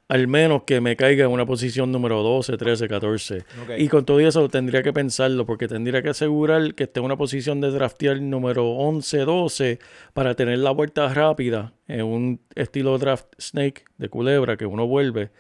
Al 0.08 0.26
menos 0.26 0.62
que 0.62 0.80
me 0.80 0.96
caiga 0.96 1.26
en 1.26 1.30
una 1.30 1.44
posición 1.44 1.92
número 1.92 2.22
12, 2.22 2.56
13, 2.56 2.88
14. 2.88 3.36
Ok. 3.36 3.44
Y 3.76 3.88
con 3.88 4.06
todo 4.06 4.20
eso 4.20 4.48
tendría 4.48 4.82
que 4.82 4.92
pensarlo 4.92 5.44
porque 5.44 5.68
tendría 5.68 6.02
que 6.02 6.08
asegurar 6.08 6.74
que 6.74 6.84
esté 6.84 7.00
en 7.00 7.06
una 7.06 7.16
posición 7.16 7.60
de 7.60 7.70
draftear 7.70 8.20
número 8.22 8.70
11, 8.70 9.18
12 9.18 9.78
para 10.14 10.34
tener 10.34 10.58
la 10.58 10.70
vuelta 10.70 11.12
rápida 11.12 11.74
en 11.88 12.04
un 12.04 12.40
estilo 12.54 12.96
draft 12.96 13.26
snake 13.38 13.84
de 13.98 14.08
culebra 14.08 14.56
que 14.56 14.64
uno 14.64 14.86
vuelve 14.86 15.30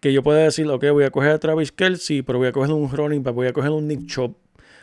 que 0.00 0.12
yo 0.12 0.22
pueda 0.22 0.40
decir, 0.40 0.66
ok, 0.68 0.84
voy 0.92 1.04
a 1.04 1.10
coger 1.10 1.30
a 1.30 1.38
Travis 1.38 1.72
Kelsey, 1.72 2.22
pero 2.22 2.38
voy 2.38 2.48
a 2.48 2.52
coger 2.52 2.72
un 2.72 2.90
running 2.90 3.22
back, 3.22 3.34
voy 3.34 3.46
a 3.46 3.52
coger 3.52 3.70
un 3.70 3.86
Nick 3.86 4.06
Chop, 4.06 4.36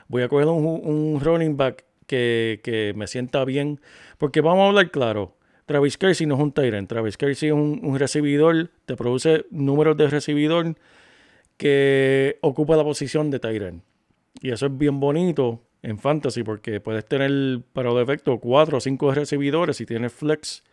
voy 0.08 0.24
a 0.24 0.28
coger 0.28 0.48
un, 0.48 0.66
un 0.66 1.20
running 1.22 1.58
back 1.58 1.86
que, 2.08 2.62
que 2.64 2.94
me 2.96 3.08
sienta 3.08 3.44
bien. 3.46 3.80
Porque 4.24 4.40
vamos 4.40 4.64
a 4.64 4.68
hablar 4.70 4.90
claro, 4.90 5.36
Travis 5.66 5.98
Kelsey 5.98 6.26
no 6.26 6.36
es 6.36 6.42
un 6.42 6.54
Tyrant, 6.54 6.88
Travis 6.88 7.18
Kelsey 7.18 7.50
es 7.50 7.54
un, 7.54 7.82
un 7.84 8.00
recibidor, 8.00 8.70
te 8.86 8.96
produce 8.96 9.44
números 9.52 9.98
de 9.98 10.08
recibidor 10.08 10.76
que 11.58 12.38
ocupa 12.40 12.78
la 12.78 12.86
posición 12.86 13.30
de 13.32 13.40
Tyrant. 13.40 13.84
Y 14.42 14.52
eso 14.52 14.68
es 14.68 14.78
bien 14.78 15.02
bonito 15.02 15.62
en 15.82 16.00
fantasy 16.00 16.42
porque 16.42 16.80
puedes 16.80 17.04
tener 17.06 17.60
para 17.74 17.92
efectos 18.02 18.40
cuatro 18.42 18.78
o 18.78 18.80
cinco 18.80 19.14
recibidores 19.14 19.76
si 19.76 19.86
tienes 19.86 20.14
flex. 20.14 20.64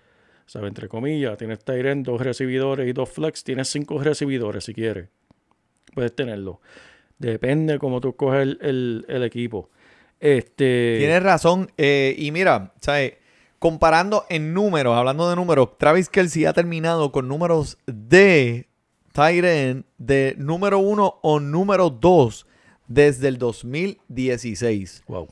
¿Sabes? 0.47 0.69
Entre 0.69 0.87
comillas, 0.87 1.37
tienes 1.37 1.59
Tyrant, 1.65 2.07
dos 2.07 2.21
recibidores 2.21 2.89
y 2.89 2.93
dos 2.93 3.11
flex. 3.11 3.43
Tienes 3.43 3.67
cinco 3.69 4.01
recibidores 4.01 4.63
si 4.63 4.75
quieres. 4.75 5.09
Puedes 5.93 6.15
tenerlo. 6.15 6.61
Depende 7.19 7.81
cómo 7.81 8.01
tú 8.01 8.15
coges 8.15 8.43
el, 8.43 8.59
el- 8.63 9.05
el 9.09 9.25
equipo. 9.25 9.71
Este. 10.21 10.97
Tienes 10.99 11.23
razón. 11.25 11.69
eh, 11.77 12.15
y 12.17 12.31
mira, 12.31 12.75
¿sabes? 12.81 13.15
Comparando 13.61 14.25
en 14.31 14.55
números, 14.55 14.97
hablando 14.97 15.29
de 15.29 15.37
números, 15.37 15.77
Travis 15.77 16.09
Kelsey 16.09 16.47
ha 16.47 16.55
terminado 16.55 17.13
con 17.13 17.29
números 17.29 17.77
de 17.87 18.67
Tyren 19.13 19.85
de 19.99 20.35
número 20.39 20.79
uno 20.79 21.19
o 21.21 21.41
número 21.41 21.91
dos 21.91 22.47
desde 22.89 23.29
el 23.29 23.37
2016. 23.37 25.05
Wow. 25.07 25.29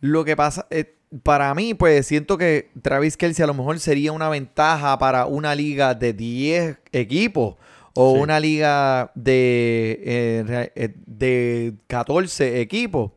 Lo 0.00 0.24
que 0.24 0.34
pasa, 0.34 0.66
eh, 0.70 0.96
para 1.22 1.54
mí, 1.54 1.74
pues 1.74 2.04
siento 2.04 2.36
que 2.36 2.70
Travis 2.82 3.16
Kelsey 3.16 3.44
a 3.44 3.46
lo 3.46 3.54
mejor 3.54 3.78
sería 3.78 4.10
una 4.10 4.28
ventaja 4.28 4.98
para 4.98 5.26
una 5.26 5.54
liga 5.54 5.94
de 5.94 6.14
10 6.14 6.78
equipos 6.90 7.54
o 7.94 8.16
Sí. 8.16 8.20
una 8.22 8.40
liga 8.40 9.12
de, 9.14 10.00
eh, 10.04 10.70
eh, 10.74 10.94
de 11.06 11.74
14 11.86 12.60
equipos. 12.60 13.12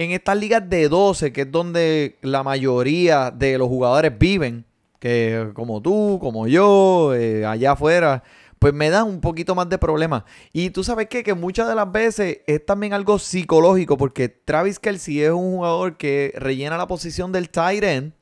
En 0.00 0.12
estas 0.12 0.38
ligas 0.38 0.66
de 0.66 0.88
12, 0.88 1.30
que 1.30 1.42
es 1.42 1.52
donde 1.52 2.16
la 2.22 2.42
mayoría 2.42 3.30
de 3.30 3.58
los 3.58 3.68
jugadores 3.68 4.18
viven, 4.18 4.64
que 4.98 5.50
como 5.52 5.82
tú, 5.82 6.18
como 6.22 6.46
yo, 6.46 7.12
eh, 7.14 7.44
allá 7.44 7.72
afuera, 7.72 8.22
pues 8.58 8.72
me 8.72 8.88
da 8.88 9.04
un 9.04 9.20
poquito 9.20 9.54
más 9.54 9.68
de 9.68 9.76
problemas. 9.76 10.22
Y 10.54 10.70
tú 10.70 10.84
sabes 10.84 11.08
que 11.08 11.34
muchas 11.34 11.68
de 11.68 11.74
las 11.74 11.92
veces 11.92 12.38
es 12.46 12.64
también 12.64 12.94
algo 12.94 13.18
psicológico, 13.18 13.98
porque 13.98 14.30
Travis 14.30 14.78
Kelsey 14.78 15.20
es 15.20 15.32
un 15.32 15.56
jugador 15.56 15.98
que 15.98 16.32
rellena 16.34 16.78
la 16.78 16.86
posición 16.86 17.30
del 17.30 17.50
tight 17.50 17.84
end, 17.84 18.14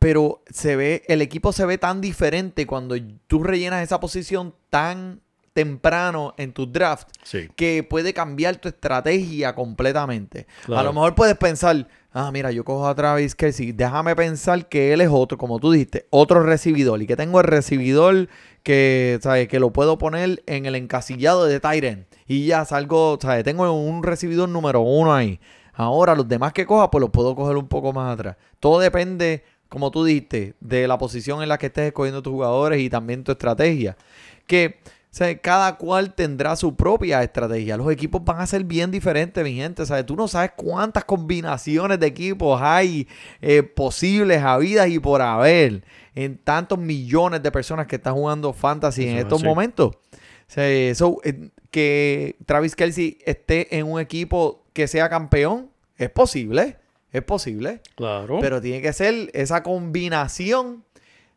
pero 0.00 0.42
se 0.50 0.74
ve, 0.74 1.04
el 1.06 1.22
equipo 1.22 1.52
se 1.52 1.64
ve 1.64 1.78
tan 1.78 2.00
diferente 2.00 2.66
cuando 2.66 2.96
tú 3.28 3.44
rellenas 3.44 3.84
esa 3.84 4.00
posición 4.00 4.52
tan, 4.68 5.20
temprano 5.54 6.34
en 6.36 6.52
tu 6.52 6.66
draft 6.70 7.08
Sí. 7.22 7.48
que 7.56 7.82
puede 7.82 8.12
cambiar 8.12 8.56
tu 8.56 8.68
estrategia 8.68 9.54
completamente. 9.54 10.46
A 10.68 10.82
lo 10.82 10.92
mejor 10.92 11.14
puedes 11.14 11.36
pensar, 11.36 11.88
ah, 12.12 12.30
mira, 12.32 12.50
yo 12.50 12.64
cojo 12.64 12.86
a 12.86 12.94
Travis 12.94 13.34
Kelsey, 13.34 13.72
déjame 13.72 14.14
pensar 14.16 14.68
que 14.68 14.92
él 14.92 15.00
es 15.00 15.08
otro, 15.10 15.38
como 15.38 15.58
tú 15.60 15.70
dijiste, 15.72 16.06
otro 16.10 16.42
recibidor 16.42 17.00
y 17.00 17.06
que 17.06 17.16
tengo 17.16 17.40
el 17.40 17.46
recibidor 17.46 18.28
que, 18.64 19.18
¿sabes? 19.22 19.48
Que 19.48 19.60
lo 19.60 19.72
puedo 19.72 19.96
poner 19.96 20.42
en 20.46 20.66
el 20.66 20.74
encasillado 20.74 21.44
de 21.46 21.60
Tyren 21.60 22.06
y 22.26 22.46
ya 22.46 22.64
salgo, 22.64 23.18
¿sabes? 23.20 23.44
Tengo 23.44 23.70
un 23.72 24.02
recibidor 24.02 24.48
número 24.48 24.80
uno 24.80 25.14
ahí. 25.14 25.38
Ahora 25.72 26.14
los 26.14 26.28
demás 26.28 26.52
que 26.52 26.66
coja, 26.66 26.90
pues 26.90 27.00
los 27.00 27.10
puedo 27.10 27.34
coger 27.34 27.56
un 27.56 27.68
poco 27.68 27.92
más 27.92 28.12
atrás. 28.14 28.36
Todo 28.60 28.78
depende, 28.80 29.44
como 29.68 29.90
tú 29.90 30.04
dijiste, 30.04 30.54
de 30.60 30.88
la 30.88 30.98
posición 30.98 31.42
en 31.42 31.48
la 31.48 31.58
que 31.58 31.66
estés 31.66 31.86
escogiendo 31.88 32.22
tus 32.22 32.32
jugadores 32.32 32.80
y 32.80 32.88
también 32.90 33.22
tu 33.24 33.32
estrategia. 33.32 33.96
Que 34.46 34.78
sea, 35.16 35.38
cada 35.38 35.76
cual 35.76 36.12
tendrá 36.12 36.56
su 36.56 36.74
propia 36.74 37.22
estrategia. 37.22 37.76
Los 37.76 37.88
equipos 37.92 38.24
van 38.24 38.40
a 38.40 38.46
ser 38.48 38.64
bien 38.64 38.90
diferentes, 38.90 39.44
mi 39.44 39.54
gente. 39.54 39.86
¿sabes? 39.86 40.04
Tú 40.04 40.16
no 40.16 40.26
sabes 40.26 40.50
cuántas 40.56 41.04
combinaciones 41.04 42.00
de 42.00 42.06
equipos 42.08 42.60
hay 42.60 43.06
eh, 43.40 43.62
posibles, 43.62 44.42
habidas 44.42 44.88
y 44.88 44.98
por 44.98 45.22
haber. 45.22 45.84
En 46.16 46.36
tantos 46.38 46.80
millones 46.80 47.44
de 47.44 47.52
personas 47.52 47.86
que 47.86 47.94
están 47.96 48.14
jugando 48.14 48.52
fantasy 48.52 49.02
Eso 49.02 49.10
en 49.10 49.16
es 49.18 49.22
estos 49.22 49.38
así. 49.38 49.46
momentos. 49.46 49.94
O 49.94 49.98
sea, 50.48 50.94
so, 50.96 51.20
eh, 51.22 51.50
que 51.70 52.34
Travis 52.44 52.74
Kelsey 52.74 53.18
esté 53.24 53.78
en 53.78 53.86
un 53.86 54.00
equipo 54.00 54.64
que 54.72 54.88
sea 54.88 55.08
campeón, 55.08 55.70
es 55.96 56.10
posible. 56.10 56.76
Es 57.12 57.22
posible. 57.22 57.80
Claro. 57.94 58.38
Pero 58.40 58.60
tiene 58.60 58.82
que 58.82 58.92
ser 58.92 59.30
esa 59.32 59.62
combinación 59.62 60.84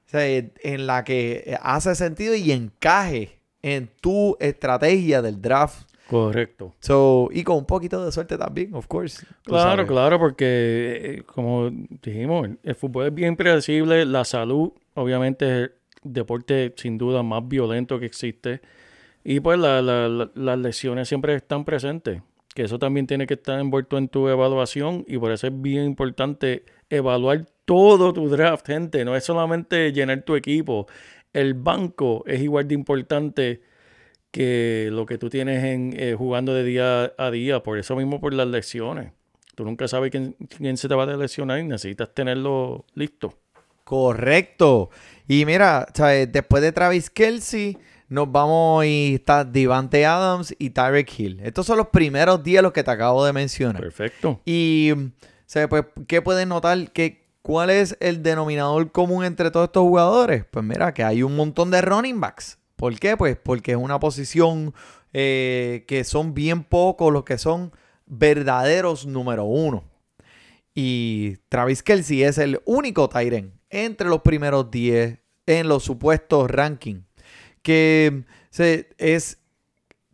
o 0.07 0.09
sea, 0.09 0.25
en 0.25 0.87
la 0.87 1.03
que 1.03 1.57
hace 1.61 1.93
sentido 1.93 2.33
y 2.33 2.51
encaje 2.51 3.36
en 3.75 3.89
tu 4.01 4.35
estrategia 4.39 5.21
del 5.21 5.41
draft. 5.41 5.87
Correcto. 6.09 6.73
So, 6.79 7.27
y 7.33 7.43
con 7.43 7.57
un 7.57 7.65
poquito 7.65 8.03
de 8.05 8.11
suerte 8.13 8.37
también, 8.37 8.73
of 8.73 8.87
course. 8.87 9.25
Claro, 9.43 9.85
claro, 9.85 10.17
porque 10.17 10.45
eh, 11.17 11.23
como 11.25 11.69
dijimos, 12.01 12.49
el 12.63 12.75
fútbol 12.75 13.07
es 13.07 13.13
bien 13.13 13.35
predecible, 13.35 14.05
la 14.05 14.23
salud 14.23 14.71
obviamente 14.93 15.45
es 15.45 15.51
el 15.63 15.71
deporte 16.03 16.73
sin 16.77 16.97
duda 16.97 17.23
más 17.23 17.45
violento 17.47 17.99
que 17.99 18.05
existe 18.05 18.61
y 19.25 19.41
pues 19.41 19.59
la- 19.59 19.81
la- 19.81 20.07
la- 20.07 20.31
las 20.33 20.57
lesiones 20.57 21.09
siempre 21.09 21.35
están 21.35 21.65
presentes, 21.65 22.21
que 22.55 22.63
eso 22.63 22.79
también 22.79 23.05
tiene 23.05 23.27
que 23.27 23.33
estar 23.33 23.59
envuelto 23.59 23.97
en 23.97 24.07
tu 24.07 24.29
evaluación 24.29 25.03
y 25.09 25.17
por 25.17 25.33
eso 25.33 25.47
es 25.47 25.61
bien 25.61 25.83
importante 25.83 26.63
evaluar 26.89 27.45
todo 27.65 28.13
tu 28.13 28.29
draft, 28.29 28.65
gente, 28.65 29.03
no 29.03 29.13
es 29.13 29.25
solamente 29.25 29.91
llenar 29.91 30.21
tu 30.21 30.37
equipo, 30.37 30.87
el 31.37 31.53
banco 31.53 32.23
es 32.25 32.41
igual 32.41 32.67
de 32.67 32.73
importante 32.73 33.61
que 34.31 34.89
lo 34.91 35.05
que 35.05 35.17
tú 35.17 35.29
tienes 35.29 35.63
en, 35.63 35.93
eh, 35.95 36.15
jugando 36.17 36.53
de 36.53 36.63
día 36.63 37.13
a 37.17 37.31
día, 37.31 37.61
por 37.61 37.77
eso 37.77 37.95
mismo 37.95 38.19
por 38.19 38.33
las 38.33 38.47
lesiones. 38.47 39.11
Tú 39.55 39.63
nunca 39.63 39.87
sabes 39.87 40.11
quién, 40.11 40.35
quién 40.57 40.77
se 40.77 40.87
te 40.87 40.95
va 40.95 41.03
a 41.03 41.15
lesionar 41.15 41.59
y 41.59 41.63
necesitas 41.63 42.13
tenerlo 42.13 42.85
listo. 42.95 43.37
Correcto. 43.83 44.89
Y 45.27 45.45
mira, 45.45 45.87
¿sabes? 45.93 46.31
después 46.31 46.63
de 46.63 46.71
Travis 46.71 47.09
Kelsey, 47.09 47.77
nos 48.09 48.31
vamos 48.31 48.85
y 48.85 49.15
está 49.15 49.45
Devante 49.45 50.05
Adams 50.05 50.55
y 50.57 50.71
Tyreek 50.71 51.19
Hill. 51.19 51.39
Estos 51.43 51.67
son 51.67 51.77
los 51.77 51.87
primeros 51.87 52.43
días 52.43 52.63
los 52.63 52.73
que 52.73 52.83
te 52.83 52.91
acabo 52.91 53.23
de 53.23 53.33
mencionar. 53.33 53.81
Perfecto. 53.81 54.41
Y, 54.43 54.91
¿sabes? 55.45 55.67
Pues, 55.67 55.85
¿qué 56.07 56.21
pueden 56.21 56.49
notar? 56.49 56.91
que 56.91 57.26
¿Cuál 57.47 57.69
es 57.69 57.95
el 58.01 58.23
denominador 58.23 58.91
común 58.91 59.23
entre 59.23 59.51
todos 59.51 59.67
estos 59.67 59.83
jugadores? 59.83 60.43
Pues 60.51 60.65
mira, 60.65 60.93
que 60.93 61.01
hay 61.01 61.23
un 61.23 61.37
montón 61.37 61.71
de 61.71 61.79
running 61.79 62.19
backs. 62.19 62.57
¿Por 62.75 62.99
qué? 62.99 63.15
Pues 63.15 63.37
porque 63.41 63.71
es 63.71 63.77
una 63.77 64.01
posición 64.01 64.73
eh, 65.13 65.85
que 65.87 66.03
son 66.03 66.33
bien 66.33 66.65
pocos 66.65 67.13
los 67.13 67.23
que 67.23 67.37
son 67.37 67.71
verdaderos 68.05 69.05
número 69.05 69.45
uno. 69.45 69.85
Y 70.75 71.37
Travis 71.47 71.83
Kelsey 71.83 72.23
es 72.23 72.37
el 72.37 72.59
único 72.65 73.07
Tyren 73.07 73.53
entre 73.69 74.09
los 74.09 74.23
primeros 74.23 74.69
10 74.69 75.17
en 75.45 75.69
los 75.69 75.83
supuestos 75.85 76.51
rankings. 76.51 77.05
Que 77.61 78.25
se, 78.49 78.89
es 78.97 79.37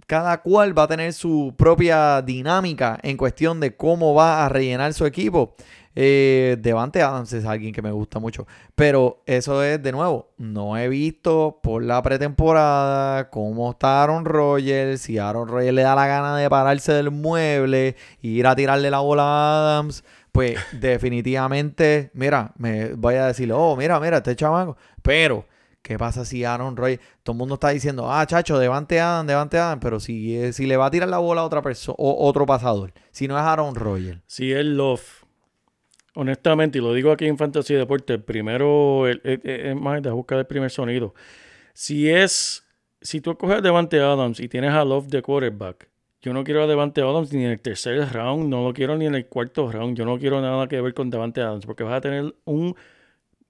cada 0.06 0.42
cual 0.44 0.78
va 0.78 0.84
a 0.84 0.88
tener 0.88 1.12
su 1.14 1.56
propia 1.58 2.22
dinámica 2.22 3.00
en 3.02 3.18
cuestión 3.18 3.60
de 3.60 3.76
cómo 3.76 4.14
va 4.14 4.46
a 4.46 4.50
rellenar 4.50 4.94
su 4.94 5.08
equipo. 5.08 5.56
Eh, 5.96 6.58
Devante 6.60 7.02
Adams 7.02 7.34
es 7.34 7.46
alguien 7.46 7.74
que 7.74 7.82
me 7.82 7.92
gusta 7.92 8.20
mucho. 8.20 8.48
Pero 8.76 9.22
eso 9.26 9.64
es, 9.64 9.82
de 9.82 9.92
nuevo, 9.92 10.32
no 10.38 10.78
he 10.78 10.90
visto 10.90 11.60
por 11.62 11.84
la 11.84 12.02
pretemporada 12.02 13.30
cómo 13.30 13.72
está 13.72 14.04
Aaron 14.04 14.26
Rodgers. 14.26 15.02
Si 15.02 15.18
Aaron 15.18 15.48
Rodgers 15.48 15.74
le 15.74 15.84
da 15.84 15.96
la 15.96 16.08
gana 16.08 16.38
de 16.38 16.50
pararse 16.50 16.94
del 16.94 17.12
mueble 17.12 17.96
e 18.22 18.28
ir 18.28 18.48
a 18.48 18.56
tirarle 18.56 18.90
la 18.90 19.00
bola 19.00 19.24
a 19.24 19.60
Adams, 19.60 20.04
pues 20.32 20.58
definitivamente, 20.72 22.12
mira, 22.14 22.54
me 22.58 22.94
voy 22.94 23.16
a 23.16 23.28
decirle, 23.28 23.54
oh, 23.54 23.76
mira, 23.76 24.00
mira, 24.00 24.18
este 24.18 24.36
chamaco. 24.36 24.76
Pero, 25.02 25.46
¿qué 25.84 26.00
pasa 26.00 26.26
si 26.26 26.44
Aaron 26.44 26.76
Rodgers, 26.76 27.02
todo 27.22 27.34
el 27.34 27.38
mundo 27.38 27.54
está 27.56 27.70
diciendo, 27.70 28.12
ah, 28.12 28.26
chacho, 28.26 28.58
Devante 28.58 29.00
Adams, 29.00 29.28
Devante 29.28 29.60
Adams, 29.60 29.82
pero 29.82 30.00
si, 30.00 30.36
eh, 30.36 30.52
si 30.52 30.66
le 30.66 30.76
va 30.76 30.88
a 30.88 30.92
tirar 30.92 31.08
la 31.08 31.20
bola 31.20 31.42
a 31.42 31.46
otra 31.46 31.62
persona, 31.62 31.96
o 32.00 32.28
otro 32.28 32.48
pasador, 32.48 32.94
si 33.12 33.28
no 33.28 33.38
es 33.38 33.44
Aaron 33.44 33.76
Rodgers. 33.76 34.22
Si 34.26 34.52
es 34.52 34.66
Love, 34.66 35.23
honestamente, 36.16 36.80
y 36.80 36.82
lo 36.82 36.94
digo 36.94 37.12
aquí 37.12 37.26
en 37.26 37.38
Fantasy 37.38 37.74
Deporte, 37.74 38.20
primero, 38.20 39.08
es 39.08 39.76
más, 39.76 40.02
deja 40.02 40.14
buscar 40.14 40.40
el 40.40 40.46
primer 40.46 40.72
sonido. 40.72 41.14
Si 41.74 42.10
es, 42.10 42.66
si 43.02 43.22
tú 43.22 43.38
coges 43.38 43.58
a 43.58 43.62
Devante 43.62 44.00
Adams 44.00 44.40
y 44.40 44.48
tienes 44.48 44.72
a 44.72 44.86
Love 44.86 45.08
de 45.08 45.22
quarterback, 45.22 45.90
yo 46.22 46.34
no 46.34 46.44
quiero 46.44 46.64
a 46.64 46.68
Devante 46.68 47.02
Adams 47.02 47.34
ni 47.34 47.44
en 47.44 47.52
el 47.52 47.60
tercer 47.60 48.08
round, 48.14 48.48
no 48.50 48.64
lo 48.64 48.74
quiero 48.74 48.98
ni 48.98 49.06
en 49.06 49.16
el 49.16 49.26
cuarto 49.26 49.72
round, 49.72 49.98
yo 49.98 50.06
no 50.06 50.18
quiero 50.18 50.40
nada 50.42 50.68
que 50.68 50.80
ver 50.80 50.94
con 50.94 51.10
Devante 51.10 51.42
Adams, 51.42 51.66
porque 51.66 51.84
vas 51.84 51.96
a 51.96 52.02
tener 52.02 52.36
un 52.46 52.76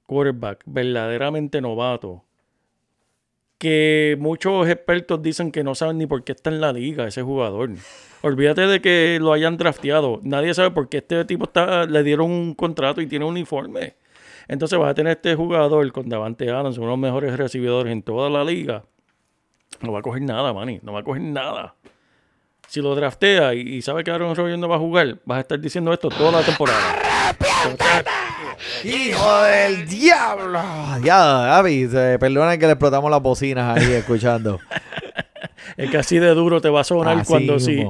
quarterback 0.08 0.64
verdaderamente 0.66 1.62
novato 1.62 2.24
que 3.64 4.18
muchos 4.20 4.68
expertos 4.68 5.24
dicen 5.24 5.50
que 5.50 5.64
no 5.64 5.74
saben 5.74 5.98
ni 5.98 6.06
por 6.06 6.26
qué 6.26 6.34
está 6.34 6.50
en 6.50 6.60
la 6.60 6.74
liga 6.74 7.08
ese 7.08 7.22
jugador. 7.22 7.70
Olvídate 8.22 8.68
de 8.68 8.82
que 8.82 9.20
lo 9.22 9.32
hayan 9.32 9.56
drafteado. 9.56 10.20
Nadie 10.22 10.54
sabe 10.54 10.72
por 10.72 10.90
qué 10.90 10.98
este 10.98 11.24
tipo 11.24 11.46
está, 11.46 11.86
le 11.86 12.04
dieron 12.04 12.30
un 12.30 12.56
contrato 12.56 13.00
y 13.00 13.08
tiene 13.08 13.24
un 13.24 13.32
uniforme. 13.32 13.96
Entonces 14.50 14.78
vas 14.78 14.90
a 14.90 14.94
tener 14.94 15.14
este 15.16 15.36
jugador 15.36 15.90
con 15.94 16.10
Davante 16.10 16.50
Adams, 16.50 16.78
uno 16.78 16.88
de 16.88 16.92
los 16.92 17.00
mejores 17.00 17.38
recibidores 17.38 17.94
en 17.94 18.04
toda 18.04 18.30
la 18.30 18.44
liga. 18.44 18.84
No 19.80 19.94
va 19.94 20.00
a 20.00 20.02
coger 20.02 20.24
nada, 20.24 20.52
Manny. 20.52 20.82
No 20.84 20.92
va 20.92 21.00
a 21.00 21.04
coger 21.04 21.22
nada. 21.22 21.76
Si 22.68 22.82
lo 22.82 22.94
draftea 22.96 23.54
y, 23.54 23.62
y 23.62 23.82
sabe 23.82 24.04
que 24.04 24.12
Aaron 24.12 24.36
Rodgers 24.36 24.60
no 24.60 24.68
va 24.68 24.76
a 24.76 24.80
jugar, 24.80 25.20
vas 25.24 25.38
a 25.38 25.42
estar 25.42 25.58
diciendo 25.58 25.94
esto 25.94 26.10
toda 26.10 26.34
la 26.34 26.42
temporada. 26.42 26.98
¡Hijo 28.84 29.42
del 29.44 29.88
diablo! 29.88 30.60
Ya, 31.04 31.46
Gaby, 31.46 31.88
se- 31.90 32.18
perdonen 32.20 32.60
que 32.60 32.66
le 32.66 32.74
explotamos 32.74 33.10
las 33.12 33.22
bocinas 33.22 33.78
ahí 33.78 33.94
escuchando. 33.94 34.60
Es 35.78 35.90
que 35.90 35.98
así 35.98 36.20
de 36.20 36.30
duro 36.36 36.62
te 36.62 36.70
va 36.70 36.82
a 36.82 36.84
sonar 36.84 37.18
Así 37.20 37.28
cuando 37.32 37.58
sí. 37.60 37.84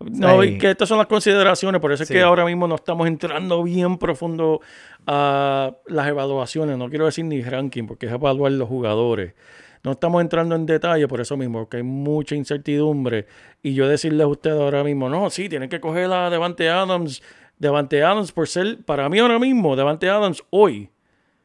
No, 0.00 0.40
Sí. 0.42 0.48
y 0.48 0.58
que 0.58 0.70
estas 0.70 0.88
son 0.88 0.96
las 0.96 1.06
consideraciones, 1.06 1.80
por 1.80 1.92
eso 1.92 2.02
es 2.04 2.08
Sí. 2.08 2.14
que 2.14 2.22
ahora 2.22 2.44
mismo 2.46 2.66
no 2.66 2.76
estamos 2.76 3.06
entrando 3.08 3.62
bien 3.62 3.98
profundo 3.98 4.60
a 5.06 5.72
las 5.86 6.08
evaluaciones. 6.08 6.78
No 6.78 6.88
quiero 6.88 7.04
decir 7.06 7.24
ni 7.26 7.42
ranking, 7.42 7.86
porque 7.86 8.06
es 8.06 8.12
evaluar 8.12 8.52
los 8.52 8.68
jugadores. 8.68 9.34
No 9.82 9.92
estamos 9.92 10.20
entrando 10.22 10.54
en 10.54 10.66
detalle 10.66 11.06
por 11.08 11.20
eso 11.20 11.36
mismo, 11.36 11.60
porque 11.60 11.78
hay 11.78 11.82
mucha 11.82 12.34
incertidumbre. 12.36 13.26
Y 13.62 13.74
yo 13.74 13.86
decirles 13.88 14.24
a 14.24 14.28
ustedes 14.28 14.58
ahora 14.60 14.82
mismo, 14.84 15.08
no, 15.08 15.28
sí, 15.30 15.48
tienen 15.48 15.68
que 15.68 15.80
coger 15.80 16.10
a 16.12 16.30
Devante 16.30 16.70
Adams. 16.70 17.22
Devante 17.60 18.02
Adams 18.02 18.32
por 18.32 18.48
ser, 18.48 18.82
para 18.84 19.08
mí 19.08 19.18
ahora 19.20 19.38
mismo, 19.38 19.76
Devante 19.76 20.08
Adams 20.08 20.42
hoy, 20.50 20.90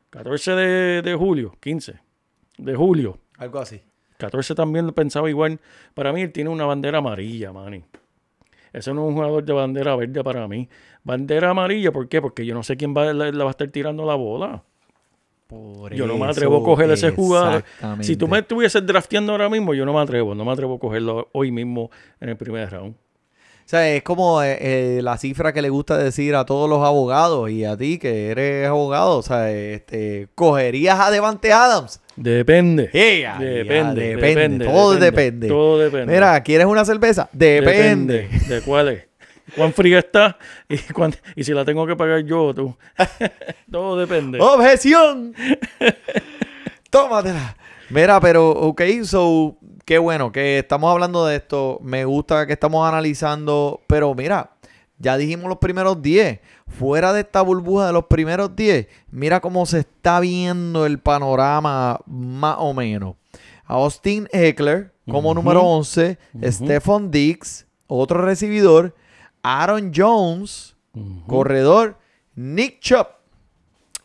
14 0.09 0.51
de, 0.51 1.01
de 1.01 1.13
julio, 1.13 1.55
15 1.59 1.99
de 2.57 2.75
julio, 2.75 3.19
Algo 3.37 3.59
así. 3.59 3.81
14 4.17 4.55
también 4.55 4.87
lo 4.87 4.95
pensaba 4.95 5.29
igual. 5.29 5.59
Para 5.93 6.13
mí 6.13 6.21
él 6.21 6.31
tiene 6.31 6.49
una 6.49 6.65
bandera 6.65 6.99
amarilla, 6.99 7.51
Manny. 7.51 7.83
Ese 8.71 8.93
no 8.93 9.03
es 9.03 9.09
un 9.09 9.15
jugador 9.15 9.43
de 9.43 9.53
bandera 9.53 9.95
verde 9.97 10.23
para 10.23 10.47
mí. 10.47 10.69
Bandera 11.03 11.49
amarilla, 11.49 11.91
¿por 11.91 12.07
qué? 12.07 12.21
Porque 12.21 12.45
yo 12.45 12.53
no 12.53 12.63
sé 12.63 12.77
quién 12.77 12.95
va, 12.95 13.11
le 13.13 13.31
va 13.31 13.47
a 13.47 13.51
estar 13.51 13.67
tirando 13.67 14.05
la 14.05 14.15
bola. 14.15 14.63
Por 15.47 15.93
Yo 15.93 16.07
no 16.07 16.17
me 16.17 16.25
atrevo 16.27 16.57
a 16.57 16.63
coger 16.63 16.89
ese 16.91 17.11
jugador. 17.11 17.63
Si 17.99 18.15
tú 18.15 18.27
me 18.27 18.39
estuvieses 18.39 18.85
drafteando 18.85 19.33
ahora 19.33 19.49
mismo, 19.49 19.73
yo 19.73 19.85
no 19.85 19.93
me 19.93 19.99
atrevo. 19.99 20.33
No 20.33 20.43
me 20.43 20.51
atrevo 20.51 20.75
a 20.75 20.79
cogerlo 20.79 21.29
hoy 21.33 21.51
mismo 21.51 21.91
en 22.19 22.29
el 22.29 22.37
primer 22.37 22.71
round. 22.71 22.95
O 23.65 23.67
sea, 23.67 23.89
es 23.95 24.03
como 24.03 24.43
eh, 24.43 24.57
eh, 24.61 24.99
la 25.01 25.17
cifra 25.17 25.51
que 25.51 25.59
le 25.63 25.69
gusta 25.69 25.97
decir 25.97 26.35
a 26.35 26.45
todos 26.45 26.69
los 26.69 26.83
abogados 26.85 27.49
y 27.49 27.65
a 27.65 27.75
ti 27.75 27.97
que 27.97 28.29
eres 28.29 28.67
abogado. 28.67 29.17
O 29.17 29.23
sea, 29.23 29.49
este, 29.51 30.27
¿cogerías 30.35 30.99
a 30.99 31.09
Devante 31.09 31.51
Adams? 31.51 31.99
Depende. 32.15 32.91
Ea, 32.93 33.39
depende, 33.39 34.15
depende, 34.15 34.65
Todo 34.65 34.91
depende, 34.93 35.05
depende. 35.11 35.47
todo 35.47 35.79
depende. 35.79 36.13
Mira, 36.13 36.43
¿quieres 36.43 36.67
una 36.67 36.85
cerveza? 36.85 37.27
Depende. 37.33 38.29
¿De 38.47 38.61
cuál 38.61 38.89
es? 38.89 39.03
¿Cuán 39.55 39.73
fría 39.73 39.97
está? 39.99 40.37
Y, 40.69 40.77
cuán- 40.93 41.15
y 41.35 41.43
si 41.43 41.51
la 41.53 41.65
tengo 41.65 41.87
que 41.87 41.95
pagar 41.95 42.23
yo 42.23 42.43
o 42.45 42.53
tú. 42.53 42.77
todo 43.71 43.97
depende. 43.97 44.39
¡Objeción! 44.39 45.33
Tómatela. 46.89 47.55
Mira, 47.89 48.19
pero, 48.19 48.49
ok, 48.49 48.81
so, 49.03 49.57
qué 49.85 49.97
bueno 49.99 50.31
que 50.31 50.59
estamos 50.59 50.91
hablando 50.91 51.25
de 51.25 51.37
esto. 51.37 51.79
Me 51.81 52.05
gusta 52.05 52.45
que 52.47 52.53
estamos 52.53 52.87
analizando. 52.87 53.81
Pero 53.87 54.13
mira, 54.15 54.51
ya 54.97 55.17
dijimos 55.17 55.47
los 55.47 55.59
primeros 55.59 56.01
10. 56.01 56.39
Fuera 56.67 57.13
de 57.13 57.21
esta 57.21 57.41
burbuja 57.41 57.87
de 57.87 57.93
los 57.93 58.05
primeros 58.05 58.55
10, 58.55 58.87
mira 59.11 59.39
cómo 59.39 59.65
se 59.67 59.79
está 59.79 60.19
viendo 60.19 60.85
el 60.85 60.99
panorama 60.99 61.99
más 62.07 62.55
o 62.59 62.73
menos. 62.73 63.15
Austin 63.65 64.27
Eckler 64.31 64.93
como 65.09 65.33
número 65.35 65.61
11, 65.61 66.17
Ujú. 66.33 66.51
Stephon 66.51 67.11
Diggs, 67.11 67.67
otro 67.87 68.23
recibidor, 68.23 68.95
Aaron 69.43 69.91
Jones, 69.95 70.75
corredor, 71.27 71.97
Nick 72.33 72.79
Chubb 72.79 73.07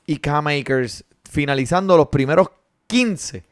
y 0.07 0.19
Cam 0.19 0.47
Akers, 0.49 1.05
finalizando 1.29 1.97
los 1.97 2.09
primeros 2.09 2.49
15. 2.87 3.43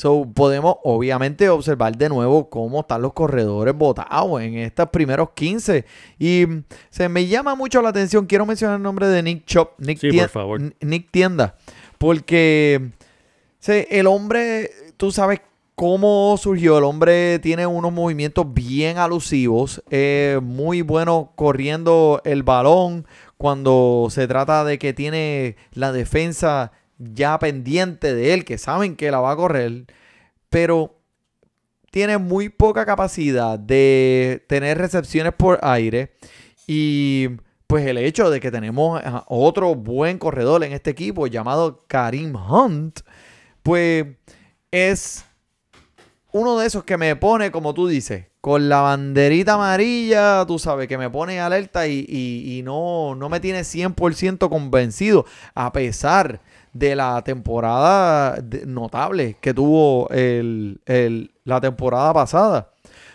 So, 0.00 0.26
podemos 0.34 0.76
obviamente 0.84 1.50
observar 1.50 1.94
de 1.94 2.08
nuevo 2.08 2.48
cómo 2.48 2.80
están 2.80 3.02
los 3.02 3.12
corredores 3.12 3.74
votados 3.76 4.40
en 4.40 4.56
estos 4.56 4.88
primeros 4.88 5.32
15. 5.34 5.84
Y 6.18 6.46
se 6.88 7.10
me 7.10 7.26
llama 7.26 7.54
mucho 7.54 7.82
la 7.82 7.90
atención. 7.90 8.24
Quiero 8.24 8.46
mencionar 8.46 8.76
el 8.78 8.82
nombre 8.82 9.08
de 9.08 9.22
Nick 9.22 9.44
Chop, 9.44 9.72
Nick, 9.78 9.98
Sí, 9.98 10.06
por 10.08 10.14
Tien- 10.16 10.28
favor. 10.30 10.60
Nick 10.80 11.10
Tienda. 11.10 11.56
Porque 11.98 12.92
sí, 13.58 13.84
el 13.90 14.06
hombre, 14.06 14.70
tú 14.96 15.12
sabes 15.12 15.40
cómo 15.74 16.34
surgió. 16.38 16.78
El 16.78 16.84
hombre 16.84 17.38
tiene 17.40 17.66
unos 17.66 17.92
movimientos 17.92 18.46
bien 18.54 18.96
alusivos. 18.96 19.82
eh, 19.90 20.40
muy 20.42 20.80
bueno 20.80 21.32
corriendo 21.36 22.22
el 22.24 22.42
balón 22.42 23.06
cuando 23.36 24.08
se 24.10 24.26
trata 24.26 24.64
de 24.64 24.78
que 24.78 24.94
tiene 24.94 25.56
la 25.72 25.92
defensa 25.92 26.72
ya 27.00 27.38
pendiente 27.38 28.14
de 28.14 28.34
él, 28.34 28.44
que 28.44 28.58
saben 28.58 28.94
que 28.96 29.10
la 29.10 29.20
va 29.20 29.32
a 29.32 29.36
correr, 29.36 29.86
pero 30.48 30.96
tiene 31.90 32.18
muy 32.18 32.48
poca 32.48 32.86
capacidad 32.86 33.58
de 33.58 34.44
tener 34.48 34.78
recepciones 34.78 35.32
por 35.32 35.58
aire. 35.62 36.12
Y 36.66 37.28
pues 37.66 37.86
el 37.86 37.98
hecho 37.98 38.30
de 38.30 38.38
que 38.40 38.50
tenemos 38.50 39.00
otro 39.26 39.74
buen 39.74 40.18
corredor 40.18 40.62
en 40.62 40.72
este 40.72 40.90
equipo 40.90 41.26
llamado 41.26 41.84
Karim 41.88 42.34
Hunt, 42.36 43.00
pues 43.62 44.06
es 44.70 45.24
uno 46.32 46.58
de 46.58 46.66
esos 46.66 46.84
que 46.84 46.96
me 46.96 47.16
pone, 47.16 47.50
como 47.50 47.74
tú 47.74 47.88
dices, 47.88 48.26
con 48.40 48.68
la 48.68 48.80
banderita 48.80 49.54
amarilla, 49.54 50.44
tú 50.46 50.58
sabes, 50.58 50.86
que 50.86 50.96
me 50.96 51.10
pone 51.10 51.40
alerta 51.40 51.88
y, 51.88 52.06
y- 52.08 52.58
y 52.58 52.62
no, 52.62 53.14
no 53.16 53.28
me 53.28 53.40
tiene 53.40 53.64
100% 53.64 54.48
convencido, 54.48 55.26
a 55.54 55.72
pesar 55.72 56.40
de 56.72 56.94
la 56.96 57.22
temporada 57.22 58.36
de- 58.40 58.64
notable 58.66 59.36
que 59.40 59.52
tuvo 59.54 60.08
el- 60.10 60.80
el- 60.86 61.30
la 61.44 61.60
temporada 61.60 62.12
pasada. 62.14 62.70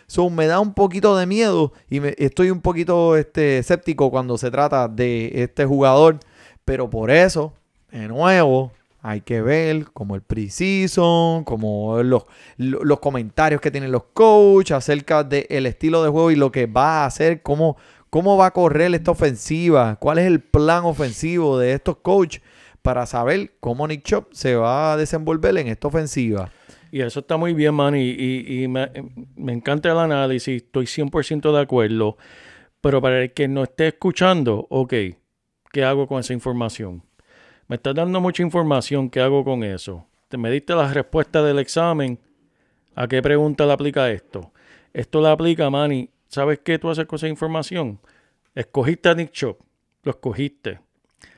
So, 0.08 0.30
me 0.30 0.46
da 0.46 0.60
un 0.60 0.74
poquito 0.74 1.16
de 1.18 1.26
miedo 1.26 1.74
y 1.90 2.00
me- 2.00 2.16
estoy 2.18 2.52
un 2.52 2.62
poquito 2.62 3.16
este, 3.18 3.58
escéptico 3.60 4.12
cuando 4.12 4.38
se 4.38 4.52
trata 4.52 4.88
de 4.88 5.32
este 5.44 5.66
jugador, 5.66 6.20
pero 6.64 6.90
por 6.90 7.10
eso, 7.10 7.54
de 7.92 8.08
nuevo, 8.08 8.72
hay 9.02 9.22
que 9.22 9.42
ver 9.42 9.86
como 9.94 10.16
el 10.16 10.22
preseason, 10.22 11.44
como 11.44 12.02
los, 12.04 12.26
lo- 12.58 12.84
los 12.84 13.00
comentarios 13.00 13.62
que 13.62 13.72
tienen 13.72 13.92
los 13.92 14.04
coaches 14.14 14.76
acerca 14.78 15.24
del 15.24 15.66
estilo 15.66 16.04
de 16.04 16.10
juego 16.10 16.32
y 16.32 16.36
lo 16.36 16.52
que 16.52 16.66
va 16.66 17.04
a 17.04 17.06
hacer, 17.06 17.42
cómo, 17.42 17.78
cómo 18.10 18.38
va 18.38 18.48
a 18.48 18.52
correr 18.52 18.94
esta 18.94 19.12
ofensiva, 19.12 19.96
cuál 20.00 20.20
es 20.20 20.26
el 20.28 20.40
plan 20.40 20.86
ofensivo 20.86 21.58
de 21.58 21.74
estos 21.74 21.98
coaches 21.98 22.42
para 22.86 23.08
saber 23.08 23.54
cómo 23.60 23.88
Nick 23.88 24.04
Chop 24.04 24.32
se 24.32 24.56
va 24.56 24.94
a 24.94 24.98
desenvolver 24.98 25.58
en 25.58 25.70
esta 25.70 25.88
ofensiva. 25.88 26.52
Y 26.92 27.02
eso 27.02 27.22
está 27.22 27.36
muy 27.36 27.56
bien, 27.56 27.74
man, 27.74 27.96
y, 27.98 28.68
me 28.68 29.54
encanta 29.54 29.92
el 29.92 29.98
análisis, 29.98 30.62
estoy 30.62 30.86
100% 30.86 31.52
de 31.52 31.62
acuerdo, 31.62 32.16
pero 32.82 33.02
para 33.02 33.24
el 33.24 33.34
que 33.34 33.48
no 33.48 33.64
esté 33.64 33.88
escuchando, 33.88 34.68
ok, 34.70 34.94
¿qué 35.74 35.84
hago 35.84 36.06
con 36.06 36.20
esa 36.20 36.34
información? 36.34 37.02
Me 37.68 37.78
estás 37.78 37.96
dando 37.96 38.22
mucha 38.22 38.44
información, 38.44 39.10
¿qué 39.10 39.20
hago 39.20 39.44
con 39.44 39.64
eso? 39.64 40.06
Te 40.28 40.38
me 40.38 40.52
diste 40.52 40.76
la 40.76 40.94
respuesta 40.94 41.42
del 41.42 41.58
examen, 41.58 42.20
¿a 42.94 43.08
qué 43.08 43.20
pregunta 43.24 43.66
le 43.66 43.74
aplica 43.74 44.12
esto? 44.12 44.54
Esto 44.94 45.22
le 45.22 45.30
aplica, 45.30 45.72
Manny, 45.72 46.12
¿sabes 46.28 46.60
qué 46.60 46.78
tú 46.78 46.92
haces 46.92 47.08
con 47.08 47.18
esa 47.18 47.28
información? 47.28 48.00
Escogiste 48.54 49.10
a 49.10 49.16
Nick 49.16 49.32
Chop, 49.32 49.60
lo 50.04 50.12
escogiste. 50.12 50.85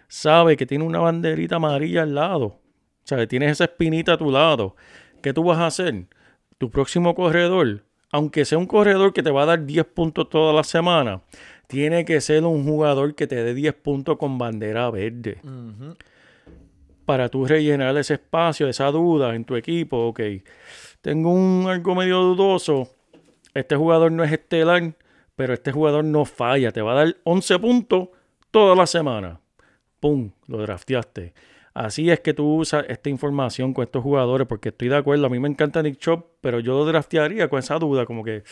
Sabe 0.07 0.57
que 0.57 0.65
tiene 0.65 0.85
una 0.85 0.99
banderita 0.99 1.57
amarilla 1.57 2.03
al 2.03 2.15
lado. 2.15 2.45
O 2.45 2.59
sea, 3.03 3.27
tienes 3.27 3.51
esa 3.53 3.65
espinita 3.65 4.13
a 4.13 4.17
tu 4.17 4.31
lado. 4.31 4.75
¿Qué 5.21 5.33
tú 5.33 5.43
vas 5.43 5.59
a 5.59 5.67
hacer? 5.67 6.07
Tu 6.57 6.69
próximo 6.69 7.15
corredor, 7.15 7.83
aunque 8.11 8.45
sea 8.45 8.57
un 8.57 8.65
corredor 8.65 9.13
que 9.13 9.23
te 9.23 9.31
va 9.31 9.43
a 9.43 9.45
dar 9.45 9.65
10 9.65 9.85
puntos 9.85 10.29
toda 10.29 10.53
la 10.53 10.63
semana, 10.63 11.21
tiene 11.67 12.05
que 12.05 12.21
ser 12.21 12.43
un 12.45 12.63
jugador 12.63 13.15
que 13.15 13.27
te 13.27 13.43
dé 13.43 13.53
10 13.53 13.73
puntos 13.75 14.17
con 14.17 14.37
bandera 14.37 14.89
verde. 14.89 15.39
Para 17.05 17.29
tú 17.29 17.45
rellenar 17.45 17.95
ese 17.97 18.15
espacio, 18.15 18.67
esa 18.67 18.91
duda 18.91 19.35
en 19.35 19.45
tu 19.45 19.55
equipo, 19.55 20.07
ok, 20.07 20.19
tengo 21.01 21.31
un 21.31 21.67
algo 21.67 21.95
medio 21.95 22.19
dudoso, 22.19 22.89
este 23.53 23.75
jugador 23.75 24.11
no 24.11 24.23
es 24.23 24.31
estelar, 24.31 24.93
pero 25.35 25.53
este 25.53 25.71
jugador 25.71 26.03
no 26.03 26.25
falla, 26.25 26.71
te 26.71 26.81
va 26.81 26.93
a 26.93 27.05
dar 27.05 27.17
11 27.23 27.59
puntos 27.59 28.09
toda 28.51 28.75
la 28.75 28.87
semana. 28.87 29.39
¡Pum! 29.99 30.31
Lo 30.47 30.57
drafteaste. 30.59 31.33
Así 31.73 32.09
es 32.09 32.21
que 32.21 32.33
tú 32.33 32.55
usas 32.55 32.85
esta 32.89 33.09
información 33.09 33.73
con 33.73 33.83
estos 33.83 34.01
jugadores, 34.01 34.47
porque 34.47 34.69
estoy 34.69 34.89
de 34.89 34.97
acuerdo. 34.97 35.27
A 35.27 35.29
mí 35.29 35.39
me 35.39 35.47
encanta 35.47 35.83
Nick 35.83 35.99
Chop, 35.99 36.25
pero 36.41 36.59
yo 36.59 36.73
lo 36.73 36.85
draftearía 36.85 37.49
con 37.49 37.59
esa 37.59 37.77
duda, 37.77 38.07
como 38.07 38.23
que, 38.23 38.43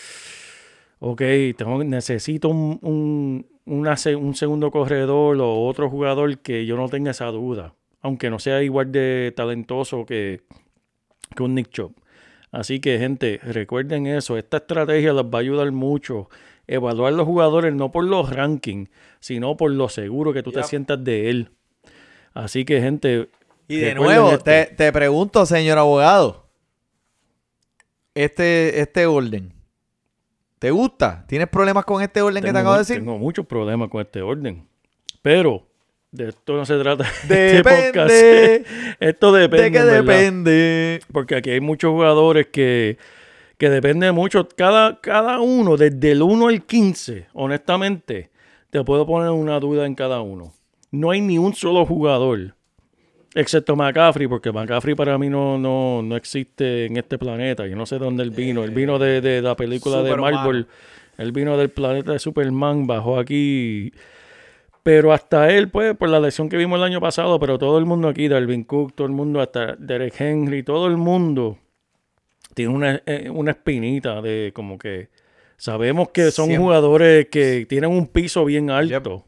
ok, 0.99 1.21
tengo, 1.57 1.83
necesito 1.83 2.49
un, 2.49 2.79
un, 2.83 3.47
un 3.65 4.35
segundo 4.35 4.69
corredor 4.69 5.37
o 5.41 5.65
otro 5.65 5.89
jugador 5.89 6.37
que 6.37 6.67
yo 6.67 6.77
no 6.77 6.87
tenga 6.87 7.11
esa 7.11 7.25
duda, 7.27 7.73
aunque 8.01 8.29
no 8.29 8.37
sea 8.37 8.61
igual 8.61 8.91
de 8.91 9.33
talentoso 9.35 10.05
que, 10.05 10.41
que 11.35 11.41
un 11.41 11.55
Nick 11.55 11.69
Chop. 11.69 11.93
Así 12.51 12.79
que, 12.79 12.97
gente, 12.99 13.39
recuerden 13.43 14.07
eso. 14.07 14.37
Esta 14.37 14.57
estrategia 14.57 15.13
les 15.13 15.25
va 15.25 15.39
a 15.39 15.41
ayudar 15.41 15.71
mucho. 15.71 16.29
Evaluar 16.68 17.13
los 17.13 17.26
jugadores 17.26 17.74
no 17.74 17.91
por 17.91 18.05
los 18.05 18.30
rankings, 18.34 18.89
sino 19.20 19.55
por 19.57 19.72
lo 19.72 19.89
seguro 19.89 20.34
que 20.34 20.43
tú 20.43 20.51
te 20.51 20.63
sientas 20.63 21.03
de 21.03 21.30
él. 21.30 21.51
Así 22.34 22.66
que, 22.66 22.82
gente. 22.82 23.30
Y 23.68 23.78
de 23.78 23.95
nuevo, 23.95 24.32
esto. 24.32 24.43
te, 24.43 24.66
te 24.66 24.91
pregunto, 24.91 25.45
señor 25.45 25.78
abogado, 25.78 26.45
este, 28.13 28.80
este 28.80 29.05
orden, 29.05 29.53
¿te 30.59 30.72
gusta? 30.72 31.26
¿Tienes 31.28 31.47
problemas 31.49 31.86
con 31.86 32.01
este 32.01 32.22
orden 32.22 32.43
que 32.43 32.53
te 32.53 32.57
acabo 32.57 32.74
de 32.74 32.80
decir? 32.80 32.97
Tengo 32.97 33.18
muchos 33.18 33.45
problemas 33.45 33.89
con 33.89 34.01
este 34.01 34.22
orden. 34.22 34.68
Pero 35.22 35.66
de 36.11 36.30
esto 36.30 36.55
no 36.55 36.66
se 36.66 36.78
trata 36.78 37.03
este 37.24 37.63
podcast. 37.63 38.09
Depende. 38.11 38.66
Esto 38.99 39.32
depende. 39.34 39.80
¿De 39.80 39.86
verdad. 39.86 40.03
depende? 40.03 40.99
Porque 41.11 41.36
aquí 41.36 41.49
hay 41.49 41.59
muchos 41.59 41.91
jugadores 41.91 42.47
que, 42.47 42.97
que 43.57 43.69
depende 43.69 44.11
mucho. 44.11 44.47
Cada, 44.55 44.99
cada 44.99 45.39
uno, 45.39 45.77
desde 45.77 46.11
el 46.11 46.21
1 46.21 46.47
al 46.47 46.65
15, 46.65 47.27
honestamente, 47.33 48.29
te 48.69 48.83
puedo 48.83 49.05
poner 49.05 49.29
una 49.29 49.59
duda 49.59 49.85
en 49.85 49.95
cada 49.95 50.21
uno. 50.21 50.53
No 50.91 51.11
hay 51.11 51.21
ni 51.21 51.37
un 51.37 51.53
solo 51.53 51.85
jugador, 51.85 52.55
excepto 53.33 53.75
McCaffrey, 53.75 54.27
porque 54.27 54.51
McCaffrey 54.51 54.95
para 54.95 55.17
mí 55.17 55.29
no, 55.29 55.57
no, 55.57 56.01
no 56.01 56.15
existe 56.15 56.85
en 56.85 56.97
este 56.97 57.17
planeta. 57.17 57.67
Yo 57.67 57.75
no 57.75 57.85
sé 57.85 57.97
dónde 57.97 58.23
él 58.23 58.31
vino. 58.31 58.63
Él 58.63 58.71
vino 58.71 58.99
de, 58.99 59.21
de 59.21 59.41
la 59.41 59.55
película 59.55 60.01
de. 60.01 60.15
Marvel. 60.15 60.67
Él 61.17 61.31
vino 61.31 61.57
del 61.57 61.69
planeta 61.69 62.11
de 62.11 62.19
Superman, 62.19 62.87
bajó 62.87 63.17
aquí. 63.17 63.93
Pero 64.83 65.13
hasta 65.13 65.49
él, 65.49 65.69
pues, 65.69 65.95
por 65.95 66.09
la 66.09 66.19
lesión 66.19 66.47
que 66.47 66.57
vimos 66.57 66.77
el 66.77 66.83
año 66.83 67.01
pasado, 67.01 67.39
pero 67.39 67.57
todo 67.57 67.79
el 67.79 67.85
mundo 67.85 68.07
aquí, 68.07 68.27
Darwin 68.27 68.65
Cook, 68.65 68.93
todo 68.93 69.07
el 69.07 69.13
mundo, 69.13 69.41
hasta 69.41 69.75
Derek 69.77 70.13
Henry, 70.19 70.61
todo 70.61 70.87
el 70.87 70.97
mundo 70.97 71.57
tiene 72.55 72.73
una, 72.73 73.03
eh, 73.05 73.29
una 73.29 73.51
espinita 73.51 74.21
de 74.23 74.51
como 74.55 74.79
que 74.79 75.09
sabemos 75.57 76.09
que 76.09 76.31
son 76.31 76.47
Siempre. 76.47 76.57
jugadores 76.57 77.27
que 77.29 77.67
tienen 77.67 77.91
un 77.91 78.07
piso 78.07 78.43
bien 78.45 78.71
alto, 78.71 79.25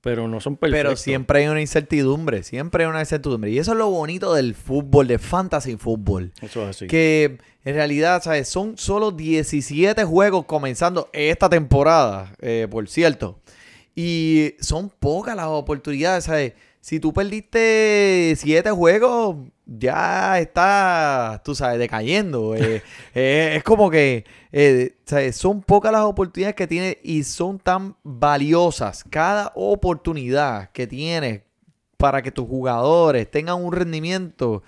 pero 0.00 0.28
no 0.28 0.40
son 0.40 0.56
perfectos. 0.56 0.84
Pero 0.84 0.96
siempre 0.96 1.40
hay 1.40 1.48
una 1.48 1.60
incertidumbre, 1.60 2.42
siempre 2.42 2.84
hay 2.84 2.90
una 2.90 3.00
incertidumbre. 3.00 3.50
Y 3.50 3.58
eso 3.58 3.72
es 3.72 3.78
lo 3.78 3.88
bonito 3.88 4.34
del 4.34 4.54
fútbol, 4.54 5.08
de 5.08 5.18
fantasy 5.18 5.76
fútbol. 5.76 6.32
Eso 6.42 6.62
es 6.62 6.76
así. 6.76 6.86
Que 6.86 7.38
en 7.64 7.74
realidad, 7.74 8.22
¿sabes? 8.22 8.48
Son 8.48 8.76
solo 8.76 9.10
17 9.10 10.04
juegos 10.04 10.44
comenzando 10.44 11.08
esta 11.14 11.48
temporada, 11.48 12.34
eh, 12.40 12.68
por 12.70 12.86
cierto. 12.88 13.40
Y 13.96 14.54
son 14.60 14.90
pocas 14.90 15.34
las 15.34 15.46
oportunidades, 15.46 16.24
¿sabes? 16.24 16.52
Si 16.84 17.00
tú 17.00 17.14
perdiste 17.14 18.34
7 18.36 18.70
juegos, 18.72 19.36
ya 19.64 20.38
está, 20.38 21.40
tú 21.42 21.54
sabes, 21.54 21.78
decayendo. 21.78 22.54
Eh, 22.54 22.82
eh, 23.14 23.54
es 23.56 23.62
como 23.62 23.88
que, 23.88 24.26
eh, 24.52 24.94
¿sabes? 25.06 25.34
Son 25.34 25.62
pocas 25.62 25.90
las 25.90 26.02
oportunidades 26.02 26.54
que 26.54 26.66
tienes 26.66 26.98
y 27.02 27.24
son 27.24 27.58
tan 27.58 27.96
valiosas. 28.02 29.02
Cada 29.08 29.50
oportunidad 29.54 30.72
que 30.72 30.86
tienes 30.86 31.40
para 31.96 32.20
que 32.20 32.30
tus 32.30 32.46
jugadores 32.46 33.30
tengan 33.30 33.64
un 33.64 33.72
rendimiento 33.72 34.62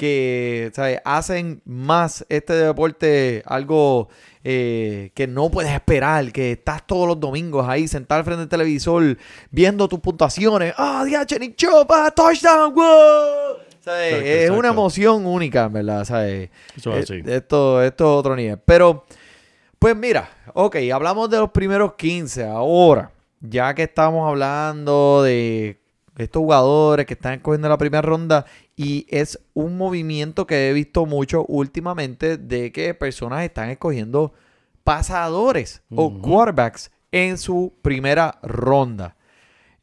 que 0.00 0.70
¿sabes? 0.74 0.98
hacen 1.04 1.60
más 1.66 2.24
este 2.30 2.54
deporte 2.54 3.42
algo 3.44 4.08
eh, 4.42 5.10
que 5.14 5.26
no 5.26 5.50
puedes 5.50 5.70
esperar, 5.70 6.32
que 6.32 6.52
estás 6.52 6.86
todos 6.86 7.06
los 7.06 7.20
domingos 7.20 7.68
ahí 7.68 7.86
sentado 7.86 8.20
al 8.20 8.24
frente 8.24 8.40
del 8.40 8.48
televisor 8.48 9.18
viendo 9.50 9.86
tus 9.88 10.00
puntuaciones. 10.00 10.72
¡Ah, 10.78 11.04
DH, 11.06 11.38
Nick 11.38 11.56
Chopa! 11.56 12.10
¡Touchdown! 12.12 12.74
¡Wow! 12.74 13.58
¿Sabes? 13.80 14.12
Exacto, 14.14 14.26
es 14.26 14.50
una 14.50 14.68
emoción 14.68 15.26
única, 15.26 15.68
¿verdad? 15.68 16.06
¿Sabes? 16.06 16.48
Eso 16.74 16.96
es 16.96 17.10
Eh, 17.10 17.20
así. 17.20 17.30
Esto, 17.30 17.82
esto 17.82 18.14
es 18.14 18.18
otro 18.20 18.34
nivel. 18.36 18.58
Pero, 18.64 19.04
pues 19.78 19.94
mira, 19.94 20.30
ok, 20.54 20.76
hablamos 20.94 21.28
de 21.28 21.36
los 21.40 21.50
primeros 21.50 21.92
15. 21.92 22.46
Ahora, 22.46 23.10
ya 23.40 23.74
que 23.74 23.82
estamos 23.82 24.26
hablando 24.26 25.22
de 25.22 25.78
estos 26.22 26.40
jugadores 26.40 27.06
que 27.06 27.14
están 27.14 27.34
escogiendo 27.34 27.68
la 27.68 27.78
primera 27.78 28.02
ronda, 28.02 28.46
y 28.76 29.06
es 29.08 29.38
un 29.54 29.76
movimiento 29.76 30.46
que 30.46 30.68
he 30.68 30.72
visto 30.72 31.06
mucho 31.06 31.44
últimamente 31.46 32.36
de 32.36 32.72
que 32.72 32.94
personas 32.94 33.44
están 33.44 33.70
escogiendo 33.70 34.32
pasadores 34.84 35.82
o 35.94 36.20
quarterbacks 36.20 36.90
en 37.12 37.38
su 37.38 37.74
primera 37.82 38.38
ronda. 38.42 39.16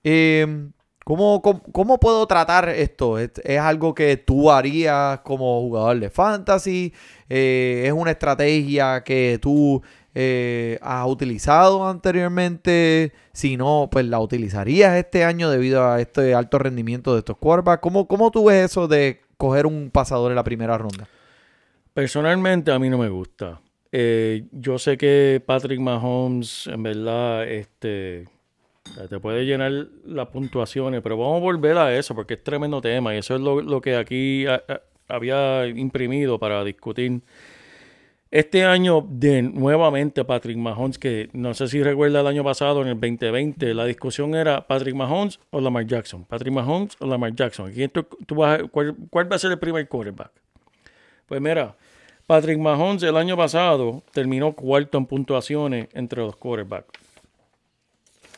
Eh, 0.03 0.69
¿cómo, 1.03 1.41
cómo, 1.41 1.61
cómo 1.71 1.99
puedo 1.99 2.25
tratar 2.27 2.69
esto? 2.69 3.19
¿Es, 3.19 3.31
es 3.43 3.59
algo 3.59 3.93
que 3.93 4.17
tú 4.17 4.51
harías 4.51 5.19
como 5.19 5.61
jugador 5.61 5.99
de 5.99 6.09
fantasy? 6.09 6.93
Eh, 7.29 7.83
¿Es 7.85 7.93
una 7.93 8.11
estrategia 8.11 9.03
que 9.03 9.39
tú 9.41 9.81
eh, 10.19 10.79
has 10.81 11.05
utilizado 11.07 11.87
anteriormente? 11.87 13.13
Si 13.33 13.55
no, 13.55 13.87
pues 13.91 14.03
la 14.07 14.19
utilizarías 14.19 14.95
este 14.95 15.23
año 15.23 15.51
debido 15.51 15.87
a 15.87 16.01
este 16.01 16.33
alto 16.33 16.57
rendimiento 16.57 17.13
de 17.13 17.19
estos 17.19 17.37
quarterbacks. 17.37 17.83
¿Cómo, 17.83 18.07
cómo 18.07 18.31
tú 18.31 18.45
ves 18.45 18.71
eso 18.71 18.87
de 18.87 19.21
coger 19.37 19.67
un 19.67 19.91
pasador 19.91 20.31
en 20.31 20.35
la 20.35 20.43
primera 20.43 20.75
ronda? 20.75 21.07
Personalmente 21.93 22.71
a 22.71 22.79
mí 22.79 22.89
no 22.89 22.97
me 22.97 23.09
gusta. 23.09 23.61
Eh, 23.91 24.45
yo 24.51 24.79
sé 24.79 24.97
que 24.97 25.39
Patrick 25.45 25.79
Mahomes, 25.79 26.65
en 26.65 26.81
verdad, 26.81 27.47
este, 27.47 28.27
te 29.07 29.19
puede 29.19 29.45
llenar 29.45 29.71
las 30.03 30.29
puntuaciones, 30.29 31.01
pero 31.03 31.15
vamos 31.15 31.37
a 31.37 31.41
volver 31.41 31.77
a 31.77 31.95
eso 31.95 32.15
porque 32.15 32.33
es 32.33 32.43
tremendo 32.43 32.81
tema 32.81 33.13
y 33.13 33.19
eso 33.19 33.35
es 33.35 33.41
lo, 33.41 33.61
lo 33.61 33.81
que 33.81 33.95
aquí 33.95 34.45
había 35.07 35.67
imprimido 35.67 36.39
para 36.39 36.63
discutir. 36.63 37.21
Este 38.37 38.63
año, 38.65 39.03
de 39.09 39.41
nuevamente 39.41 40.23
Patrick 40.23 40.57
Mahomes, 40.57 40.99
que 40.99 41.27
no 41.33 41.55
sé 41.55 41.67
si 41.67 41.81
recuerda 41.81 42.21
el 42.21 42.27
año 42.27 42.43
pasado, 42.43 42.83
en 42.83 42.89
el 42.89 42.93
2020, 42.93 43.73
la 43.73 43.83
discusión 43.85 44.35
era 44.35 44.67
Patrick 44.67 44.93
Mahomes 44.93 45.39
o 45.49 45.59
Lamar 45.59 45.87
Jackson. 45.87 46.23
Patrick 46.23 46.53
Mahomes 46.53 46.95
o 46.99 47.07
Lamar 47.07 47.33
Jackson. 47.33 47.71
¿Quién 47.73 47.89
tú- 47.89 48.05
tú 48.27 48.35
vas 48.35 48.61
cuál, 48.71 48.95
cuál 49.09 49.31
va 49.31 49.37
a 49.37 49.39
ser 49.39 49.51
el 49.53 49.57
primer 49.57 49.87
quarterback? 49.89 50.29
Pues 51.25 51.41
mira, 51.41 51.75
Patrick 52.27 52.59
Mahomes 52.59 53.01
el 53.01 53.17
año 53.17 53.35
pasado 53.35 54.03
terminó 54.13 54.53
cuarto 54.53 54.99
en 54.99 55.07
puntuaciones 55.07 55.87
entre 55.93 56.21
los 56.21 56.35
quarterbacks. 56.35 56.89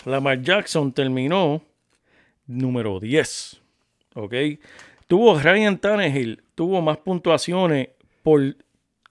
Lamar 0.05 0.41
Jackson 0.41 0.93
terminó 0.93 1.61
número 2.47 3.01
10. 3.01 3.59
¿Ok? 4.15 4.33
Tuvo 5.07 5.37
Ryan 5.37 5.77
Tannehill, 5.77 6.41
tuvo 6.55 6.81
más 6.81 6.99
puntuaciones 6.99 7.89
por 8.23 8.55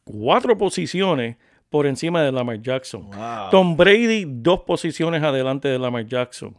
cuatro 0.09 0.57
posiciones 0.57 1.37
por 1.69 1.87
encima 1.87 2.23
de 2.23 2.33
Lamar 2.33 2.61
Jackson. 2.61 3.11
Tom 3.51 3.77
Brady, 3.77 4.25
dos 4.27 4.61
posiciones 4.61 5.23
adelante 5.23 5.69
de 5.69 5.79
Lamar 5.79 6.07
Jackson. 6.07 6.57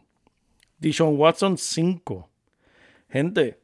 Dishon 0.78 1.18
Watson, 1.18 1.58
cinco. 1.58 2.30
Gente, 3.08 3.60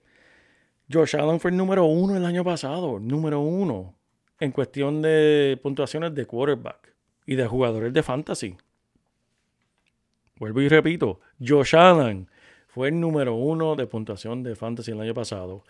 Josh 0.90 1.16
Allen 1.16 1.40
fue 1.40 1.52
el 1.52 1.56
número 1.56 1.84
uno 1.84 2.16
el 2.16 2.24
año 2.24 2.44
pasado, 2.44 2.98
número 2.98 3.40
uno 3.40 3.94
en 4.40 4.52
cuestión 4.52 5.00
de 5.00 5.58
puntuaciones 5.62 6.14
de 6.14 6.26
quarterback 6.26 6.94
y 7.24 7.36
de 7.36 7.46
jugadores 7.46 7.92
de 7.92 8.02
fantasy. 8.02 8.56
Vuelvo 10.38 10.60
y 10.60 10.68
repito, 10.68 11.20
Josh 11.40 11.74
Allen 11.76 12.28
fue 12.68 12.88
el 12.88 13.00
número 13.00 13.34
uno 13.34 13.76
de 13.76 13.86
puntuación 13.86 14.42
de 14.42 14.54
fantasy 14.54 14.90
el 14.90 15.00
año 15.00 15.14
pasado. 15.14 15.64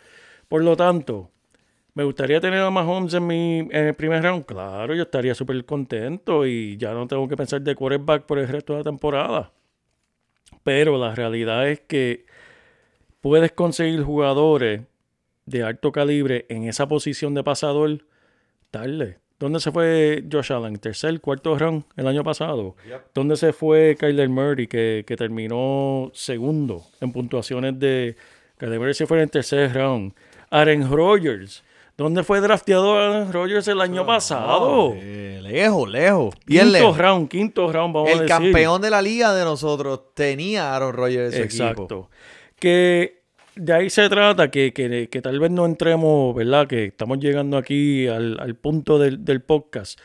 Por 0.48 0.64
lo 0.64 0.76
tanto, 0.76 1.30
¿me 1.96 2.04
gustaría 2.04 2.42
tener 2.42 2.60
a 2.60 2.70
Mahomes 2.70 3.14
en, 3.14 3.26
mi, 3.26 3.58
en 3.58 3.86
el 3.86 3.94
primer 3.94 4.22
round? 4.22 4.44
Claro, 4.44 4.94
yo 4.94 5.04
estaría 5.04 5.34
súper 5.34 5.64
contento 5.64 6.46
y 6.46 6.76
ya 6.76 6.92
no 6.92 7.06
tengo 7.06 7.26
que 7.26 7.38
pensar 7.38 7.62
de 7.62 7.74
quarterback 7.74 8.24
por 8.26 8.38
el 8.38 8.46
resto 8.46 8.74
de 8.74 8.80
la 8.80 8.84
temporada. 8.84 9.50
Pero 10.62 10.98
la 10.98 11.14
realidad 11.14 11.66
es 11.66 11.80
que 11.80 12.26
puedes 13.22 13.50
conseguir 13.52 14.02
jugadores 14.02 14.82
de 15.46 15.62
alto 15.62 15.90
calibre 15.90 16.44
en 16.50 16.64
esa 16.64 16.86
posición 16.86 17.32
de 17.32 17.42
pasador 17.42 18.04
tarde. 18.70 19.16
¿Dónde 19.38 19.58
se 19.60 19.72
fue 19.72 20.22
Josh 20.30 20.52
Allen? 20.52 20.76
¿Tercer, 20.76 21.18
cuarto 21.22 21.56
round 21.56 21.84
el 21.96 22.06
año 22.08 22.22
pasado? 22.22 22.76
¿Dónde 23.14 23.36
se 23.36 23.54
fue 23.54 23.96
Kyler 23.98 24.28
Murray, 24.28 24.66
que, 24.66 25.02
que 25.06 25.16
terminó 25.16 26.10
segundo 26.12 26.82
en 27.00 27.10
puntuaciones 27.10 27.78
de... 27.78 28.16
Kyler 28.58 28.78
Murray 28.78 28.94
se 28.94 29.06
fue 29.06 29.16
en 29.16 29.22
el 29.24 29.30
tercer 29.30 29.72
round. 29.72 30.12
Aaron 30.50 30.90
Rodgers. 30.90 31.62
¿Dónde 31.96 32.22
fue 32.24 32.40
drafteado 32.40 32.94
Aaron 32.98 33.32
Rodgers 33.32 33.66
el 33.68 33.80
año 33.80 34.04
pasado? 34.04 34.92
Eh, 34.96 35.40
lejos, 35.42 35.88
lejos. 35.88 36.34
Bien 36.44 36.64
quinto 36.64 36.78
lejos. 36.78 36.98
round, 36.98 37.28
quinto 37.28 37.72
round, 37.72 37.94
vamos 37.94 38.10
a 38.10 38.12
El 38.12 38.18
decir. 38.20 38.28
campeón 38.30 38.82
de 38.82 38.90
la 38.90 39.00
liga 39.00 39.32
de 39.34 39.44
nosotros 39.44 40.12
tenía 40.14 40.72
a 40.72 40.76
Aaron 40.76 40.92
Rodgers 40.92 41.34
en 41.34 41.50
su 41.50 41.62
Exacto. 41.62 41.82
equipo. 41.84 42.10
Que 42.58 43.22
de 43.54 43.72
ahí 43.72 43.88
se 43.88 44.08
trata 44.10 44.50
que, 44.50 44.74
que- 44.74 45.08
que 45.10 45.22
tal 45.22 45.38
vez 45.40 45.50
no 45.50 45.64
entremos, 45.64 46.34
¿verdad? 46.34 46.66
Que 46.66 46.84
estamos 46.86 47.18
llegando 47.18 47.56
aquí 47.56 48.06
al, 48.06 48.38
al 48.40 48.54
punto 48.56 48.98
del, 48.98 49.24
del 49.24 49.40
podcast. 49.40 49.98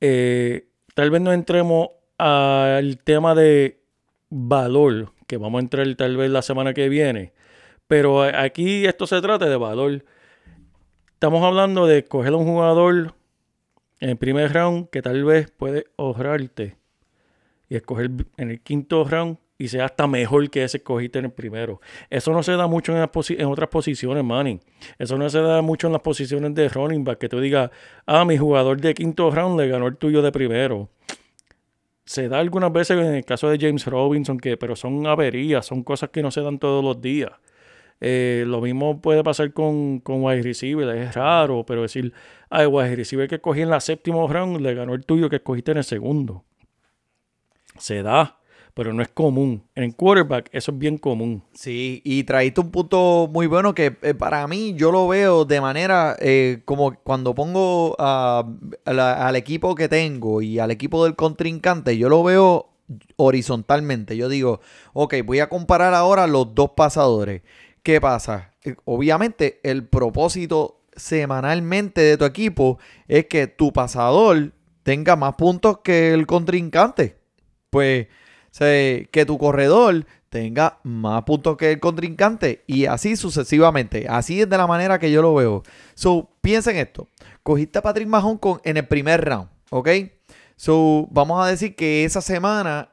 Eh, 0.00 0.68
tal 0.94 1.10
vez 1.10 1.20
no 1.20 1.34
entremos 1.34 1.88
al 2.16 2.96
tema 3.04 3.34
de 3.34 3.82
valor, 4.30 5.12
que 5.26 5.36
vamos 5.36 5.58
a 5.58 5.62
entrar 5.62 5.86
tal 5.96 6.16
vez 6.16 6.30
la 6.30 6.40
semana 6.40 6.72
que 6.72 6.88
viene. 6.88 7.34
Pero 7.86 8.22
a- 8.22 8.40
aquí 8.42 8.86
esto 8.86 9.06
se 9.06 9.20
trata 9.20 9.44
de 9.46 9.56
valor. 9.56 10.02
Estamos 11.16 11.42
hablando 11.42 11.86
de 11.86 12.04
coger 12.04 12.34
a 12.34 12.36
un 12.36 12.44
jugador 12.44 13.14
en 14.00 14.10
el 14.10 14.16
primer 14.18 14.52
round 14.52 14.90
que 14.90 15.00
tal 15.00 15.24
vez 15.24 15.50
puede 15.50 15.86
ahorrarte 15.96 16.76
y 17.70 17.76
escoger 17.76 18.10
en 18.36 18.50
el 18.50 18.60
quinto 18.60 19.02
round 19.02 19.38
y 19.56 19.68
sea 19.68 19.86
hasta 19.86 20.06
mejor 20.06 20.50
que 20.50 20.62
ese 20.62 20.80
que 20.80 20.84
cogiste 20.84 21.18
en 21.18 21.24
el 21.24 21.30
primero. 21.30 21.80
Eso 22.10 22.34
no 22.34 22.42
se 22.42 22.52
da 22.52 22.66
mucho 22.66 22.94
en, 22.94 23.46
otras 23.46 23.68
posiciones, 23.70 24.24
Manny. 24.24 24.60
Eso 24.98 25.16
no 25.16 25.30
se 25.30 25.40
da 25.40 25.62
mucho 25.62 25.86
en 25.86 25.94
las 25.94 26.02
posiciones 26.02 26.54
de 26.54 26.68
running 26.68 27.02
back, 27.02 27.16
que 27.16 27.30
tú 27.30 27.40
digas, 27.40 27.70
ah, 28.04 28.26
mi 28.26 28.36
jugador 28.36 28.78
de 28.78 28.92
quinto 28.92 29.30
round 29.30 29.58
le 29.58 29.68
ganó 29.68 29.86
el 29.86 29.96
tuyo 29.96 30.20
de 30.20 30.30
primero. 30.30 30.90
Se 32.04 32.28
da 32.28 32.40
algunas 32.40 32.70
veces 32.74 32.98
en 32.98 33.14
el 33.14 33.24
caso 33.24 33.48
de 33.48 33.58
James 33.58 33.86
Robinson, 33.86 34.38
que, 34.38 34.58
pero 34.58 34.76
son 34.76 35.06
averías, 35.06 35.64
son 35.64 35.82
cosas 35.82 36.10
que 36.10 36.20
no 36.20 36.30
se 36.30 36.42
dan 36.42 36.58
todos 36.58 36.84
los 36.84 37.00
días. 37.00 37.32
Eh, 38.00 38.44
lo 38.46 38.60
mismo 38.60 39.00
puede 39.00 39.24
pasar 39.24 39.52
con, 39.52 40.00
con 40.00 40.22
wide 40.22 40.42
receiver, 40.42 40.88
es 40.96 41.14
raro, 41.14 41.64
pero 41.64 41.82
decir, 41.82 42.12
ah, 42.50 42.62
el 42.62 42.68
wide 42.68 42.96
receiver 42.96 43.28
que 43.28 43.40
cogí 43.40 43.62
en 43.62 43.70
la 43.70 43.80
séptima 43.80 44.26
round 44.26 44.60
le 44.60 44.74
ganó 44.74 44.94
el 44.94 45.04
tuyo 45.04 45.30
que 45.30 45.36
escogiste 45.36 45.72
en 45.72 45.78
el 45.78 45.84
segundo. 45.84 46.44
Se 47.78 48.02
da, 48.02 48.38
pero 48.74 48.92
no 48.92 49.02
es 49.02 49.08
común. 49.08 49.62
En 49.74 49.92
quarterback 49.92 50.50
eso 50.52 50.72
es 50.72 50.78
bien 50.78 50.98
común. 50.98 51.42
Sí, 51.54 52.02
y 52.04 52.24
traíste 52.24 52.60
un 52.60 52.70
punto 52.70 53.30
muy 53.32 53.46
bueno 53.46 53.74
que 53.74 53.96
eh, 54.02 54.12
para 54.12 54.46
mí 54.46 54.74
yo 54.74 54.92
lo 54.92 55.08
veo 55.08 55.46
de 55.46 55.62
manera 55.62 56.16
eh, 56.20 56.60
como 56.66 56.94
cuando 57.02 57.34
pongo 57.34 57.96
al 57.98 59.36
equipo 59.36 59.74
que 59.74 59.88
tengo 59.88 60.42
y 60.42 60.58
al 60.58 60.70
equipo 60.70 61.04
del 61.04 61.16
contrincante, 61.16 61.96
yo 61.96 62.10
lo 62.10 62.22
veo 62.22 62.68
horizontalmente. 63.16 64.16
Yo 64.16 64.28
digo, 64.28 64.60
ok, 64.92 65.14
voy 65.24 65.40
a 65.40 65.48
comparar 65.48 65.94
ahora 65.94 66.26
los 66.26 66.54
dos 66.54 66.72
pasadores. 66.76 67.42
¿Qué 67.86 68.00
pasa? 68.00 68.50
Eh, 68.64 68.74
Obviamente 68.84 69.60
el 69.62 69.86
propósito 69.86 70.80
semanalmente 70.96 72.00
de 72.00 72.16
tu 72.16 72.24
equipo 72.24 72.80
es 73.06 73.26
que 73.26 73.46
tu 73.46 73.72
pasador 73.72 74.50
tenga 74.82 75.14
más 75.14 75.36
puntos 75.36 75.78
que 75.84 76.12
el 76.12 76.26
contrincante. 76.26 77.16
Pues 77.70 78.08
que 78.58 79.24
tu 79.24 79.38
corredor 79.38 80.04
tenga 80.30 80.80
más 80.82 81.22
puntos 81.22 81.56
que 81.56 81.70
el 81.70 81.78
contrincante 81.78 82.64
y 82.66 82.86
así 82.86 83.14
sucesivamente. 83.14 84.08
Así 84.08 84.40
es 84.40 84.50
de 84.50 84.58
la 84.58 84.66
manera 84.66 84.98
que 84.98 85.12
yo 85.12 85.22
lo 85.22 85.32
veo. 85.36 85.62
So, 85.94 86.28
piensen 86.40 86.78
esto. 86.78 87.06
Cogiste 87.44 87.78
a 87.78 87.82
Patrick 87.82 88.08
Mahomes 88.08 88.40
con, 88.40 88.60
en 88.64 88.78
el 88.78 88.88
primer 88.88 89.24
round, 89.24 89.48
¿ok? 89.70 89.88
So, 90.56 91.06
vamos 91.12 91.40
a 91.40 91.48
decir 91.48 91.76
que 91.76 92.04
esa 92.04 92.20
semana 92.20 92.90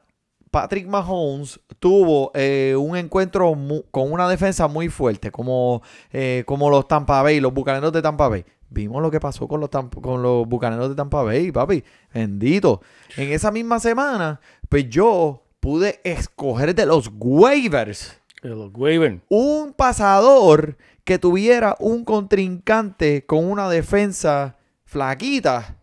Patrick 0.54 0.86
Mahomes 0.86 1.58
tuvo 1.80 2.30
eh, 2.32 2.76
un 2.78 2.96
encuentro 2.96 3.56
mu- 3.56 3.82
con 3.90 4.12
una 4.12 4.28
defensa 4.28 4.68
muy 4.68 4.88
fuerte, 4.88 5.32
como, 5.32 5.82
eh, 6.12 6.44
como 6.46 6.70
los 6.70 6.86
Tampa 6.86 7.22
Bay, 7.22 7.40
los 7.40 7.52
bucaneros 7.52 7.92
de 7.92 8.00
Tampa 8.00 8.28
Bay. 8.28 8.44
Vimos 8.70 9.02
lo 9.02 9.10
que 9.10 9.18
pasó 9.18 9.48
con 9.48 9.60
los, 9.60 9.68
con 10.00 10.22
los 10.22 10.46
bucaneros 10.46 10.88
de 10.90 10.94
Tampa 10.94 11.22
Bay, 11.24 11.50
papi. 11.50 11.82
Bendito. 12.14 12.80
En 13.16 13.32
esa 13.32 13.50
misma 13.50 13.80
semana, 13.80 14.40
pues 14.68 14.88
yo 14.88 15.42
pude 15.58 16.00
escoger 16.04 16.72
de 16.74 16.86
los 16.86 17.10
waivers 17.18 18.20
De 18.40 18.50
los 18.50 18.70
waivers. 18.74 19.20
un 19.30 19.72
pasador 19.72 20.76
que 21.02 21.18
tuviera 21.18 21.74
un 21.80 22.04
contrincante 22.04 23.26
con 23.26 23.44
una 23.44 23.68
defensa 23.68 24.56
flaquita 24.84 25.78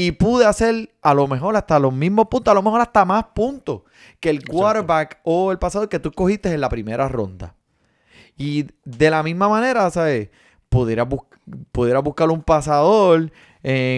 y 0.00 0.12
pude 0.12 0.44
hacer 0.44 0.94
a 1.02 1.12
lo 1.12 1.26
mejor 1.26 1.56
hasta 1.56 1.78
los 1.80 1.92
mismos 1.92 2.28
puntos, 2.28 2.52
a 2.52 2.54
lo 2.54 2.62
mejor 2.62 2.80
hasta 2.80 3.04
más 3.04 3.24
puntos 3.34 3.82
que 4.20 4.30
el 4.30 4.44
quarterback 4.44 5.18
o 5.24 5.50
el 5.50 5.58
pasador 5.58 5.88
que 5.88 5.98
tú 5.98 6.12
cogiste 6.12 6.52
en 6.52 6.60
la 6.60 6.68
primera 6.68 7.08
ronda. 7.08 7.56
Y 8.36 8.66
de 8.84 9.10
la 9.10 9.24
misma 9.24 9.48
manera, 9.48 9.90
¿sabes? 9.90 10.28
Pudiera, 10.68 11.02
bus- 11.04 11.24
pudiera 11.72 11.98
buscar 11.98 12.30
un 12.30 12.42
pasador 12.42 13.32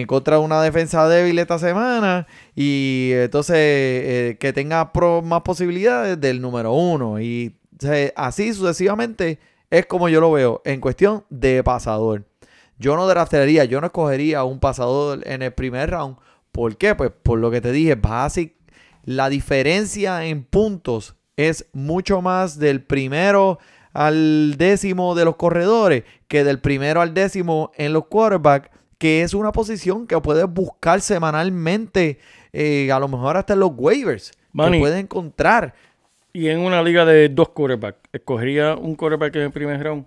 contra 0.07 0.39
una 0.39 0.59
defensa 0.61 1.07
débil 1.07 1.37
esta 1.37 1.59
semana 1.59 2.25
y 2.55 3.11
entonces 3.13 3.55
eh, 3.57 4.37
que 4.39 4.53
tenga 4.53 4.91
pro- 4.91 5.21
más 5.21 5.41
posibilidades 5.43 6.19
del 6.19 6.41
número 6.41 6.73
uno. 6.73 7.19
Y 7.21 7.55
así 8.15 8.53
sucesivamente 8.53 9.39
es 9.69 9.85
como 9.85 10.09
yo 10.09 10.19
lo 10.19 10.31
veo 10.31 10.61
en 10.65 10.81
cuestión 10.81 11.25
de 11.29 11.63
pasador. 11.63 12.25
Yo 12.81 12.95
no 12.95 13.07
draftearía, 13.07 13.63
yo 13.65 13.79
no 13.79 13.87
escogería 13.87 14.43
un 14.43 14.59
pasador 14.59 15.21
en 15.27 15.43
el 15.43 15.53
primer 15.53 15.91
round. 15.91 16.17
¿Por 16.51 16.77
qué? 16.77 16.95
Pues 16.95 17.11
por 17.11 17.37
lo 17.37 17.51
que 17.51 17.61
te 17.61 17.71
dije, 17.71 17.93
basic, 17.93 18.55
la 19.03 19.29
diferencia 19.29 20.25
en 20.25 20.43
puntos 20.43 21.15
es 21.37 21.67
mucho 21.73 22.23
más 22.23 22.57
del 22.57 22.81
primero 22.81 23.59
al 23.93 24.55
décimo 24.57 25.13
de 25.13 25.25
los 25.25 25.35
corredores 25.35 26.05
que 26.27 26.43
del 26.43 26.59
primero 26.59 27.01
al 27.01 27.13
décimo 27.13 27.71
en 27.75 27.93
los 27.93 28.07
quarterbacks, 28.07 28.69
que 28.97 29.21
es 29.21 29.35
una 29.35 29.51
posición 29.51 30.07
que 30.07 30.19
puedes 30.19 30.51
buscar 30.51 31.01
semanalmente, 31.01 32.17
eh, 32.51 32.91
a 32.91 32.99
lo 32.99 33.07
mejor 33.07 33.37
hasta 33.37 33.53
en 33.53 33.59
los 33.59 33.73
waivers, 33.75 34.31
Manny. 34.53 34.77
que 34.77 34.81
puedes 34.81 34.99
encontrar. 34.99 35.75
Y 36.33 36.47
en 36.47 36.59
una 36.59 36.81
liga 36.81 37.05
de 37.05 37.29
dos 37.29 37.49
quarterbacks, 37.49 37.99
¿escogería 38.11 38.75
un 38.75 38.95
quarterback 38.95 39.35
en 39.35 39.41
el 39.43 39.51
primer 39.51 39.83
round? 39.83 40.05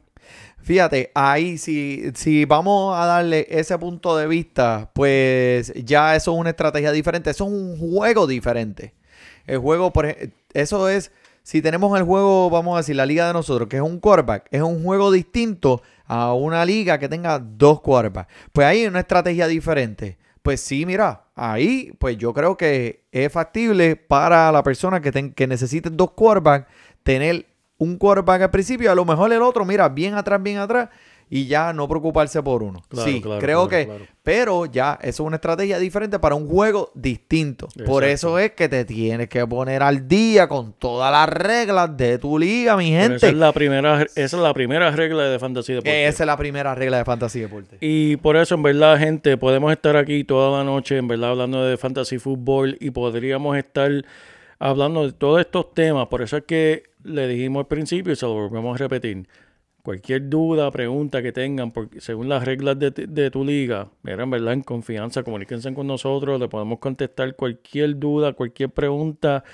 Fíjate, 0.62 1.10
ahí 1.14 1.58
si, 1.58 2.04
si 2.14 2.44
vamos 2.46 2.96
a 2.98 3.04
darle 3.06 3.46
ese 3.50 3.76
punto 3.78 4.16
de 4.16 4.26
vista, 4.26 4.90
pues 4.94 5.72
ya 5.84 6.16
eso 6.16 6.32
es 6.32 6.38
una 6.38 6.50
estrategia 6.50 6.90
diferente, 6.92 7.30
eso 7.30 7.44
es 7.46 7.50
un 7.52 7.78
juego 7.78 8.26
diferente. 8.26 8.94
El 9.46 9.58
juego, 9.58 9.92
por 9.92 10.06
eso 10.54 10.88
es, 10.88 11.12
si 11.42 11.60
tenemos 11.60 11.98
el 11.98 12.04
juego, 12.04 12.48
vamos 12.48 12.74
a 12.74 12.78
decir, 12.78 12.96
la 12.96 13.04
liga 13.04 13.26
de 13.26 13.34
nosotros, 13.34 13.68
que 13.68 13.76
es 13.76 13.82
un 13.82 14.00
quarterback, 14.00 14.46
es 14.50 14.62
un 14.62 14.82
juego 14.82 15.12
distinto 15.12 15.82
a 16.06 16.32
una 16.32 16.64
liga 16.64 16.98
que 16.98 17.08
tenga 17.10 17.38
dos 17.38 17.82
quarterbacks. 17.82 18.32
Pues 18.52 18.66
ahí 18.66 18.80
hay 18.80 18.86
una 18.86 19.00
estrategia 19.00 19.46
diferente. 19.46 20.16
Pues 20.42 20.60
sí, 20.60 20.84
mira, 20.86 21.24
ahí 21.34 21.92
pues 21.98 22.16
yo 22.18 22.32
creo 22.34 22.56
que 22.56 23.02
es 23.12 23.30
factible 23.32 23.96
para 23.96 24.50
la 24.52 24.62
persona 24.62 25.00
que, 25.00 25.12
ten- 25.12 25.32
que 25.32 25.46
necesite 25.46 25.90
dos 25.90 26.12
quarterbacks 26.12 26.66
tener 27.02 27.46
un 27.84 27.96
quarterback 27.98 28.42
al 28.42 28.50
principio 28.50 28.90
a 28.90 28.94
lo 28.94 29.04
mejor 29.04 29.32
el 29.32 29.42
otro, 29.42 29.64
mira, 29.64 29.88
bien 29.88 30.14
atrás, 30.14 30.42
bien 30.42 30.58
atrás 30.58 30.88
y 31.30 31.46
ya 31.46 31.72
no 31.72 31.88
preocuparse 31.88 32.42
por 32.42 32.62
uno. 32.62 32.82
Claro, 32.88 33.10
sí, 33.10 33.20
claro, 33.20 33.40
creo 33.40 33.68
claro, 33.68 33.98
que, 33.98 34.06
pero 34.22 34.66
ya 34.66 34.98
eso 35.02 35.22
es 35.22 35.26
una 35.26 35.36
estrategia 35.36 35.78
diferente 35.78 36.18
para 36.18 36.34
un 36.34 36.48
juego 36.48 36.90
distinto. 36.94 37.68
Por 37.86 38.04
eso 38.04 38.38
es 38.38 38.52
que 38.52 38.68
te 38.68 38.84
tienes 38.84 39.28
que 39.28 39.46
poner 39.46 39.82
al 39.82 40.06
día 40.06 40.48
con 40.48 40.74
todas 40.74 41.10
las 41.10 41.28
reglas 41.28 41.96
de 41.96 42.18
tu 42.18 42.38
liga, 42.38 42.76
mi 42.76 42.90
Pero 42.90 43.02
gente. 43.02 43.16
Esa 43.16 43.28
es 43.28 43.34
la 43.34 43.52
primera, 43.52 44.02
esa 44.02 44.22
es 44.22 44.32
la 44.34 44.54
primera 44.54 44.90
regla 44.90 45.24
de 45.24 45.38
Fantasy 45.38 45.72
Deporte. 45.72 46.06
Esa 46.06 46.22
es 46.22 46.26
la 46.26 46.36
primera 46.36 46.74
regla 46.74 46.98
de 46.98 47.04
Fantasy 47.04 47.40
Deporte. 47.40 47.78
Y 47.80 48.16
por 48.18 48.36
eso, 48.36 48.54
en 48.54 48.62
verdad, 48.62 48.98
gente, 48.98 49.36
podemos 49.36 49.72
estar 49.72 49.96
aquí 49.96 50.24
toda 50.24 50.58
la 50.58 50.64
noche, 50.64 50.98
en 50.98 51.08
verdad, 51.08 51.30
hablando 51.30 51.64
de 51.64 51.76
fantasy 51.76 52.18
fútbol 52.18 52.76
y 52.80 52.90
podríamos 52.90 53.56
estar 53.56 53.90
hablando 54.58 55.06
de 55.06 55.12
todos 55.12 55.40
estos 55.40 55.74
temas. 55.74 56.08
Por 56.08 56.22
eso 56.22 56.36
es 56.36 56.44
que 56.44 56.84
le 57.02 57.28
dijimos 57.28 57.60
al 57.60 57.66
principio 57.66 58.12
y 58.12 58.16
se 58.16 58.26
lo 58.26 58.34
volvemos 58.34 58.74
a 58.74 58.78
repetir. 58.78 59.28
Cualquier 59.82 60.30
duda, 60.30 60.70
pregunta 60.70 61.22
que 61.22 61.32
tengan, 61.32 61.70
porque 61.70 62.00
según 62.00 62.28
las 62.30 62.44
reglas 62.44 62.78
de, 62.78 62.90
de 62.90 63.30
tu 63.30 63.44
liga, 63.44 63.90
mira, 64.02 64.22
en 64.22 64.30
verdad, 64.30 64.54
en 64.54 64.62
confianza, 64.62 65.22
comuníquense 65.22 65.74
con 65.74 65.86
nosotros, 65.86 66.40
le 66.40 66.48
podemos 66.48 66.78
contestar 66.78 67.36
cualquier 67.36 67.98
duda, 67.98 68.32
cualquier 68.32 68.70
pregunta. 68.70 69.44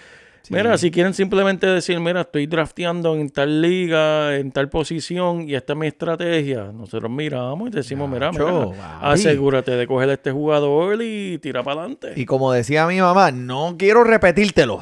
Mira, 0.49 0.76
si 0.78 0.91
quieren 0.91 1.14
simplemente 1.14 1.66
decir, 1.66 2.01
mira, 2.01 2.22
estoy 2.22 2.47
drafteando 2.47 3.14
en 3.14 3.28
tal 3.30 3.61
liga, 3.62 4.36
en 4.36 4.51
tal 4.51 4.68
posición 4.68 5.49
y 5.49 5.55
esta 5.55 5.74
es 5.74 5.78
mi 5.78 5.86
estrategia, 5.86 6.72
nosotros 6.72 7.11
miramos 7.11 7.68
y 7.68 7.72
decimos, 7.72 8.09
mira, 8.11 8.32
mira, 8.32 8.45
Nacho, 8.47 8.72
asegúrate 9.01 9.72
de 9.72 9.86
coger 9.86 10.11
a 10.11 10.14
este 10.14 10.32
jugador 10.32 11.01
y 11.03 11.38
tira 11.38 11.62
para 11.62 11.80
adelante. 11.82 12.12
Y 12.16 12.24
como 12.26 12.53
decía 12.53 12.86
mi 12.86 13.01
mamá, 13.01 13.30
no 13.30 13.76
quiero 13.78 14.03
repetírtelo. 14.03 14.80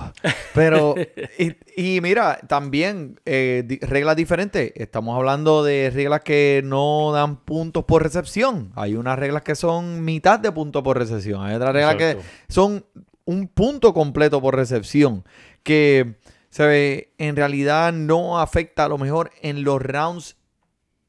Pero, 0.54 0.94
y, 1.38 1.52
y 1.96 2.00
mira, 2.00 2.38
también 2.48 3.20
eh, 3.26 3.62
di- 3.66 3.78
reglas 3.78 4.16
diferentes. 4.16 4.72
Estamos 4.74 5.16
hablando 5.16 5.62
de 5.64 5.90
reglas 5.94 6.20
que 6.22 6.62
no 6.64 7.12
dan 7.12 7.36
puntos 7.44 7.84
por 7.84 8.02
recepción. 8.02 8.72
Hay 8.74 8.94
unas 8.94 9.18
reglas 9.18 9.42
que 9.42 9.54
son 9.54 10.04
mitad 10.04 10.38
de 10.38 10.50
punto 10.52 10.82
por 10.82 10.96
recepción. 10.98 11.42
Hay 11.44 11.54
otras 11.56 11.72
reglas 11.74 11.94
Exacto. 11.94 12.22
que 12.22 12.52
son 12.52 12.84
un 13.28 13.46
punto 13.46 13.92
completo 13.92 14.40
por 14.40 14.56
recepción. 14.56 15.22
Que 15.62 16.16
se 16.48 16.66
ve, 16.66 17.14
en 17.18 17.36
realidad 17.36 17.92
no 17.92 18.40
afecta 18.40 18.86
a 18.86 18.88
lo 18.88 18.96
mejor 18.96 19.30
en 19.42 19.64
los 19.64 19.82
rounds, 19.82 20.38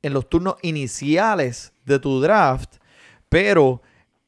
en 0.01 0.13
los 0.13 0.27
turnos 0.27 0.55
iniciales 0.61 1.71
de 1.85 1.97
tu 1.97 2.19
draft. 2.19 2.75
Pero 3.29 3.81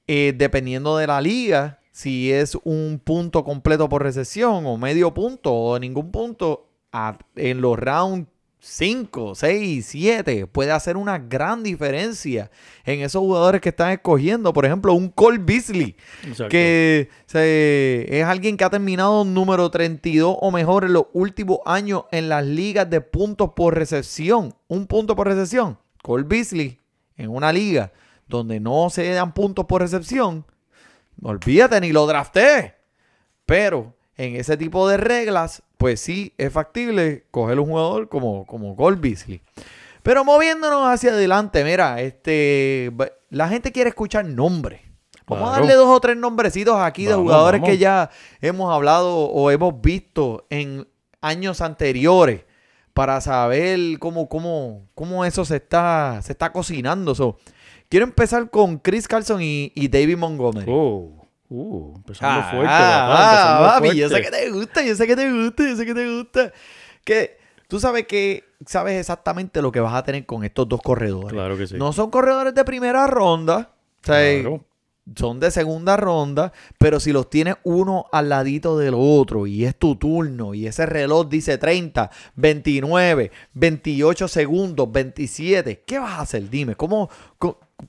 eh, 0.08 0.34
dependiendo 0.38 0.96
de 0.96 1.08
la 1.08 1.20
liga, 1.20 1.82
si 1.92 2.32
es 2.32 2.58
un 2.64 3.02
punto 3.04 3.44
completo 3.44 3.89
por 3.89 4.04
recesión 4.04 4.66
o 4.66 4.78
medio 4.78 5.14
punto 5.14 5.54
o 5.54 5.78
ningún 5.78 6.12
punto, 6.12 6.70
en 7.36 7.60
los 7.60 7.78
rounds 7.78 8.30
5, 8.64 9.34
6, 9.34 9.84
7, 9.89 10.45
puede 10.45 10.72
hacer 10.72 10.95
una 10.95 11.18
gran 11.18 11.64
diferencia 11.64 12.51
en 12.86 13.01
esos 13.01 13.20
jugadores 13.20 13.59
que 13.59 13.70
están 13.70 13.89
escogiendo. 13.91 14.53
Por 14.53 14.66
ejemplo, 14.68 14.93
un 14.93 15.09
Cole 15.09 15.39
Beasley, 15.39 15.95
Exacto. 16.24 16.49
que 16.49 17.09
se- 17.26 18.05
es 18.07 18.24
alguien 18.24 18.57
que 18.57 18.64
ha 18.64 18.70
terminado 18.70 19.26
número 19.26 19.72
32 19.72 20.38
o 20.39 20.51
mejor 20.51 20.84
en 20.86 20.93
los 20.93 21.05
últimos 21.14 21.57
años 21.66 22.03
en 22.12 22.30
las 22.30 22.45
ligas 22.45 22.88
de 22.88 23.01
puntos 23.01 23.49
por 23.55 23.74
recepción. 23.76 24.53
Un 24.68 24.86
punto 24.86 25.16
por 25.16 25.26
recepción. 25.28 25.80
Cole 26.03 26.26
Beasley 26.28 26.80
en 27.18 27.30
una 27.30 27.51
liga 27.51 27.91
donde 28.28 28.59
no 28.59 28.91
se 28.91 29.09
dan 29.09 29.34
puntos 29.34 29.66
por 29.66 29.82
recepción, 29.82 30.45
olvídate, 31.24 31.82
ni 31.82 31.91
lo 31.91 32.05
drafté. 32.05 32.76
Pero 33.45 33.95
en 34.18 34.36
ese 34.36 34.55
tipo 34.55 34.88
de 34.88 34.97
reglas, 34.97 35.64
pues 35.82 36.00
sí 36.00 36.32
es 36.38 36.54
factible 36.54 37.26
coger 37.32 37.60
un 37.60 37.66
jugador 37.66 38.08
como, 38.08 38.46
como 38.46 38.76
Cole 38.76 38.98
Beasley. 38.98 39.42
Pero 40.04 40.24
moviéndonos 40.24 40.88
hacia 40.88 41.10
adelante, 41.10 41.64
mira, 41.64 42.00
este, 42.02 42.92
la 43.32 43.50
gente 43.50 43.72
quiere 43.72 43.90
escuchar 43.90 44.24
nombres. 44.26 44.82
Vamos 45.26 45.50
a 45.50 45.54
darle 45.54 45.74
dos 45.74 45.88
o 45.88 46.00
tres 46.00 46.18
nombrecitos 46.18 46.76
aquí 46.78 47.06
de 47.06 47.16
jugadores 47.16 47.62
vamos. 47.62 47.72
que 47.72 47.80
ya 47.80 48.12
hemos 48.42 48.72
hablado 48.72 49.22
o 49.22 49.50
hemos 49.50 49.82
visto 49.82 50.46
en 50.52 50.88
años 51.20 51.62
anteriores 51.62 52.44
para 52.94 53.20
saber 53.20 53.98
cómo, 53.98 54.30
cómo, 54.30 54.84
cómo 54.94 55.26
eso 55.26 55.46
se 55.46 55.56
está, 55.56 56.20
se 56.22 56.34
está 56.34 56.52
cocinando. 56.52 57.16
So, 57.16 57.38
quiero 57.90 58.06
empezar 58.06 58.52
con 58.52 58.78
Chris 58.78 59.08
Carlson 59.08 59.42
y, 59.42 59.72
y 59.74 59.88
David 59.88 60.18
Montgomery. 60.18 60.68
Oh, 60.70 61.20
uh, 61.52 61.93
empezando 61.97 62.39
Ah, 62.41 62.49
fuerte, 62.52 62.74
ah, 62.74 63.08
papá, 63.10 63.24
empezando 63.24 63.88
papi, 63.88 63.97
yo 63.99 64.10
sé 64.10 64.22
que 64.22 64.32
te 64.32 64.49
gusta, 64.49 64.82
yo 64.84 64.95
sé 64.95 65.08
que 65.08 65.16
te 65.16 65.32
gusta, 65.32 65.64
yo 65.70 65.76
sé 65.76 65.86
que 65.86 65.93
te 65.93 66.16
gusta. 66.18 66.54
Que 67.04 67.38
tú 67.68 67.80
sabes 67.80 68.08
que 68.08 68.43
sabes 68.66 68.99
exactamente 68.99 69.62
lo 69.62 69.72
que 69.72 69.80
vas 69.80 69.93
a 69.93 70.04
tener 70.04 70.26
con 70.26 70.43
estos 70.43 70.68
dos 70.70 70.82
corredores. 70.82 71.32
Claro 71.34 71.58
que 71.58 71.68
sí. 71.68 71.76
No 71.78 71.93
son 71.93 72.10
corredores 72.10 72.54
de 72.54 72.64
primera 72.64 73.08
ronda, 73.08 73.72
o 74.02 74.06
sea, 74.06 74.41
Claro. 74.41 74.64
son 75.16 75.39
de 75.39 75.49
segunda 75.52 75.97
ronda, 75.97 76.54
pero 76.78 76.99
si 76.99 77.12
los 77.12 77.30
tienes 77.30 77.56
uno 77.64 78.06
al 78.12 78.30
ladito 78.30 78.78
del 78.78 78.93
otro 78.95 79.47
y 79.47 79.66
es 79.66 79.76
tu 79.76 79.95
turno 79.95 80.54
y 80.54 80.68
ese 80.68 80.86
reloj 80.86 81.28
dice 81.28 81.58
30, 81.58 82.12
29, 82.36 83.32
28 83.54 84.28
segundos, 84.28 84.91
27, 84.91 85.84
¿qué 85.86 85.99
vas 85.99 86.20
a 86.20 86.22
hacer? 86.22 86.49
Dime, 86.49 86.76
¿cómo, 86.76 87.10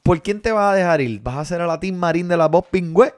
¿por 0.03 0.23
quién 0.23 0.41
te 0.41 0.53
vas 0.53 0.73
a 0.73 0.77
dejar 0.77 1.01
ir? 1.03 1.21
¿Vas 1.21 1.35
a 1.37 1.41
hacer 1.41 1.61
a 1.61 1.67
la 1.67 1.79
Team 1.79 1.97
Marín 1.97 2.29
de 2.29 2.37
la 2.37 2.49
Bob 2.49 2.67
Pingüe? 2.71 3.13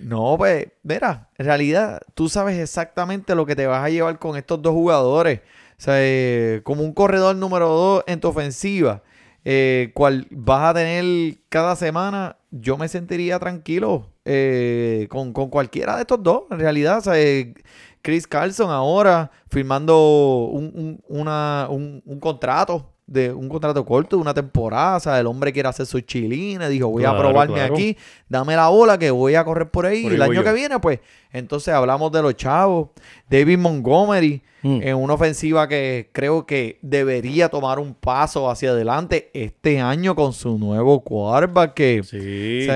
No, 0.00 0.36
pues, 0.38 0.68
mira, 0.82 1.28
en 1.36 1.46
realidad 1.46 2.00
tú 2.14 2.28
sabes 2.28 2.58
exactamente 2.58 3.34
lo 3.34 3.44
que 3.46 3.56
te 3.56 3.66
vas 3.66 3.84
a 3.84 3.88
llevar 3.90 4.18
con 4.18 4.36
estos 4.36 4.62
dos 4.62 4.72
jugadores. 4.72 5.40
O 5.78 5.82
sea, 5.82 5.94
eh, 5.98 6.60
como 6.64 6.82
un 6.84 6.92
corredor 6.92 7.34
número 7.36 7.68
dos 7.68 8.04
en 8.06 8.20
tu 8.20 8.28
ofensiva, 8.28 9.02
eh, 9.44 9.92
vas 10.30 10.70
a 10.70 10.74
tener 10.74 11.38
cada 11.48 11.74
semana, 11.76 12.36
yo 12.50 12.76
me 12.76 12.88
sentiría 12.88 13.38
tranquilo 13.38 14.10
eh, 14.24 15.06
con, 15.10 15.32
con 15.32 15.48
cualquiera 15.48 15.96
de 15.96 16.02
estos 16.02 16.22
dos. 16.22 16.42
En 16.50 16.58
realidad, 16.60 17.02
eh, 17.14 17.54
Chris 18.02 18.26
Carlson 18.26 18.70
ahora 18.70 19.30
firmando 19.48 20.48
un, 20.52 21.00
un- 21.08 22.02
un 22.04 22.20
contrato. 22.20 22.92
De 23.10 23.32
un 23.32 23.48
contrato 23.48 23.84
corto, 23.84 24.14
de 24.14 24.22
una 24.22 24.32
temporada, 24.32 24.96
o 24.96 25.00
sea, 25.00 25.18
el 25.18 25.26
hombre 25.26 25.52
quiere 25.52 25.68
hacer 25.68 25.84
sus 25.84 26.06
chilines, 26.06 26.70
dijo, 26.70 26.88
voy 26.88 27.04
a 27.04 27.16
probarme 27.16 27.56
claro. 27.56 27.74
aquí, 27.74 27.96
dame 28.28 28.54
la 28.54 28.68
bola 28.68 28.98
que 28.98 29.10
voy 29.10 29.34
a 29.34 29.42
correr 29.42 29.68
por 29.68 29.84
ahí. 29.84 30.04
Por 30.04 30.12
y 30.12 30.14
el 30.14 30.22
año 30.22 30.32
yo. 30.32 30.44
que 30.44 30.52
viene, 30.52 30.78
pues, 30.78 31.00
entonces 31.32 31.72
hablamos 31.74 32.10
de 32.12 32.22
los 32.22 32.34
chavos. 32.36 32.88
David 33.28 33.58
Montgomery, 33.58 34.42
Mm. 34.62 34.80
en 34.82 34.94
una 34.96 35.14
ofensiva 35.14 35.66
que 35.68 36.10
creo 36.12 36.44
que 36.44 36.78
debería 36.82 37.48
tomar 37.48 37.78
un 37.78 37.94
paso 37.94 38.50
hacia 38.50 38.72
adelante 38.72 39.30
este 39.32 39.80
año 39.80 40.14
con 40.14 40.34
su 40.34 40.58
nuevo 40.58 41.00
quarterback 41.02 41.72
que, 41.72 42.02
Sí. 42.04 42.18
o 42.60 42.64
sea, 42.66 42.74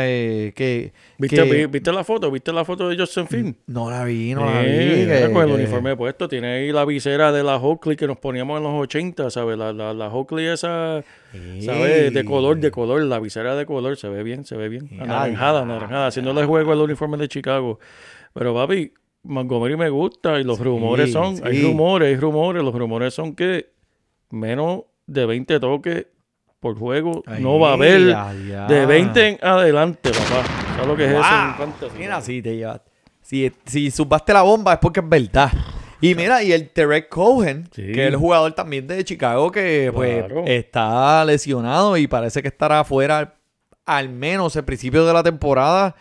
que, 0.55 0.95
¿Viste, 1.19 1.37
que- 1.37 1.43
vi- 1.43 1.67
¿Viste 1.67 1.93
la 1.93 2.03
foto? 2.03 2.31
¿Viste 2.31 2.55
la 2.55 2.65
foto 2.65 2.89
de 2.89 2.97
Justin 2.97 3.27
Field? 3.27 3.55
no 3.67 3.91
la 3.91 4.03
vi, 4.05 4.33
no 4.35 4.47
la 4.47 4.63
vi. 4.63 4.67
Eh, 4.71 5.25
que- 5.27 5.33
con 5.35 5.47
el 5.47 5.55
uniforme 5.57 5.95
puesto. 5.95 6.27
Tiene 6.27 6.55
ahí 6.55 6.73
la 6.73 6.87
visera 6.87 7.33
de 7.33 7.43
la 7.43 7.57
Oakley 7.59 7.97
que 7.97 8.07
nos 8.07 8.17
poníamos 8.17 8.57
en 8.57 8.63
los 8.65 8.73
80, 8.73 9.29
¿sabes? 9.29 9.59
La, 9.59 9.75
la, 9.75 9.93
la 9.93 10.09
Oakley 10.09 10.47
esa, 10.47 11.05
¿sabes? 11.61 12.15
De 12.15 12.25
color, 12.25 12.57
de 12.61 12.71
color. 12.71 13.03
La 13.03 13.19
visera 13.21 13.55
de 13.57 13.67
color. 13.67 13.99
Se 13.99 14.09
ve 14.09 14.23
bien, 14.23 14.47
se 14.47 14.57
ve 14.57 14.71
bien. 14.71 14.89
Anaranjada, 15.01 15.61
anaranjada. 15.61 16.07
Haciéndole 16.07 16.47
juego 16.47 16.73
al 16.73 16.79
uniforme 16.81 17.19
de 17.19 17.29
Chicago. 17.29 17.79
Pero, 18.35 18.53
papi, 18.55 18.93
Montgomery 19.23 19.77
me 19.77 19.89
gusta 19.89 20.39
y 20.39 20.45
los 20.45 20.59
rumores 20.59 21.11
son... 21.13 21.41
Hay 21.45 21.63
rumores, 21.63 22.09
hay 22.09 22.17
rumores. 22.17 22.63
Los 22.63 22.75
rumores 22.75 23.15
son 23.15 23.35
que 23.35 23.71
menos 24.31 24.83
de 25.07 25.25
20 25.25 25.61
toques 25.61 26.07
por 26.61 26.77
juego 26.79 27.23
no 27.41 27.59
va 27.59 27.71
a 27.71 27.73
haber. 27.75 28.15
De 28.69 28.87
20 28.87 29.29
en 29.29 29.39
adelante, 29.43 30.11
papá. 30.11 30.45
¿Sabes 30.75 30.87
lo 30.87 30.97
que 30.97 31.05
es 31.07 31.13
eso? 31.13 31.91
Mira, 31.99 32.21
si 32.21 32.43
te 32.43 32.57
llevas. 32.57 32.81
Si, 33.23 33.51
si 33.65 33.91
subaste 33.91 34.33
la 34.35 34.43
bomba 34.43 34.75
es 34.75 34.79
porque 34.81 35.01
es 35.01 35.09
verdad. 35.09 35.51
Y 36.01 36.15
mira, 36.15 36.43
y 36.43 36.53
el 36.53 36.69
Terek 36.69 37.09
Cohen, 37.09 37.69
Sí. 37.73 37.83
que 37.93 38.03
es 38.03 38.09
el 38.13 38.17
jugador 38.17 38.53
también 38.53 38.87
de 38.87 39.03
Chicago 39.05 39.51
que 39.51 39.91
pues 39.95 40.25
Claro. 40.25 40.45
está 40.47 41.25
lesionado 41.25 41.97
y 41.97 42.07
parece 42.07 42.43
que 42.43 42.49
estará 42.49 42.81
afuera 42.81 43.37
al 43.87 44.09
menos 44.11 44.55
el 44.57 44.65
principio 44.65 45.07
de 45.07 45.13
la 45.15 45.23
temporada. 45.23 45.95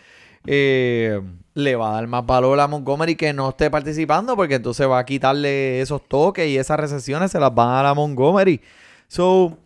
eh, 0.46 1.22
le 1.54 1.76
va 1.76 1.92
a 1.92 1.94
dar 1.94 2.08
más 2.08 2.26
valor 2.26 2.60
a 2.60 2.68
Montgomery 2.68 3.16
que 3.16 3.34
no 3.34 3.50
esté 3.50 3.70
participando 3.70 4.36
porque 4.36 4.56
entonces 4.56 4.88
va 4.88 5.00
a 5.00 5.06
quitarle 5.06 5.82
esos 5.82 6.08
toques 6.08 6.48
y 6.48 6.58
esas 6.58 6.80
recesiones 6.80 7.32
se 7.32 7.40
las 7.40 7.54
van 7.54 7.70
a 7.70 7.74
dar 7.74 7.86
a 7.88 7.94
Montgomery. 7.94 8.62
So, 9.08 9.58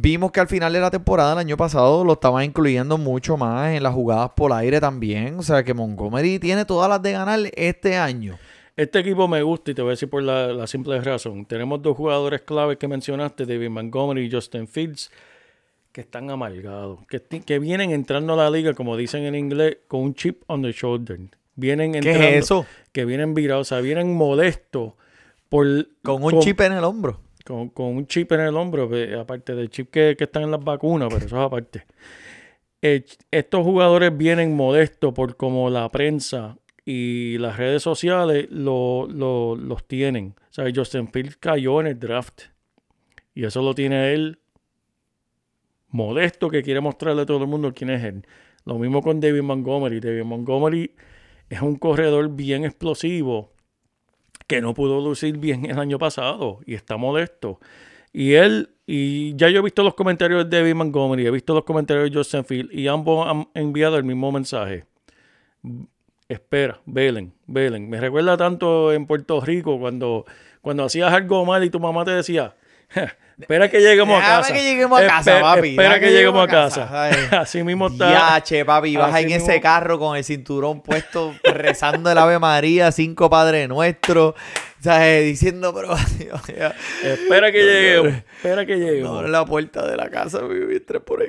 Vimos 0.00 0.30
que 0.30 0.40
al 0.40 0.48
final 0.48 0.72
de 0.72 0.80
la 0.80 0.90
temporada 0.90 1.32
el 1.32 1.38
año 1.38 1.56
pasado 1.56 2.04
lo 2.04 2.12
estaban 2.12 2.44
incluyendo 2.44 2.98
mucho 2.98 3.36
más 3.36 3.74
en 3.74 3.82
las 3.82 3.94
jugadas 3.94 4.30
por 4.36 4.52
aire 4.52 4.80
también. 4.80 5.38
O 5.38 5.42
sea 5.42 5.64
que 5.64 5.72
Montgomery 5.72 6.38
tiene 6.38 6.64
todas 6.64 6.90
las 6.90 7.02
de 7.02 7.12
ganar 7.12 7.40
este 7.54 7.96
año. 7.96 8.38
Este 8.76 9.00
equipo 9.00 9.26
me 9.26 9.42
gusta 9.42 9.70
y 9.70 9.74
te 9.74 9.82
voy 9.82 9.90
a 9.90 9.92
decir 9.92 10.08
por 10.08 10.22
la, 10.22 10.52
la 10.52 10.66
simple 10.66 11.00
razón. 11.00 11.46
Tenemos 11.46 11.82
dos 11.82 11.96
jugadores 11.96 12.42
claves 12.42 12.76
que 12.76 12.86
mencionaste, 12.86 13.44
David 13.44 13.70
Montgomery 13.70 14.26
y 14.26 14.30
Justin 14.30 14.68
Fields, 14.68 15.10
que 15.92 16.00
están 16.02 16.30
amargados, 16.30 17.00
que, 17.08 17.20
que 17.20 17.58
vienen 17.58 17.90
entrando 17.90 18.34
a 18.34 18.36
la 18.36 18.50
liga, 18.50 18.74
como 18.74 18.96
dicen 18.96 19.24
en 19.24 19.34
inglés, 19.34 19.78
con 19.88 20.00
un 20.02 20.14
chip 20.14 20.42
on 20.46 20.62
the 20.62 20.72
shoulder. 20.72 21.18
Vienen 21.56 21.92
¿Qué 21.92 21.98
entrando, 21.98 22.22
es 22.28 22.44
eso? 22.44 22.66
Que 22.92 23.04
vienen 23.04 23.34
virados, 23.34 23.66
o 23.66 23.74
sea, 23.74 23.80
vienen 23.80 24.14
molestos 24.14 24.92
por... 25.48 25.66
Con 26.02 26.22
un 26.22 26.40
chip 26.40 26.60
en 26.60 26.72
el 26.74 26.84
hombro. 26.84 27.20
Con, 27.44 27.70
con 27.70 27.86
un 27.96 28.06
chip 28.06 28.30
en 28.32 28.40
el 28.40 28.56
hombro, 28.56 28.90
aparte 29.18 29.54
del 29.54 29.70
chip 29.70 29.90
que, 29.90 30.14
que 30.16 30.24
están 30.24 30.44
en 30.44 30.50
las 30.50 30.62
vacunas, 30.62 31.08
pero 31.12 31.26
eso 31.26 31.36
es 31.36 31.42
aparte. 31.42 31.84
Eh, 32.80 33.04
estos 33.32 33.64
jugadores 33.64 34.16
vienen 34.16 34.54
modestos 34.54 35.12
por 35.14 35.36
como 35.36 35.68
la 35.68 35.88
prensa 35.88 36.56
y 36.84 37.38
las 37.38 37.56
redes 37.56 37.82
sociales 37.82 38.46
lo, 38.50 39.08
lo- 39.08 39.56
los 39.56 39.84
tienen. 39.88 40.34
O 40.38 40.52
sea, 40.52 40.66
Justin 40.72 41.08
Fields 41.08 41.36
cayó 41.38 41.80
en 41.80 41.88
el 41.88 41.98
draft. 41.98 42.42
Y 43.34 43.44
eso 43.44 43.62
lo 43.62 43.74
tiene 43.74 44.12
él 44.14 44.38
modesto 45.90 46.50
que 46.50 46.62
quiere 46.62 46.80
mostrarle 46.80 47.22
a 47.22 47.26
todo 47.26 47.42
el 47.42 47.46
mundo 47.48 47.72
quién 47.74 47.90
es 47.90 48.02
él. 48.04 48.26
Lo 48.64 48.78
mismo 48.78 49.02
con 49.02 49.20
David 49.20 49.42
Montgomery. 49.42 50.00
David 50.00 50.24
Montgomery 50.24 50.94
es 51.48 51.62
un 51.62 51.76
corredor 51.76 52.28
bien 52.30 52.64
explosivo 52.64 53.50
que 54.46 54.60
no 54.60 54.74
pudo 54.74 55.00
lucir 55.00 55.38
bien 55.38 55.66
el 55.66 55.78
año 55.78 55.98
pasado 55.98 56.60
y 56.66 56.74
está 56.74 56.96
molesto. 56.96 57.60
Y 58.12 58.34
él, 58.34 58.70
y 58.86 59.36
ya 59.36 59.48
yo 59.48 59.60
he 59.60 59.62
visto 59.62 59.82
los 59.82 59.94
comentarios 59.94 60.48
de 60.48 60.58
David 60.58 60.74
Montgomery, 60.74 61.26
he 61.26 61.30
visto 61.30 61.54
los 61.54 61.64
comentarios 61.64 62.10
de 62.10 62.16
Justin 62.16 62.44
Field 62.44 62.72
y 62.72 62.88
ambos 62.88 63.26
han 63.26 63.48
enviado 63.54 63.96
el 63.96 64.04
mismo 64.04 64.32
mensaje. 64.32 64.86
Espera, 66.28 66.80
velen, 66.84 67.32
velen. 67.46 67.88
Me 67.88 68.00
recuerda 68.00 68.36
tanto 68.36 68.92
en 68.92 69.06
Puerto 69.06 69.40
Rico 69.40 69.78
cuando, 69.78 70.24
cuando 70.60 70.84
hacías 70.84 71.12
algo 71.12 71.44
mal 71.44 71.64
y 71.64 71.70
tu 71.70 71.80
mamá 71.80 72.04
te 72.04 72.10
decía, 72.10 72.54
espera 73.40 73.68
que 73.70 73.80
lleguemos 73.80 74.16
a 74.16 74.20
Déjame 74.20 74.40
casa. 74.42 74.52
que 74.54 74.62
lleguemos 74.62 75.00
a 75.00 75.06
casa, 75.06 75.38
Espe- 75.38 75.40
papi. 75.42 75.68
Espera 75.70 75.88
Deja 75.94 76.00
que, 76.00 76.10
lleguemos 76.10 76.40
a 76.40 76.44
a 76.44 76.48
casa. 76.48 76.88
Ay. 76.90 77.12
Así 77.38 77.62
mismo 77.62 77.86
está. 77.88 78.10
Ya, 78.10 78.40
che, 78.42 78.64
papi, 78.64 78.96
vas 78.96 79.14
Así 79.14 79.24
en 79.24 79.30
ese 79.32 79.46
mismo- 79.52 79.62
carro 79.62 79.98
con 79.98 80.16
el 80.16 80.24
cinturón 80.24 80.80
puesto, 80.80 81.34
rezando 81.44 82.10
el 82.10 82.18
Ave 82.18 82.38
María, 82.38 82.90
cinco 82.92 83.28
Padre 83.30 83.68
Nuestro, 83.68 84.34
¿sabes? 84.80 85.24
Diciendo, 85.24 85.72
pero 85.74 85.88
Dios 86.18 86.40
Espera 87.04 87.52
que 87.52 87.62
lleguemos. 87.62 88.12
Espera 88.36 88.66
que 88.66 88.76
no 88.76 88.86
lleguemos. 88.86 89.18
abre 89.18 89.30
la 89.30 89.44
puerta 89.44 89.86
de 89.88 89.96
la 89.96 90.10
casa, 90.10 90.42
mi 90.42 90.58
vientre 90.66 91.00
por 91.00 91.22
ahí. 91.22 91.28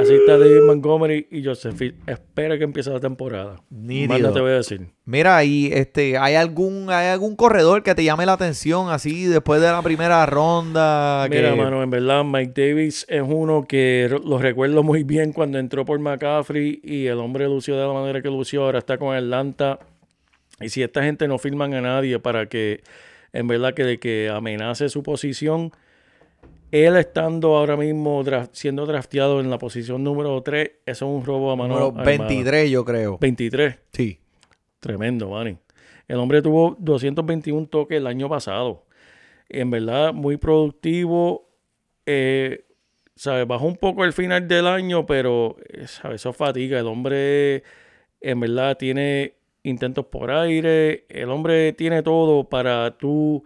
Así 0.00 0.14
está 0.14 0.38
David 0.38 0.62
Montgomery 0.66 1.26
y 1.30 1.44
Joseph 1.44 1.74
Field. 1.76 1.94
Espera 2.08 2.58
que 2.58 2.64
empiece 2.64 2.90
la 2.90 3.00
temporada. 3.00 3.56
Nítido. 3.70 4.08
Más 4.14 4.20
no 4.20 4.32
te 4.32 4.40
voy 4.40 4.50
a 4.52 4.54
decir. 4.56 4.88
Mira, 5.04 5.42
y 5.44 5.70
este, 5.72 6.18
¿hay 6.18 6.34
algún, 6.34 6.90
hay 6.90 7.06
algún 7.08 7.34
corredor 7.34 7.82
que 7.82 7.94
te 7.94 8.04
llame 8.04 8.26
la 8.26 8.34
atención 8.34 8.90
así 8.90 9.24
después 9.24 9.60
de 9.62 9.68
la 9.68 9.80
primera 9.82 10.24
ronda? 10.26 11.26
Mira, 11.30 11.50
que- 11.52 11.56
mano, 11.56 11.82
en 11.82 11.90
verdad 11.90 12.24
Mike 12.24 12.52
Davis 12.54 13.06
es 13.08 13.22
uno 13.26 13.64
que 13.66 14.10
lo 14.24 14.38
recuerdo 14.38 14.82
muy 14.82 15.04
bien 15.04 15.32
cuando 15.32 15.58
entró 15.58 15.84
por 15.86 15.98
McCaffrey 15.98 16.80
y 16.84 17.06
el 17.06 17.18
hombre 17.18 17.46
lució 17.46 17.76
de 17.78 17.86
la 17.86 17.92
manera 17.92 18.20
que 18.20 18.28
lució. 18.28 18.64
Ahora 18.64 18.78
está 18.80 18.98
con 18.98 19.14
Atlanta. 19.16 19.78
Y 20.60 20.68
si 20.70 20.82
esta 20.82 21.02
gente 21.02 21.28
no 21.28 21.38
firman 21.38 21.74
a 21.74 21.80
nadie 21.80 22.18
para 22.18 22.48
que, 22.48 22.82
en 23.32 23.46
verdad, 23.46 23.74
que, 23.74 23.98
que 23.98 24.28
amenace 24.28 24.88
su 24.88 25.02
posición, 25.02 25.72
él 26.70 26.96
estando 26.96 27.56
ahora 27.56 27.76
mismo 27.76 28.22
siendo 28.52 28.84
drafteado 28.84 29.40
en 29.40 29.50
la 29.50 29.58
posición 29.58 30.04
número 30.04 30.42
3, 30.42 30.70
eso 30.84 31.06
es 31.06 31.20
un 31.20 31.24
robo 31.24 31.50
a 31.50 31.56
mano 31.56 31.74
número 31.74 31.86
armada. 31.88 32.04
23, 32.04 32.70
yo 32.70 32.84
creo. 32.84 33.18
23. 33.18 33.78
Sí. 33.92 34.18
Tremendo, 34.80 35.30
Manny. 35.30 35.56
El 36.06 36.16
hombre 36.16 36.42
tuvo 36.42 36.76
221 36.78 37.66
toques 37.66 37.96
el 37.96 38.06
año 38.06 38.28
pasado. 38.28 38.86
En 39.48 39.70
verdad, 39.70 40.12
muy 40.12 40.36
productivo. 40.36 41.48
Eh, 42.06 42.64
¿sabes? 43.14 43.46
Bajó 43.46 43.66
un 43.66 43.76
poco 43.76 44.04
el 44.04 44.12
final 44.12 44.46
del 44.46 44.66
año, 44.66 45.04
pero 45.04 45.56
eh, 45.68 45.86
¿sabes? 45.86 46.22
eso 46.22 46.32
fatiga. 46.32 46.78
El 46.78 46.86
hombre, 46.86 47.62
en 48.20 48.40
verdad, 48.40 48.76
tiene 48.76 49.34
intentos 49.62 50.06
por 50.06 50.30
aire. 50.30 51.04
El 51.08 51.30
hombre 51.30 51.72
tiene 51.72 52.02
todo 52.02 52.48
para 52.48 52.96
tú 52.98 53.44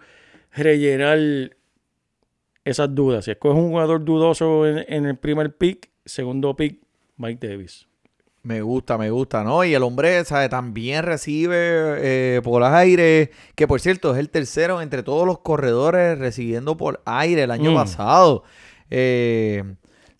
rellenar 0.52 1.18
esas 2.64 2.94
dudas. 2.94 3.24
Si 3.24 3.30
escoges 3.30 3.58
un 3.58 3.70
jugador 3.70 4.04
dudoso 4.04 4.66
en, 4.66 4.84
en 4.88 5.06
el 5.06 5.16
primer 5.16 5.56
pick, 5.56 5.90
segundo 6.04 6.54
pick, 6.54 6.78
Mike 7.16 7.46
Davis. 7.48 7.88
Me 8.44 8.60
gusta, 8.60 8.98
me 8.98 9.10
gusta, 9.10 9.44
¿no? 9.44 9.64
Y 9.64 9.72
el 9.72 9.84
hombre, 9.84 10.24
¿sabe? 10.24 10.48
También 10.48 11.04
recibe 11.04 11.56
eh, 11.56 12.40
por 12.42 12.64
aire, 12.64 13.30
que 13.54 13.68
por 13.68 13.80
cierto 13.80 14.12
es 14.12 14.18
el 14.18 14.30
tercero 14.30 14.82
entre 14.82 15.04
todos 15.04 15.26
los 15.26 15.38
corredores 15.38 16.18
recibiendo 16.18 16.76
por 16.76 17.02
aire 17.04 17.44
el 17.44 17.52
año 17.52 17.70
Mm. 17.70 17.74
pasado. 17.74 18.42
Eh, 18.90 19.62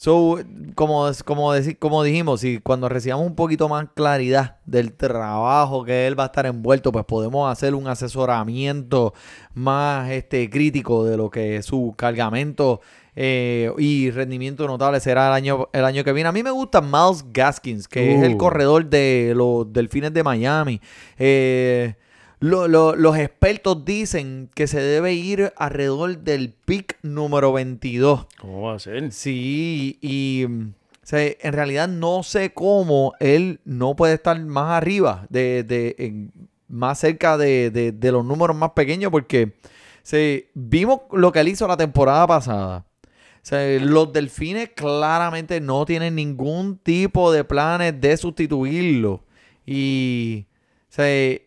so, 0.03 0.37
como, 0.75 1.09
como, 1.25 1.55
deci- 1.55 1.79
como 1.79 2.03
dijimos, 2.03 2.41
si 2.41 2.59
cuando 2.59 2.89
recibamos 2.89 3.25
un 3.25 3.37
poquito 3.37 3.69
más 3.69 3.87
claridad 3.95 4.57
del 4.67 4.95
trabajo 4.95 5.85
que 5.85 6.09
él 6.09 6.19
va 6.19 6.25
a 6.25 6.27
estar 6.27 6.45
envuelto, 6.47 6.91
pues 6.91 7.05
podemos 7.05 7.49
hacer 7.53 7.73
un 7.77 7.87
asesoramiento 7.87 9.15
más 9.55 10.11
este, 10.11 10.51
crítico 10.51 11.05
de 11.05 11.17
lo 11.17 11.31
que 11.31 11.63
su 11.63 11.95
cargamento 11.97 12.81
eh, 13.15 13.71
y 13.79 14.11
rendimiento 14.11 14.67
notable 14.67 14.99
será 14.99 15.29
el 15.29 15.35
año, 15.35 15.69
el 15.73 15.85
año 15.85 16.03
que 16.03 16.13
viene. 16.13 16.29
A 16.29 16.33
mí 16.33 16.43
me 16.43 16.51
gusta 16.51 16.81
Miles 16.81 17.25
Gaskins, 17.33 17.87
que 17.87 18.17
es 18.17 18.23
el 18.25 18.35
Uh. 18.35 18.39
corredor 18.39 18.87
de 18.87 19.35
los 19.37 19.73
Delfines 19.73 20.13
de 20.13 20.25
Miami. 20.25 20.81
Eh, 21.17 21.95
lo- 22.43 22.69
lo- 22.69 22.95
los 22.97 23.17
expertos 23.17 23.85
dicen 23.85 24.51
que 24.55 24.67
se 24.67 24.81
debe 24.81 25.15
ir 25.15 25.53
alrededor 25.57 26.19
del 26.19 26.53
pick 26.53 26.99
número 27.03 27.53
22. 27.53 28.27
¿Cómo 28.41 28.63
va 28.63 28.75
a 28.75 28.79
ser? 28.79 29.13
Sí, 29.13 29.99
y 30.01 30.45
o 30.45 31.05
sea, 31.05 31.21
en 31.41 31.53
realidad 31.53 31.89
no 31.89 32.23
sé 32.23 32.53
cómo 32.53 33.15
él 33.21 33.61
no 33.65 33.97
puede 33.97 34.15
estar 34.15 34.39
más 34.41 34.71
arriba, 34.73 35.27
de, 35.31 35.63
de- 35.65 35.95
en- 35.99 36.33
más 36.69 36.99
cerca 37.01 37.37
de, 37.37 37.71
de- 37.71 37.93
de 37.93 38.13
los 38.13 38.25
números 38.25 38.57
más 38.57 38.71
pequeños, 38.71 39.11
porque 39.11 39.53
se, 40.03 40.49
vimos 40.55 41.01
lo 41.13 41.31
que 41.33 41.41
él 41.41 41.49
hizo 41.49 41.67
la 41.69 41.77
temporada 41.77 42.27
pasada. 42.27 42.85
O 43.37 43.45
sea, 43.45 43.79
los 43.81 44.13
delfines 44.13 44.71
claramente 44.75 45.61
no 45.61 45.85
tienen 45.85 46.15
ningún 46.15 46.79
tipo 46.79 47.33
de 47.33 47.43
planes 47.45 48.01
de 48.01 48.17
sustituirlo. 48.17 49.25
Y 49.67 50.47
o 50.91 50.95
sea, 50.95 51.39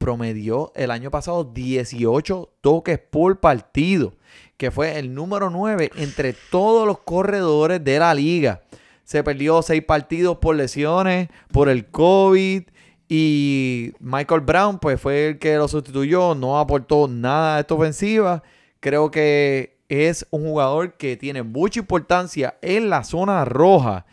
promedió 0.00 0.72
el 0.74 0.90
año 0.90 1.10
pasado 1.10 1.44
18 1.44 2.54
toques 2.62 2.98
por 2.98 3.38
partido, 3.38 4.14
que 4.56 4.70
fue 4.70 4.98
el 4.98 5.14
número 5.14 5.50
9 5.50 5.90
entre 5.96 6.32
todos 6.50 6.86
los 6.86 7.00
corredores 7.00 7.84
de 7.84 7.98
la 7.98 8.14
liga. 8.14 8.62
Se 9.04 9.22
perdió 9.22 9.60
6 9.60 9.84
partidos 9.84 10.38
por 10.38 10.56
lesiones, 10.56 11.28
por 11.52 11.68
el 11.68 11.86
COVID 11.90 12.62
Y 13.08 13.92
Michael 14.00 14.40
Brown, 14.40 14.78
pues 14.78 14.98
fue 14.98 15.28
el 15.28 15.38
que 15.38 15.56
lo 15.56 15.68
sustituyó, 15.68 16.34
no 16.34 16.58
aportó 16.58 17.06
nada 17.06 17.56
a 17.56 17.60
esta 17.60 17.74
ofensiva. 17.74 18.42
Creo 18.80 19.10
que 19.10 19.76
es 19.90 20.26
un 20.30 20.44
jugador 20.44 20.96
que 20.96 21.18
tiene 21.18 21.42
mucha 21.42 21.80
importancia 21.80 22.56
en 22.62 22.88
la 22.88 23.04
zona 23.04 23.44
roja. 23.44 24.06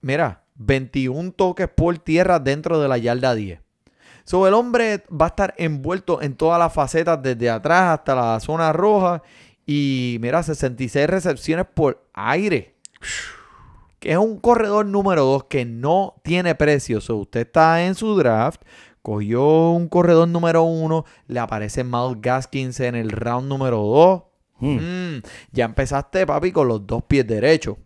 Mira, 0.00 0.44
21 0.54 1.32
toques 1.32 1.68
por 1.68 1.98
tierra 1.98 2.38
dentro 2.38 2.80
de 2.80 2.88
la 2.88 2.96
yarda 2.96 3.34
10. 3.34 3.61
So, 4.24 4.46
el 4.46 4.54
hombre 4.54 5.04
va 5.08 5.26
a 5.26 5.28
estar 5.28 5.54
envuelto 5.56 6.22
en 6.22 6.34
todas 6.36 6.58
las 6.58 6.72
facetas, 6.72 7.22
desde 7.22 7.50
atrás 7.50 7.98
hasta 7.98 8.14
la 8.14 8.40
zona 8.40 8.72
roja. 8.72 9.22
Y 9.66 10.18
mira, 10.20 10.42
66 10.42 11.06
recepciones 11.06 11.66
por 11.72 12.04
aire. 12.14 12.74
Que 13.98 14.12
es 14.12 14.18
un 14.18 14.38
corredor 14.38 14.86
número 14.86 15.24
2 15.24 15.44
que 15.44 15.64
no 15.64 16.16
tiene 16.22 16.54
precio. 16.54 17.00
So, 17.00 17.16
usted 17.16 17.42
está 17.42 17.84
en 17.84 17.94
su 17.94 18.16
draft, 18.16 18.62
cogió 19.00 19.70
un 19.70 19.88
corredor 19.88 20.28
número 20.28 20.64
1, 20.64 21.04
le 21.28 21.40
aparece 21.40 21.84
Miles 21.84 22.20
Gaskins 22.20 22.80
en 22.80 22.94
el 22.94 23.10
round 23.10 23.48
número 23.48 23.78
2. 23.78 24.22
Hmm. 24.58 25.16
Mm, 25.16 25.22
ya 25.50 25.64
empezaste, 25.64 26.26
papi, 26.26 26.52
con 26.52 26.68
los 26.68 26.86
dos 26.86 27.02
pies 27.04 27.26
derechos. 27.26 27.76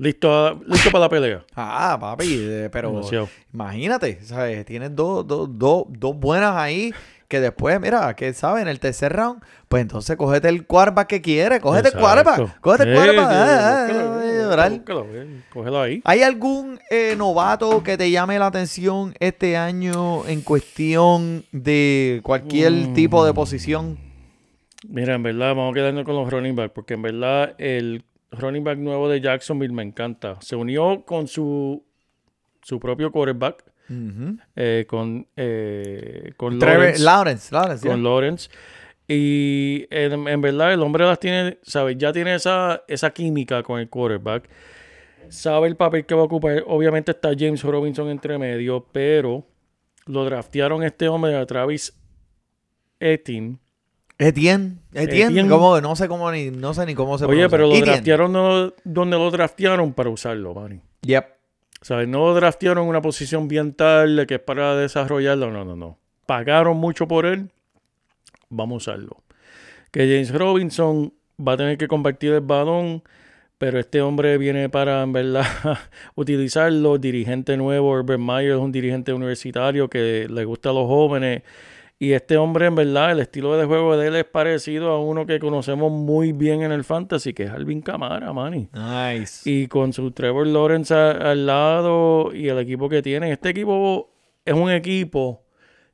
Listo, 0.00 0.60
listo 0.66 0.90
para 0.90 1.04
la 1.04 1.08
pelea. 1.10 1.44
Ah, 1.54 1.96
papi, 2.00 2.24
eh, 2.40 2.68
pero 2.72 2.90
Demasiado. 2.90 3.28
imagínate, 3.52 4.18
¿sabes? 4.24 4.64
Tienes 4.64 4.96
dos, 4.96 5.26
dos, 5.26 5.48
dos, 5.52 5.84
dos 5.88 6.16
buenas 6.16 6.56
ahí 6.56 6.92
que 7.28 7.38
después, 7.38 7.78
mira, 7.80 8.16
que 8.16 8.32
sabes, 8.32 8.62
en 8.62 8.68
el 8.68 8.80
tercer 8.80 9.12
round, 9.12 9.40
pues 9.68 9.82
entonces 9.82 10.16
cógete 10.16 10.48
el 10.48 10.66
quarterback 10.66 11.06
que 11.06 11.20
quieres, 11.22 11.60
cógete 11.60 11.88
el 11.90 11.94
quarterback, 11.94 12.38
Exacto. 12.40 12.60
cógete 12.60 12.90
el 12.90 12.94
quarterback. 12.96 13.30
eh, 13.30 13.34
ah, 13.38 13.86
ah, 13.86 13.86
búscalo, 13.86 14.42
llorar. 14.42 14.70
búscalo, 14.72 15.06
eh, 15.12 15.40
Cógelo 15.52 15.80
ahí. 15.80 16.00
¿Hay 16.04 16.22
algún 16.22 16.80
eh, 16.90 17.14
novato 17.16 17.84
que 17.84 17.96
te 17.96 18.10
llame 18.10 18.36
la 18.40 18.46
atención 18.46 19.14
este 19.20 19.56
año 19.56 20.26
en 20.26 20.40
cuestión 20.40 21.44
de 21.52 22.20
cualquier 22.24 22.72
Mm. 22.72 22.94
tipo 22.94 23.24
de 23.24 23.32
posición? 23.32 23.96
Mira, 24.88 25.14
en 25.14 25.22
verdad, 25.22 25.48
vamos 25.54 25.70
a 25.70 25.74
quedarnos 25.74 26.04
con 26.04 26.16
los 26.16 26.28
running 26.30 26.56
back, 26.56 26.72
porque 26.72 26.94
en 26.94 27.02
verdad 27.02 27.54
el 27.58 28.02
running 28.30 28.64
back 28.64 28.78
nuevo 28.78 29.08
de 29.08 29.20
Jacksonville 29.20 29.72
me 29.72 29.82
encanta. 29.82 30.38
Se 30.40 30.56
unió 30.56 31.04
con 31.04 31.28
su, 31.28 31.84
su 32.62 32.78
propio 32.80 33.10
quarterback, 33.10 33.64
eh, 34.56 34.86
con, 34.88 35.26
eh, 35.36 36.32
con 36.36 36.58
Lawrence. 36.58 37.02
Lawrence, 37.02 37.54
Lawrence, 37.54 37.88
con. 37.88 38.02
Lawrence. 38.02 38.50
Y 39.08 39.86
en, 39.90 40.28
en 40.28 40.40
verdad 40.40 40.72
el 40.72 40.80
hombre 40.82 41.04
las 41.04 41.18
tiene, 41.18 41.58
¿sabes? 41.62 41.98
Ya 41.98 42.12
tiene 42.12 42.36
esa, 42.36 42.84
esa 42.86 43.10
química 43.10 43.62
con 43.64 43.80
el 43.80 43.88
quarterback. 43.88 44.48
Sabe 45.28 45.68
el 45.68 45.76
papel 45.76 46.06
que 46.06 46.14
va 46.14 46.22
a 46.22 46.24
ocupar. 46.24 46.62
Obviamente 46.66 47.10
está 47.10 47.30
James 47.36 47.62
Robinson 47.62 48.08
entre 48.08 48.38
medio, 48.38 48.86
pero 48.92 49.46
lo 50.06 50.24
draftearon 50.24 50.82
este 50.84 51.08
hombre 51.08 51.36
a 51.36 51.44
Travis 51.46 51.98
Etienne. 53.00 53.58
Etienne, 54.28 54.76
Etienne, 54.92 55.30
Etienne. 55.32 55.48
¿cómo? 55.48 55.80
no 55.80 55.96
sé 55.96 56.06
cómo 56.08 56.30
ni, 56.30 56.50
no 56.50 56.74
sé 56.74 56.84
ni 56.86 56.94
cómo 56.94 57.16
se 57.18 57.24
Oye, 57.24 57.48
pronuncia. 57.48 57.50
pero 57.50 57.62
lo 57.66 57.70
Etienne. 57.74 57.90
draftearon 57.92 58.32
no- 58.32 58.72
donde 58.84 59.16
lo 59.16 59.30
draftearon 59.30 59.92
para 59.94 60.10
usarlo, 60.10 60.54
Manny. 60.54 60.80
Yep. 61.02 61.26
¿Sabes? 61.82 62.06
No 62.08 62.18
lo 62.26 62.34
draftearon 62.34 62.86
una 62.86 63.00
posición 63.00 63.48
bien 63.48 63.72
tarde 63.72 64.26
que 64.26 64.34
es 64.34 64.40
para 64.40 64.76
desarrollarlo. 64.76 65.50
No, 65.50 65.64
no, 65.64 65.74
no. 65.76 65.96
Pagaron 66.26 66.76
mucho 66.76 67.08
por 67.08 67.24
él. 67.24 67.50
Vamos 68.50 68.86
a 68.86 68.92
usarlo. 68.92 69.22
Que 69.90 70.00
James 70.02 70.32
Robinson 70.34 71.12
va 71.40 71.52
a 71.54 71.56
tener 71.56 71.78
que 71.78 71.88
compartir 71.88 72.32
el 72.34 72.40
balón. 72.42 73.02
Pero 73.56 73.78
este 73.78 74.00
hombre 74.00 74.38
viene 74.38 74.68
para, 74.70 75.02
en 75.02 75.12
verdad, 75.12 75.44
utilizarlo. 76.14 76.98
Dirigente 76.98 77.56
nuevo, 77.56 77.90
Urban 77.92 78.24
Meyer 78.24 78.52
es 78.52 78.58
un 78.58 78.72
dirigente 78.72 79.12
universitario 79.12 79.88
que 79.88 80.26
le 80.30 80.44
gusta 80.44 80.70
a 80.70 80.72
los 80.72 80.86
jóvenes. 80.86 81.42
Y 82.02 82.12
este 82.14 82.38
hombre, 82.38 82.64
en 82.64 82.74
verdad, 82.74 83.12
el 83.12 83.20
estilo 83.20 83.58
de 83.58 83.66
juego 83.66 83.94
de 83.94 84.08
él 84.08 84.16
es 84.16 84.24
parecido 84.24 84.90
a 84.92 84.98
uno 85.04 85.26
que 85.26 85.38
conocemos 85.38 85.92
muy 85.92 86.32
bien 86.32 86.62
en 86.62 86.72
el 86.72 86.82
fantasy, 86.82 87.34
que 87.34 87.42
es 87.42 87.50
Alvin 87.50 87.82
Kamara, 87.82 88.32
Manny. 88.32 88.70
Nice. 88.72 89.42
Y 89.48 89.66
con 89.66 89.92
su 89.92 90.10
Trevor 90.12 90.46
Lawrence 90.46 90.94
a- 90.94 91.10
al 91.10 91.44
lado 91.44 92.34
y 92.34 92.48
el 92.48 92.58
equipo 92.58 92.88
que 92.88 93.02
tiene. 93.02 93.30
Este 93.30 93.50
equipo 93.50 94.10
es 94.46 94.54
un 94.54 94.70
equipo 94.70 95.44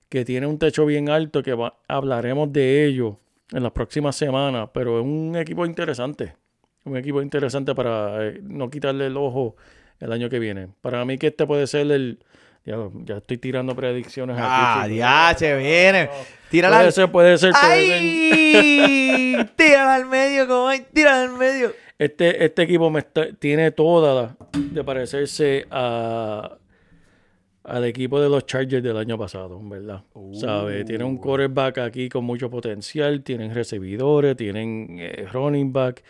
que 0.09 0.25
tiene 0.25 0.47
un 0.47 0.61
techo 0.61 0.87
bien 0.87 1.09
alto, 1.09 1.43
que 1.43 1.55
va- 1.55 1.77
hablaremos 1.89 2.53
de 2.53 2.85
ello 2.87 3.19
en 3.53 3.65
las 3.65 3.73
próximas 3.73 4.15
semanas, 4.15 4.69
pero 4.73 5.01
es 5.01 5.05
un 5.05 5.35
equipo 5.35 5.67
interesante. 5.67 6.37
Un 6.85 6.97
equipo 6.97 7.21
interesante 7.21 7.75
para 7.75 8.29
eh, 8.29 8.39
no 8.45 8.71
quitarle 8.71 9.07
el 9.07 9.17
ojo 9.17 9.57
el 9.99 10.13
año 10.13 10.29
que 10.31 10.39
viene. 10.39 10.69
Para 10.83 11.05
mí 11.05 11.19
que 11.19 11.27
este 11.27 11.49
puede 11.49 11.67
ser 11.67 11.91
el... 11.91 12.21
Ya, 12.67 12.77
ya 13.05 13.17
estoy 13.19 13.39
tirando 13.39 13.75
predicciones 13.77 14.37
Ah, 14.39 14.81
aquí. 14.83 14.83
chicos. 14.83 14.97
diache, 14.97 15.57
viene. 15.57 16.11
Tírala 16.51 16.79
Puede 16.79 16.93
ser, 16.93 17.11
puede 17.13 17.39
ser, 17.39 17.53
puede 17.53 17.65
ser. 17.65 17.93
¡Ay! 18.03 19.49
Tírala 19.57 19.95
al 19.95 20.07
medio, 20.07 20.47
como. 20.49 20.71
Tírala 20.93 21.23
al 21.23 21.39
medio. 21.39 21.73
Este, 21.99 22.45
este 22.45 22.63
equipo 22.63 22.91
me 22.91 22.99
está- 23.01 23.33
tiene 23.39 23.71
toda 23.71 24.15
la 24.23 24.37
de 24.59 24.85
parecerse 24.85 25.65
a, 25.71 26.59
al 27.65 27.85
equipo 27.85 28.21
de 28.21 28.29
los 28.29 28.45
Chargers 28.47 28.83
del 28.83 28.97
año 28.99 29.17
pasado, 29.17 29.59
¿verdad? 29.63 30.03
¿Sabe? 30.35 30.85
Tiene 30.85 31.05
un 31.05 31.17
quarterback 31.17 31.79
aquí 31.79 32.09
con 32.09 32.25
mucho 32.25 32.51
potencial, 32.51 33.23
tienen 33.23 33.55
recibidores, 33.55 34.37
tienen 34.37 34.97
eh, 34.99 35.27
running 35.33 35.73
back. 35.73 36.03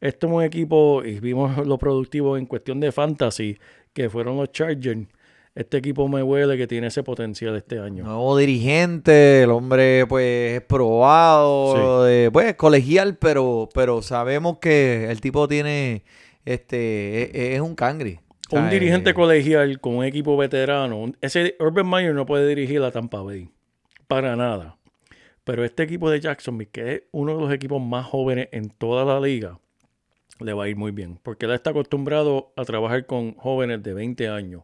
Este 0.00 0.26
es 0.26 0.32
un 0.32 0.42
equipo, 0.42 1.02
y 1.04 1.18
vimos 1.20 1.66
lo 1.66 1.76
productivo 1.78 2.36
en 2.36 2.46
cuestión 2.46 2.78
de 2.80 2.92
fantasy, 2.92 3.58
que 3.92 4.08
fueron 4.10 4.36
los 4.36 4.52
Chargers. 4.52 5.06
Este 5.54 5.76
equipo 5.76 6.08
me 6.08 6.22
huele 6.22 6.56
que 6.56 6.66
tiene 6.66 6.86
ese 6.86 7.02
potencial 7.02 7.54
este 7.56 7.78
año. 7.78 8.04
Nuevo 8.04 8.38
dirigente, 8.38 9.42
el 9.42 9.50
hombre 9.50 10.06
pues 10.06 10.60
es 10.60 10.62
probado, 10.62 12.08
eh, 12.08 12.30
pues 12.32 12.54
colegial, 12.54 13.18
pero, 13.18 13.68
pero 13.74 14.00
sabemos 14.00 14.58
que 14.58 15.10
el 15.10 15.20
tipo 15.20 15.46
tiene, 15.48 16.04
este, 16.46 17.24
es, 17.24 17.56
es 17.56 17.60
un 17.60 17.74
cangri. 17.74 18.18
O 18.50 18.58
Un 18.58 18.70
dirigente 18.70 19.10
eh, 19.10 19.14
colegial 19.14 19.78
con 19.78 19.96
un 19.96 20.04
equipo 20.04 20.38
veterano. 20.38 21.12
Ese 21.20 21.56
Urban 21.60 21.88
Meyer 21.88 22.14
no 22.14 22.24
puede 22.24 22.48
dirigir 22.48 22.82
a 22.82 22.90
Tampa 22.90 23.20
Bay. 23.20 23.50
Para 24.06 24.36
nada. 24.36 24.78
Pero 25.44 25.64
este 25.64 25.82
equipo 25.82 26.08
de 26.10 26.20
Jacksonville, 26.20 26.70
que 26.70 26.92
es 26.94 27.02
uno 27.12 27.34
de 27.36 27.42
los 27.42 27.52
equipos 27.52 27.82
más 27.82 28.06
jóvenes 28.06 28.48
en 28.52 28.70
toda 28.70 29.04
la 29.04 29.20
liga, 29.20 29.58
le 30.40 30.52
va 30.52 30.64
a 30.64 30.68
ir 30.68 30.76
muy 30.76 30.92
bien. 30.92 31.18
Porque 31.22 31.46
él 31.46 31.52
está 31.52 31.70
acostumbrado 31.70 32.52
a 32.56 32.64
trabajar 32.64 33.06
con 33.06 33.34
jóvenes 33.34 33.82
de 33.82 33.92
20 33.92 34.28
años. 34.28 34.62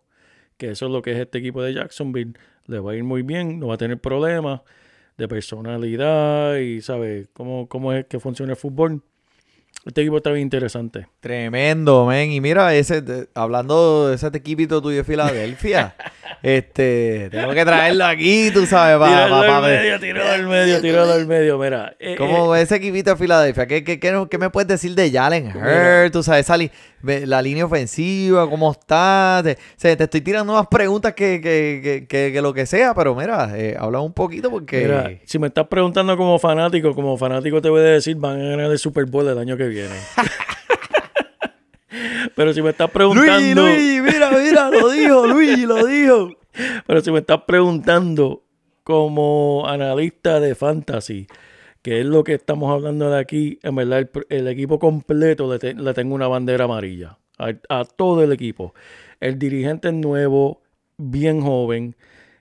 Que 0.59 0.71
eso 0.73 0.87
es 0.87 0.93
lo 0.93 1.03
que 1.03 1.13
es 1.13 1.19
este 1.19 1.39
equipo 1.39 1.63
de 1.63 1.75
Jacksonville. 1.75 2.35
Le 2.67 2.81
va 2.81 2.93
a 2.93 2.97
ir 2.97 3.05
muy 3.05 3.23
bien, 3.23 3.59
no 3.61 3.69
va 3.69 3.75
a 3.75 3.79
tener 3.79 4.01
problemas 4.01 4.61
de 5.17 5.29
personalidad 5.29 6.57
y 6.57 6.81
sabe 6.83 7.29
cómo, 7.33 7.69
cómo 7.69 7.93
es 7.93 8.07
que 8.07 8.21
funciona 8.21 8.53
el 8.53 8.59
fútbol. 8.59 9.03
Este 9.89 10.03
equipo 10.03 10.19
está 10.19 10.31
bien 10.31 10.43
interesante. 10.43 11.07
Tremendo, 11.21 12.05
men. 12.05 12.31
Y 12.31 12.43
mira, 12.43 12.75
ese, 12.75 13.01
de- 13.01 13.29
hablando 13.35 14.09
de 14.09 14.17
ese 14.17 14.27
equipito 14.35 14.83
tuyo 14.83 14.99
de 14.99 15.05
Filadelfia, 15.05 15.95
este, 16.43 17.29
tengo 17.31 17.53
que 17.55 17.65
traerlo 17.65 18.05
aquí, 18.05 18.51
tú 18.53 18.67
sabes, 18.67 18.99
para 18.99 19.29
pa, 19.29 19.61
medio, 19.63 19.99
tíralo 19.99 20.31
al 20.31 20.47
medio, 20.47 20.81
tíralo 20.83 21.13
al 21.15 21.27
medio. 21.27 21.59
Mira, 21.59 21.97
eh, 21.99 22.17
¿Cómo 22.19 22.55
eh, 22.55 22.61
ese 22.63 22.77
equipito 22.77 23.11
de 23.13 23.17
Filadelfia? 23.17 23.67
¿Qué, 23.67 23.83
qué, 23.83 23.99
qué, 23.99 24.27
qué 24.31 24.39
me 24.39 24.51
puedes 24.51 24.69
decir 24.69 24.95
de 24.95 25.11
Jalen 25.11 25.57
Hurts? 25.57 26.13
Tú 26.13 26.23
sabes, 26.23 26.41
esa 26.45 26.59
li- 26.59 26.71
la 27.03 27.41
línea 27.41 27.65
ofensiva, 27.65 28.49
¿cómo 28.51 28.71
está? 28.73 29.41
Te, 29.43 29.57
te 29.97 30.05
estoy 30.05 30.21
tirando 30.21 30.53
más 30.53 30.67
preguntas 30.67 31.15
que, 31.15 31.41
que, 31.41 31.81
que, 31.83 32.07
que- 32.07 32.33
que 32.33 32.43
lo 32.43 32.53
que 32.53 32.67
sea, 32.67 32.93
pero 32.95 33.15
mira, 33.15 33.53
eh, 33.57 33.75
habla 33.79 34.01
un 34.01 34.13
poquito 34.13 34.51
porque... 34.51 34.83
mira, 34.83 35.11
si 35.25 35.39
me 35.39 35.47
estás 35.47 35.67
preguntando 35.69 36.15
como 36.19 36.39
fanático, 36.39 36.95
como 36.95 37.17
fanático 37.17 37.63
te 37.63 37.71
voy 37.71 37.81
a 37.81 37.85
decir, 37.85 38.17
van 38.17 38.39
a 38.41 38.49
ganar 38.51 38.71
el 38.71 38.79
Super 38.79 39.07
Bowl 39.07 39.27
el 39.27 39.39
año 39.39 39.57
que 39.57 39.65
viene. 39.65 39.78
Pero 42.35 42.53
si 42.53 42.63
me 42.63 42.71
estás 42.71 42.89
Luis, 42.89 42.93
preguntando, 42.95 43.63
Luis, 43.63 44.03
mira, 44.03 44.31
mira, 44.31 44.71
lo 44.71 44.91
dijo, 44.91 45.27
Luis, 45.27 45.59
lo 45.61 45.87
dijo. 45.87 46.31
pero 46.87 47.01
si 47.01 47.11
me 47.11 47.21
estás 47.21 47.43
preguntando 47.47 48.45
como 48.85 49.65
analista 49.67 50.39
de 50.39 50.55
fantasy, 50.55 51.27
que 51.83 52.01
es 52.01 52.07
lo 52.07 52.25
que 52.25 52.35
estamos 52.35 52.71
hablando 52.73 53.11
de 53.11 53.19
aquí, 53.19 53.59
en 53.63 53.75
verdad 53.77 54.01
el, 54.01 54.11
el 54.29 54.49
equipo 54.49 54.79
completo 54.79 55.51
le, 55.51 55.59
te- 55.59 55.75
le 55.75 55.95
tengo 55.95 56.15
una 56.15 56.29
bandera 56.29 56.65
amarilla 56.65 57.19
a, 57.39 57.53
a 57.69 57.85
todo 57.85 58.23
el 58.23 58.33
equipo. 58.33 58.75
El 59.21 59.39
dirigente 59.39 59.89
es 59.89 59.95
nuevo, 59.95 60.63
bien 60.99 61.41
joven. 61.41 61.97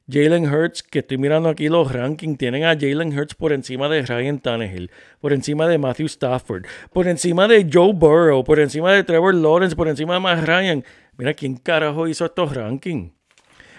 Jalen 0.10 0.46
Hurts, 0.46 0.84
que 0.84 1.00
estoy 1.00 1.18
mirando 1.18 1.50
aquí 1.50 1.68
los 1.68 1.92
rankings, 1.92 2.38
tienen 2.38 2.64
a 2.64 2.78
Jalen 2.80 3.18
Hurts 3.18 3.36
por 3.36 3.52
encima 3.52 3.90
de 3.90 4.04
Ryan 4.04 4.40
Tannehill, 4.40 4.90
por 5.20 5.34
encima 5.34 5.68
de 5.68 5.78
Matthew 5.78 6.06
Stafford, 6.06 6.66
por 6.94 7.08
encima 7.10 7.48
de 7.48 7.68
Joe 7.72 7.92
Burrow, 7.94 8.44
por 8.44 8.60
encima 8.60 8.94
de 8.94 9.04
Trevor 9.04 9.36
Lawrence, 9.36 9.76
por 9.76 9.90
encima 9.90 10.14
de 10.14 10.20
Matt 10.22 10.48
Ryan. 10.48 10.84
Mira, 11.18 11.34
¿quién 11.34 11.58
carajo 11.58 12.08
hizo 12.08 12.26
estos 12.26 12.56
rankings? 12.56 13.12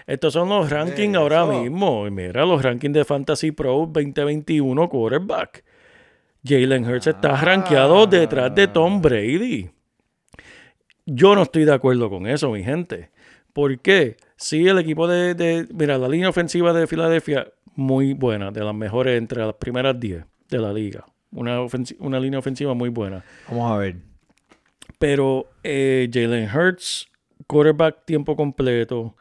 Estos 0.05 0.33
son 0.33 0.49
los 0.49 0.69
rankings 0.69 1.15
ahora 1.15 1.45
mismo. 1.45 2.09
Mira, 2.11 2.45
los 2.45 2.61
rankings 2.61 2.93
de 2.93 3.05
Fantasy 3.05 3.51
Pro 3.51 3.89
2021 3.91 4.87
quarterback. 4.89 5.63
Jalen 6.43 6.85
Hurts 6.85 7.07
está 7.07 7.35
rankeado 7.37 8.05
detrás 8.05 8.53
de 8.53 8.67
Tom 8.67 9.01
Brady. 9.01 9.69
Yo 11.05 11.33
no 11.33 11.41
estoy 11.41 11.65
de 11.65 11.73
acuerdo 11.73 12.09
con 12.09 12.27
eso, 12.27 12.51
mi 12.51 12.63
gente. 12.63 13.09
¿Por 13.59 13.77
qué? 13.79 14.15
Sí, 14.37 14.65
el 14.67 14.79
equipo 14.79 15.05
de, 15.05 15.33
de- 15.35 15.67
Mira, 15.73 15.97
la 15.97 16.07
línea 16.07 16.29
ofensiva 16.29 16.71
de 16.71 16.87
Filadelfia, 16.87 17.51
muy 17.75 18.13
buena, 18.13 18.51
de 18.51 18.63
las 18.63 18.73
mejores 18.73 19.17
entre 19.17 19.45
las 19.45 19.55
primeras 19.55 19.99
10 19.99 20.23
de 20.49 20.57
la 20.59 20.71
liga. 20.71 21.05
Una, 21.33 21.59
una 21.99 22.19
línea 22.21 22.39
ofensiva 22.39 22.73
muy 22.73 22.87
buena. 22.87 23.21
Vamos 23.49 23.69
a 23.71 23.77
ver. 23.77 23.95
Pero 24.97 25.49
eh, 25.63 26.09
Jalen 26.11 26.49
Hurts, 26.49 27.09
quarterback 27.47 28.05
tiempo 28.05 28.37
completo. 28.37 29.15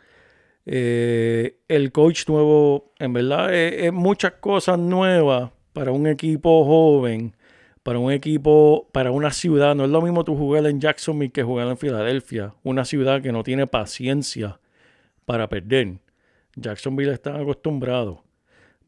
eh, 0.67 1.57
el 1.67 1.91
coach 1.91 2.29
nuevo, 2.29 2.93
en 3.01 3.13
verdad, 3.15 3.53
es, 3.53 3.87
es 3.87 3.93
muchas 3.93 4.35
cosas 4.35 4.79
nuevas 4.79 5.51
para 5.73 5.91
un 5.93 6.07
equipo 6.07 6.65
joven, 6.65 7.35
para 7.89 8.01
un 8.01 8.13
equipo, 8.13 8.87
para 8.93 9.13
una 9.13 9.31
ciudad. 9.31 9.75
No 9.75 9.85
es 9.87 9.91
lo 9.91 10.03
mismo 10.03 10.23
tú 10.23 10.37
jugar 10.37 10.67
en 10.67 10.79
Jacksonville 10.79 11.33
que 11.33 11.43
jugar 11.43 11.69
en 11.69 11.79
Filadelfia. 11.79 12.53
Una 12.63 12.85
ciudad 12.85 13.23
que 13.23 13.33
no 13.33 13.43
tiene 13.43 13.67
paciencia 13.67 14.61
para 15.25 15.49
perder. 15.49 15.95
Jacksonville 16.55 17.15
está 17.15 17.41
acostumbrado. 17.41 18.25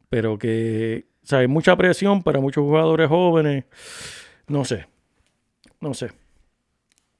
Pero 0.07 0.37
que, 0.37 1.07
o 1.23 1.25
sea, 1.25 1.39
hay 1.39 1.47
mucha 1.47 1.75
presión 1.75 2.21
para 2.21 2.39
muchos 2.39 2.61
jugadores 2.61 3.09
jóvenes. 3.09 3.65
No 4.45 4.65
sé. 4.65 4.85
No 5.79 5.95
sé. 5.95 6.11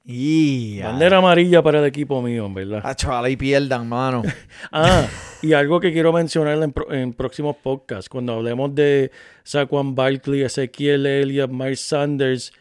Bandera 0.04 1.18
amarilla 1.18 1.62
para 1.62 1.78
el 1.78 1.84
equipo 1.84 2.20
mío, 2.22 2.46
en 2.46 2.54
verdad. 2.54 2.80
Ah, 2.82 2.94
chaval, 2.94 3.26
ahí 3.26 3.36
pierdan, 3.36 3.88
mano. 3.88 4.22
Ah, 4.72 5.06
y 5.42 5.52
algo 5.52 5.80
que 5.80 5.92
quiero 5.92 6.12
mencionar 6.12 6.58
en 6.90 7.12
próximos 7.12 7.56
podcasts, 7.56 8.08
cuando 8.08 8.34
hablemos 8.34 8.74
de 8.74 9.10
Saquon 9.44 9.94
Barkley, 9.94 10.42
Ezequiel 10.42 11.06
Elliott, 11.06 11.50
Miles 11.50 11.80
Sanders, 11.80 12.52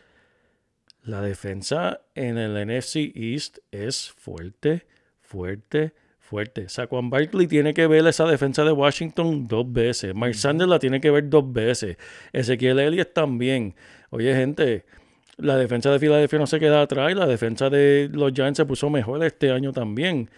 la 1.04 1.22
defensa 1.22 2.02
en 2.16 2.38
el 2.38 2.66
NFC 2.68 3.12
East 3.16 3.60
es 3.72 4.12
fuerte, 4.12 4.86
fuerte, 5.20 5.94
fuerte. 6.20 6.70
Saquon 6.70 7.10
Barkley 7.10 7.48
tiene 7.48 7.74
que 7.74 7.88
ver 7.88 8.06
esa 8.06 8.26
defensa 8.26 8.64
de 8.64 8.72
Washington 8.72 9.48
dos 9.48 9.72
veces. 9.72 10.14
Miles 10.14 10.40
Sanders 10.42 10.70
la 10.70 10.80
tiene 10.80 11.02
que 11.02 11.10
ver 11.10 11.30
dos 11.30 11.52
veces. 11.52 11.98
Ezequiel 12.34 12.80
Elliott 12.80 13.14
también. 13.14 13.76
Oye, 14.12 14.36
gente, 14.36 14.86
la 15.42 15.58
defensa 15.58 15.92
de 15.92 16.00
Filadelfia 16.00 16.40
no 16.40 16.48
se 16.48 16.60
queda 16.60 16.82
atrás 16.82 17.12
y 17.12 17.16
la 17.16 17.26
defensa 17.28 17.70
de 17.70 18.10
los 18.14 18.32
Giants 18.34 18.58
se 18.58 18.66
puso 18.66 18.90
mejor 18.90 19.24
este 19.24 19.52
año 19.52 19.72
también 19.74 20.30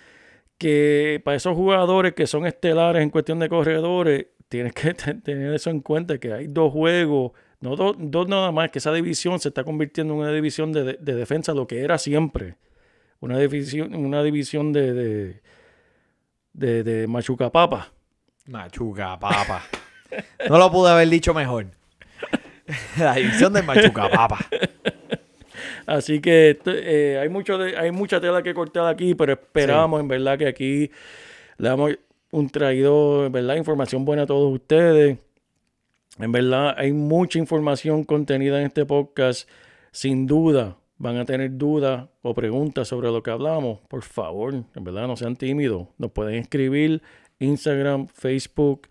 que 0.58 1.22
para 1.26 1.36
esos 1.38 1.56
jugadores 1.56 2.14
que 2.14 2.26
son 2.28 2.46
estelares 2.46 3.02
en 3.02 3.10
cuestión 3.10 3.40
de 3.40 3.50
corredores, 3.50 4.28
tienes 4.50 4.74
que 4.74 4.94
te- 4.94 5.16
tener 5.16 5.54
eso 5.54 5.70
en 5.70 5.82
cuenta, 5.82 6.18
que 6.20 6.32
hay 6.32 6.48
dos 6.48 6.72
juegos, 6.72 7.32
no 7.60 7.76
do- 7.76 7.96
dos 7.98 8.28
nada 8.28 8.52
más, 8.52 8.70
que 8.70 8.80
esa 8.80 8.94
división 8.94 9.40
se 9.40 9.50
está 9.50 9.64
convirtiendo 9.64 10.14
en 10.14 10.20
una 10.22 10.32
división 10.32 10.72
de, 10.72 10.84
de- 10.84 10.98
de 11.00 11.16
defensa, 11.16 11.54
lo 11.54 11.68
que 11.68 11.82
era 11.82 11.98
siempre. 11.98 12.56
Una 13.20 13.38
división, 13.40 13.94
una 13.96 14.22
división 14.24 14.72
de, 14.74 14.94
de, 14.94 15.42
de, 16.54 16.84
de 16.84 17.08
machuca 17.08 17.50
papa. 17.52 17.92
Machuca 18.48 19.20
papa. 19.20 19.64
No 20.48 20.60
lo 20.60 20.72
pude 20.72 20.92
haber 20.92 21.10
dicho 21.10 21.34
mejor. 21.34 21.66
La 23.00 23.16
división 23.16 23.52
de 23.52 23.64
Machuca 23.64 24.10
papa. 24.10 24.38
Así 25.86 26.20
que 26.22 26.58
eh, 26.66 27.20
hay, 27.22 27.30
mucho 27.30 27.58
de- 27.58 27.78
hay 27.78 27.92
mucha 27.92 28.20
tela 28.22 28.42
que 28.44 28.54
cortar 28.54 28.88
aquí, 28.88 29.16
pero 29.16 29.34
esperamos 29.34 30.00
en 30.00 30.08
verdad 30.08 30.38
que 30.38 30.48
aquí 30.48 30.92
le 31.58 31.70
damos 31.70 31.92
un 32.32 32.50
traído, 32.50 33.26
en 33.26 33.32
verdad, 33.32 33.56
información 33.56 34.06
buena 34.06 34.24
a 34.24 34.26
todos 34.26 34.54
ustedes. 34.54 35.18
En 36.20 36.32
verdad, 36.32 36.74
hay 36.78 36.94
mucha 36.94 37.40
información 37.40 38.04
contenida 38.04 38.60
en 38.60 38.68
este 38.68 38.86
podcast. 38.86 39.50
Sin 39.92 40.26
duda, 40.28 40.78
van 40.98 41.18
a 41.18 41.26
tener 41.26 41.58
dudas 41.58 42.08
o 42.22 42.34
preguntas 42.34 42.88
sobre 42.88 43.10
lo 43.12 43.22
que 43.22 43.32
hablamos. 43.32 43.80
Por 43.88 44.04
favor, 44.04 44.54
en 44.54 44.84
verdad, 44.84 45.08
no 45.08 45.16
sean 45.16 45.36
tímidos. 45.36 45.88
Nos 45.98 46.12
pueden 46.12 46.36
escribir 46.36 47.02
Instagram, 47.40 48.08
Facebook, 48.08 48.88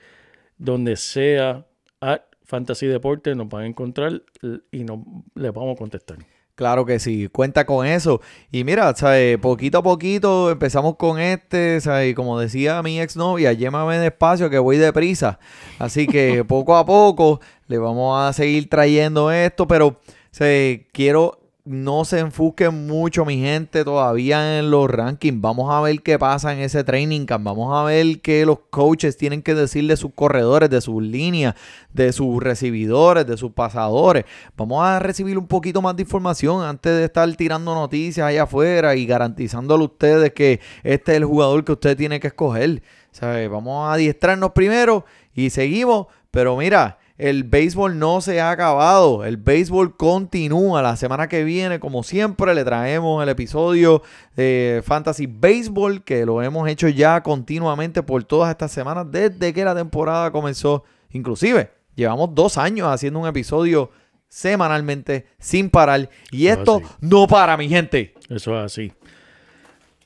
donde 0.59 0.97
sea, 0.97 1.67
at 2.01 2.21
Fantasy 2.45 2.87
Deporte, 2.87 3.35
nos 3.35 3.49
van 3.49 3.63
a 3.63 3.67
encontrar 3.67 4.23
y 4.71 4.85
nos, 4.85 4.99
les 5.35 5.53
vamos 5.53 5.75
a 5.75 5.79
contestar. 5.79 6.19
Claro 6.55 6.85
que 6.85 6.99
sí, 6.99 7.29
cuenta 7.29 7.65
con 7.65 7.87
eso. 7.87 8.21
Y 8.51 8.65
mira, 8.65 8.95
¿sabes? 8.95 9.39
poquito 9.39 9.79
a 9.79 9.83
poquito 9.83 10.51
empezamos 10.51 10.97
con 10.97 11.19
este, 11.19 11.81
¿sabes? 11.81 12.15
Como 12.15 12.39
decía 12.39 12.83
mi 12.83 13.01
exnovia, 13.01 13.55
llévame 13.55 13.99
despacio 13.99 14.51
que 14.51 14.59
voy 14.59 14.77
deprisa. 14.77 15.39
Así 15.79 16.07
que 16.07 16.45
poco 16.49 16.77
a 16.77 16.85
poco 16.85 17.41
le 17.69 17.79
vamos 17.79 18.21
a 18.21 18.33
seguir 18.35 18.69
trayendo 18.69 19.33
esto, 19.33 19.67
pero 19.67 19.99
¿sabes? 20.31 20.83
quiero 20.93 21.42
no 21.65 22.05
se 22.05 22.19
enfusquen 22.19 22.89
mucho 22.89 23.25
mi 23.25 23.39
gente 23.39 23.85
todavía 23.85 24.59
en 24.59 24.71
los 24.71 24.91
rankings. 24.91 25.41
Vamos 25.41 25.73
a 25.73 25.81
ver 25.81 26.03
qué 26.03 26.19
pasa 26.19 26.53
en 26.53 26.59
ese 26.59 26.83
training 26.83 27.25
camp. 27.25 27.45
Vamos 27.45 27.73
a 27.73 27.85
ver 27.85 28.21
qué 28.21 28.45
los 28.45 28.59
coaches 28.71 29.17
tienen 29.17 29.43
que 29.43 29.55
decir 29.55 29.87
de 29.87 29.97
sus 29.97 30.13
corredores, 30.13 30.71
de 30.71 30.81
sus 30.81 31.01
líneas, 31.01 31.55
de 31.93 32.13
sus 32.13 32.43
recibidores, 32.43 33.27
de 33.27 33.37
sus 33.37 33.53
pasadores. 33.53 34.25
Vamos 34.57 34.85
a 34.85 34.99
recibir 34.99 35.39
un 35.39 35.47
poquito 35.47 35.81
más 35.81 35.95
de 35.95 36.03
información 36.03 36.65
antes 36.65 36.97
de 36.97 37.05
estar 37.05 37.33
tirando 37.37 37.75
noticias 37.75 38.27
allá 38.27 38.43
afuera 38.43 38.97
y 38.97 39.07
garantizándole 39.07 39.85
a 39.85 39.87
ustedes 39.87 40.33
que 40.33 40.59
este 40.83 41.13
es 41.13 41.19
el 41.19 41.25
jugador 41.25 41.65
que 41.65 41.73
usted 41.73 41.97
tiene 41.97 42.19
que 42.19 42.27
escoger. 42.29 42.83
Vamos 43.21 43.89
a 43.89 43.93
adiestrarnos 43.93 44.51
primero 44.51 45.05
y 45.33 45.51
seguimos. 45.51 46.07
Pero 46.33 46.57
mira, 46.57 46.99
el 47.19 47.45
béisbol 47.45 47.99
no 47.99 48.21
se 48.21 48.41
ha 48.41 48.51
acabado. 48.51 49.25
El 49.25 49.37
béisbol 49.37 49.97
continúa. 49.97 50.83
La 50.83 50.97
semana 50.97 51.29
que 51.29 51.45
viene, 51.45 51.79
como 51.79 52.03
siempre, 52.03 52.55
le 52.55 52.65
traemos 52.65 53.23
el 53.23 53.29
episodio 53.29 54.03
de 54.37 54.83
Fantasy 54.85 55.27
Baseball, 55.27 56.03
que 56.03 56.25
lo 56.25 56.43
hemos 56.43 56.69
hecho 56.69 56.89
ya 56.89 57.23
continuamente 57.23 58.03
por 58.03 58.25
todas 58.25 58.51
estas 58.51 58.73
semanas 58.73 59.07
desde 59.11 59.53
que 59.53 59.65
la 59.65 59.75
temporada 59.75 60.31
comenzó. 60.31 60.85
Inclusive, 61.11 61.71
llevamos 61.95 62.35
dos 62.35 62.59
años 62.59 62.89
haciendo 62.89 63.21
un 63.21 63.27
episodio 63.27 63.91
semanalmente 64.29 65.27
sin 65.39 65.69
parar. 65.69 66.09
Y 66.31 66.47
esto 66.47 66.81
no 67.01 67.27
para, 67.27 67.57
mi 67.57 67.69
gente. 67.69 68.15
Eso 68.31 68.59
es 68.59 68.65
así. 68.65 68.93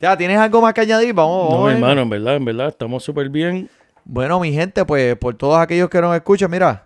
Ya, 0.01 0.17
¿tienes 0.17 0.39
algo 0.39 0.61
más 0.61 0.75
que 0.75 0.83
añadir? 0.83 1.15
Vamos, 1.15 1.51
No, 1.51 1.71
hermano, 1.71 2.03
en 2.03 2.11
verdad, 2.11 2.37
en 2.37 2.45
verdad, 2.45 2.69
estamos 2.69 3.03
súper 3.05 3.31
bien. 3.31 3.71
Bueno, 4.05 4.39
mi 4.41 4.53
gente, 4.53 4.85
pues 4.85 5.17
por 5.17 5.35
todos 5.37 5.59
aquellos 5.59 5.89
que 5.89 6.01
nos 6.01 6.15
escuchan, 6.15 6.51
mira, 6.51 6.86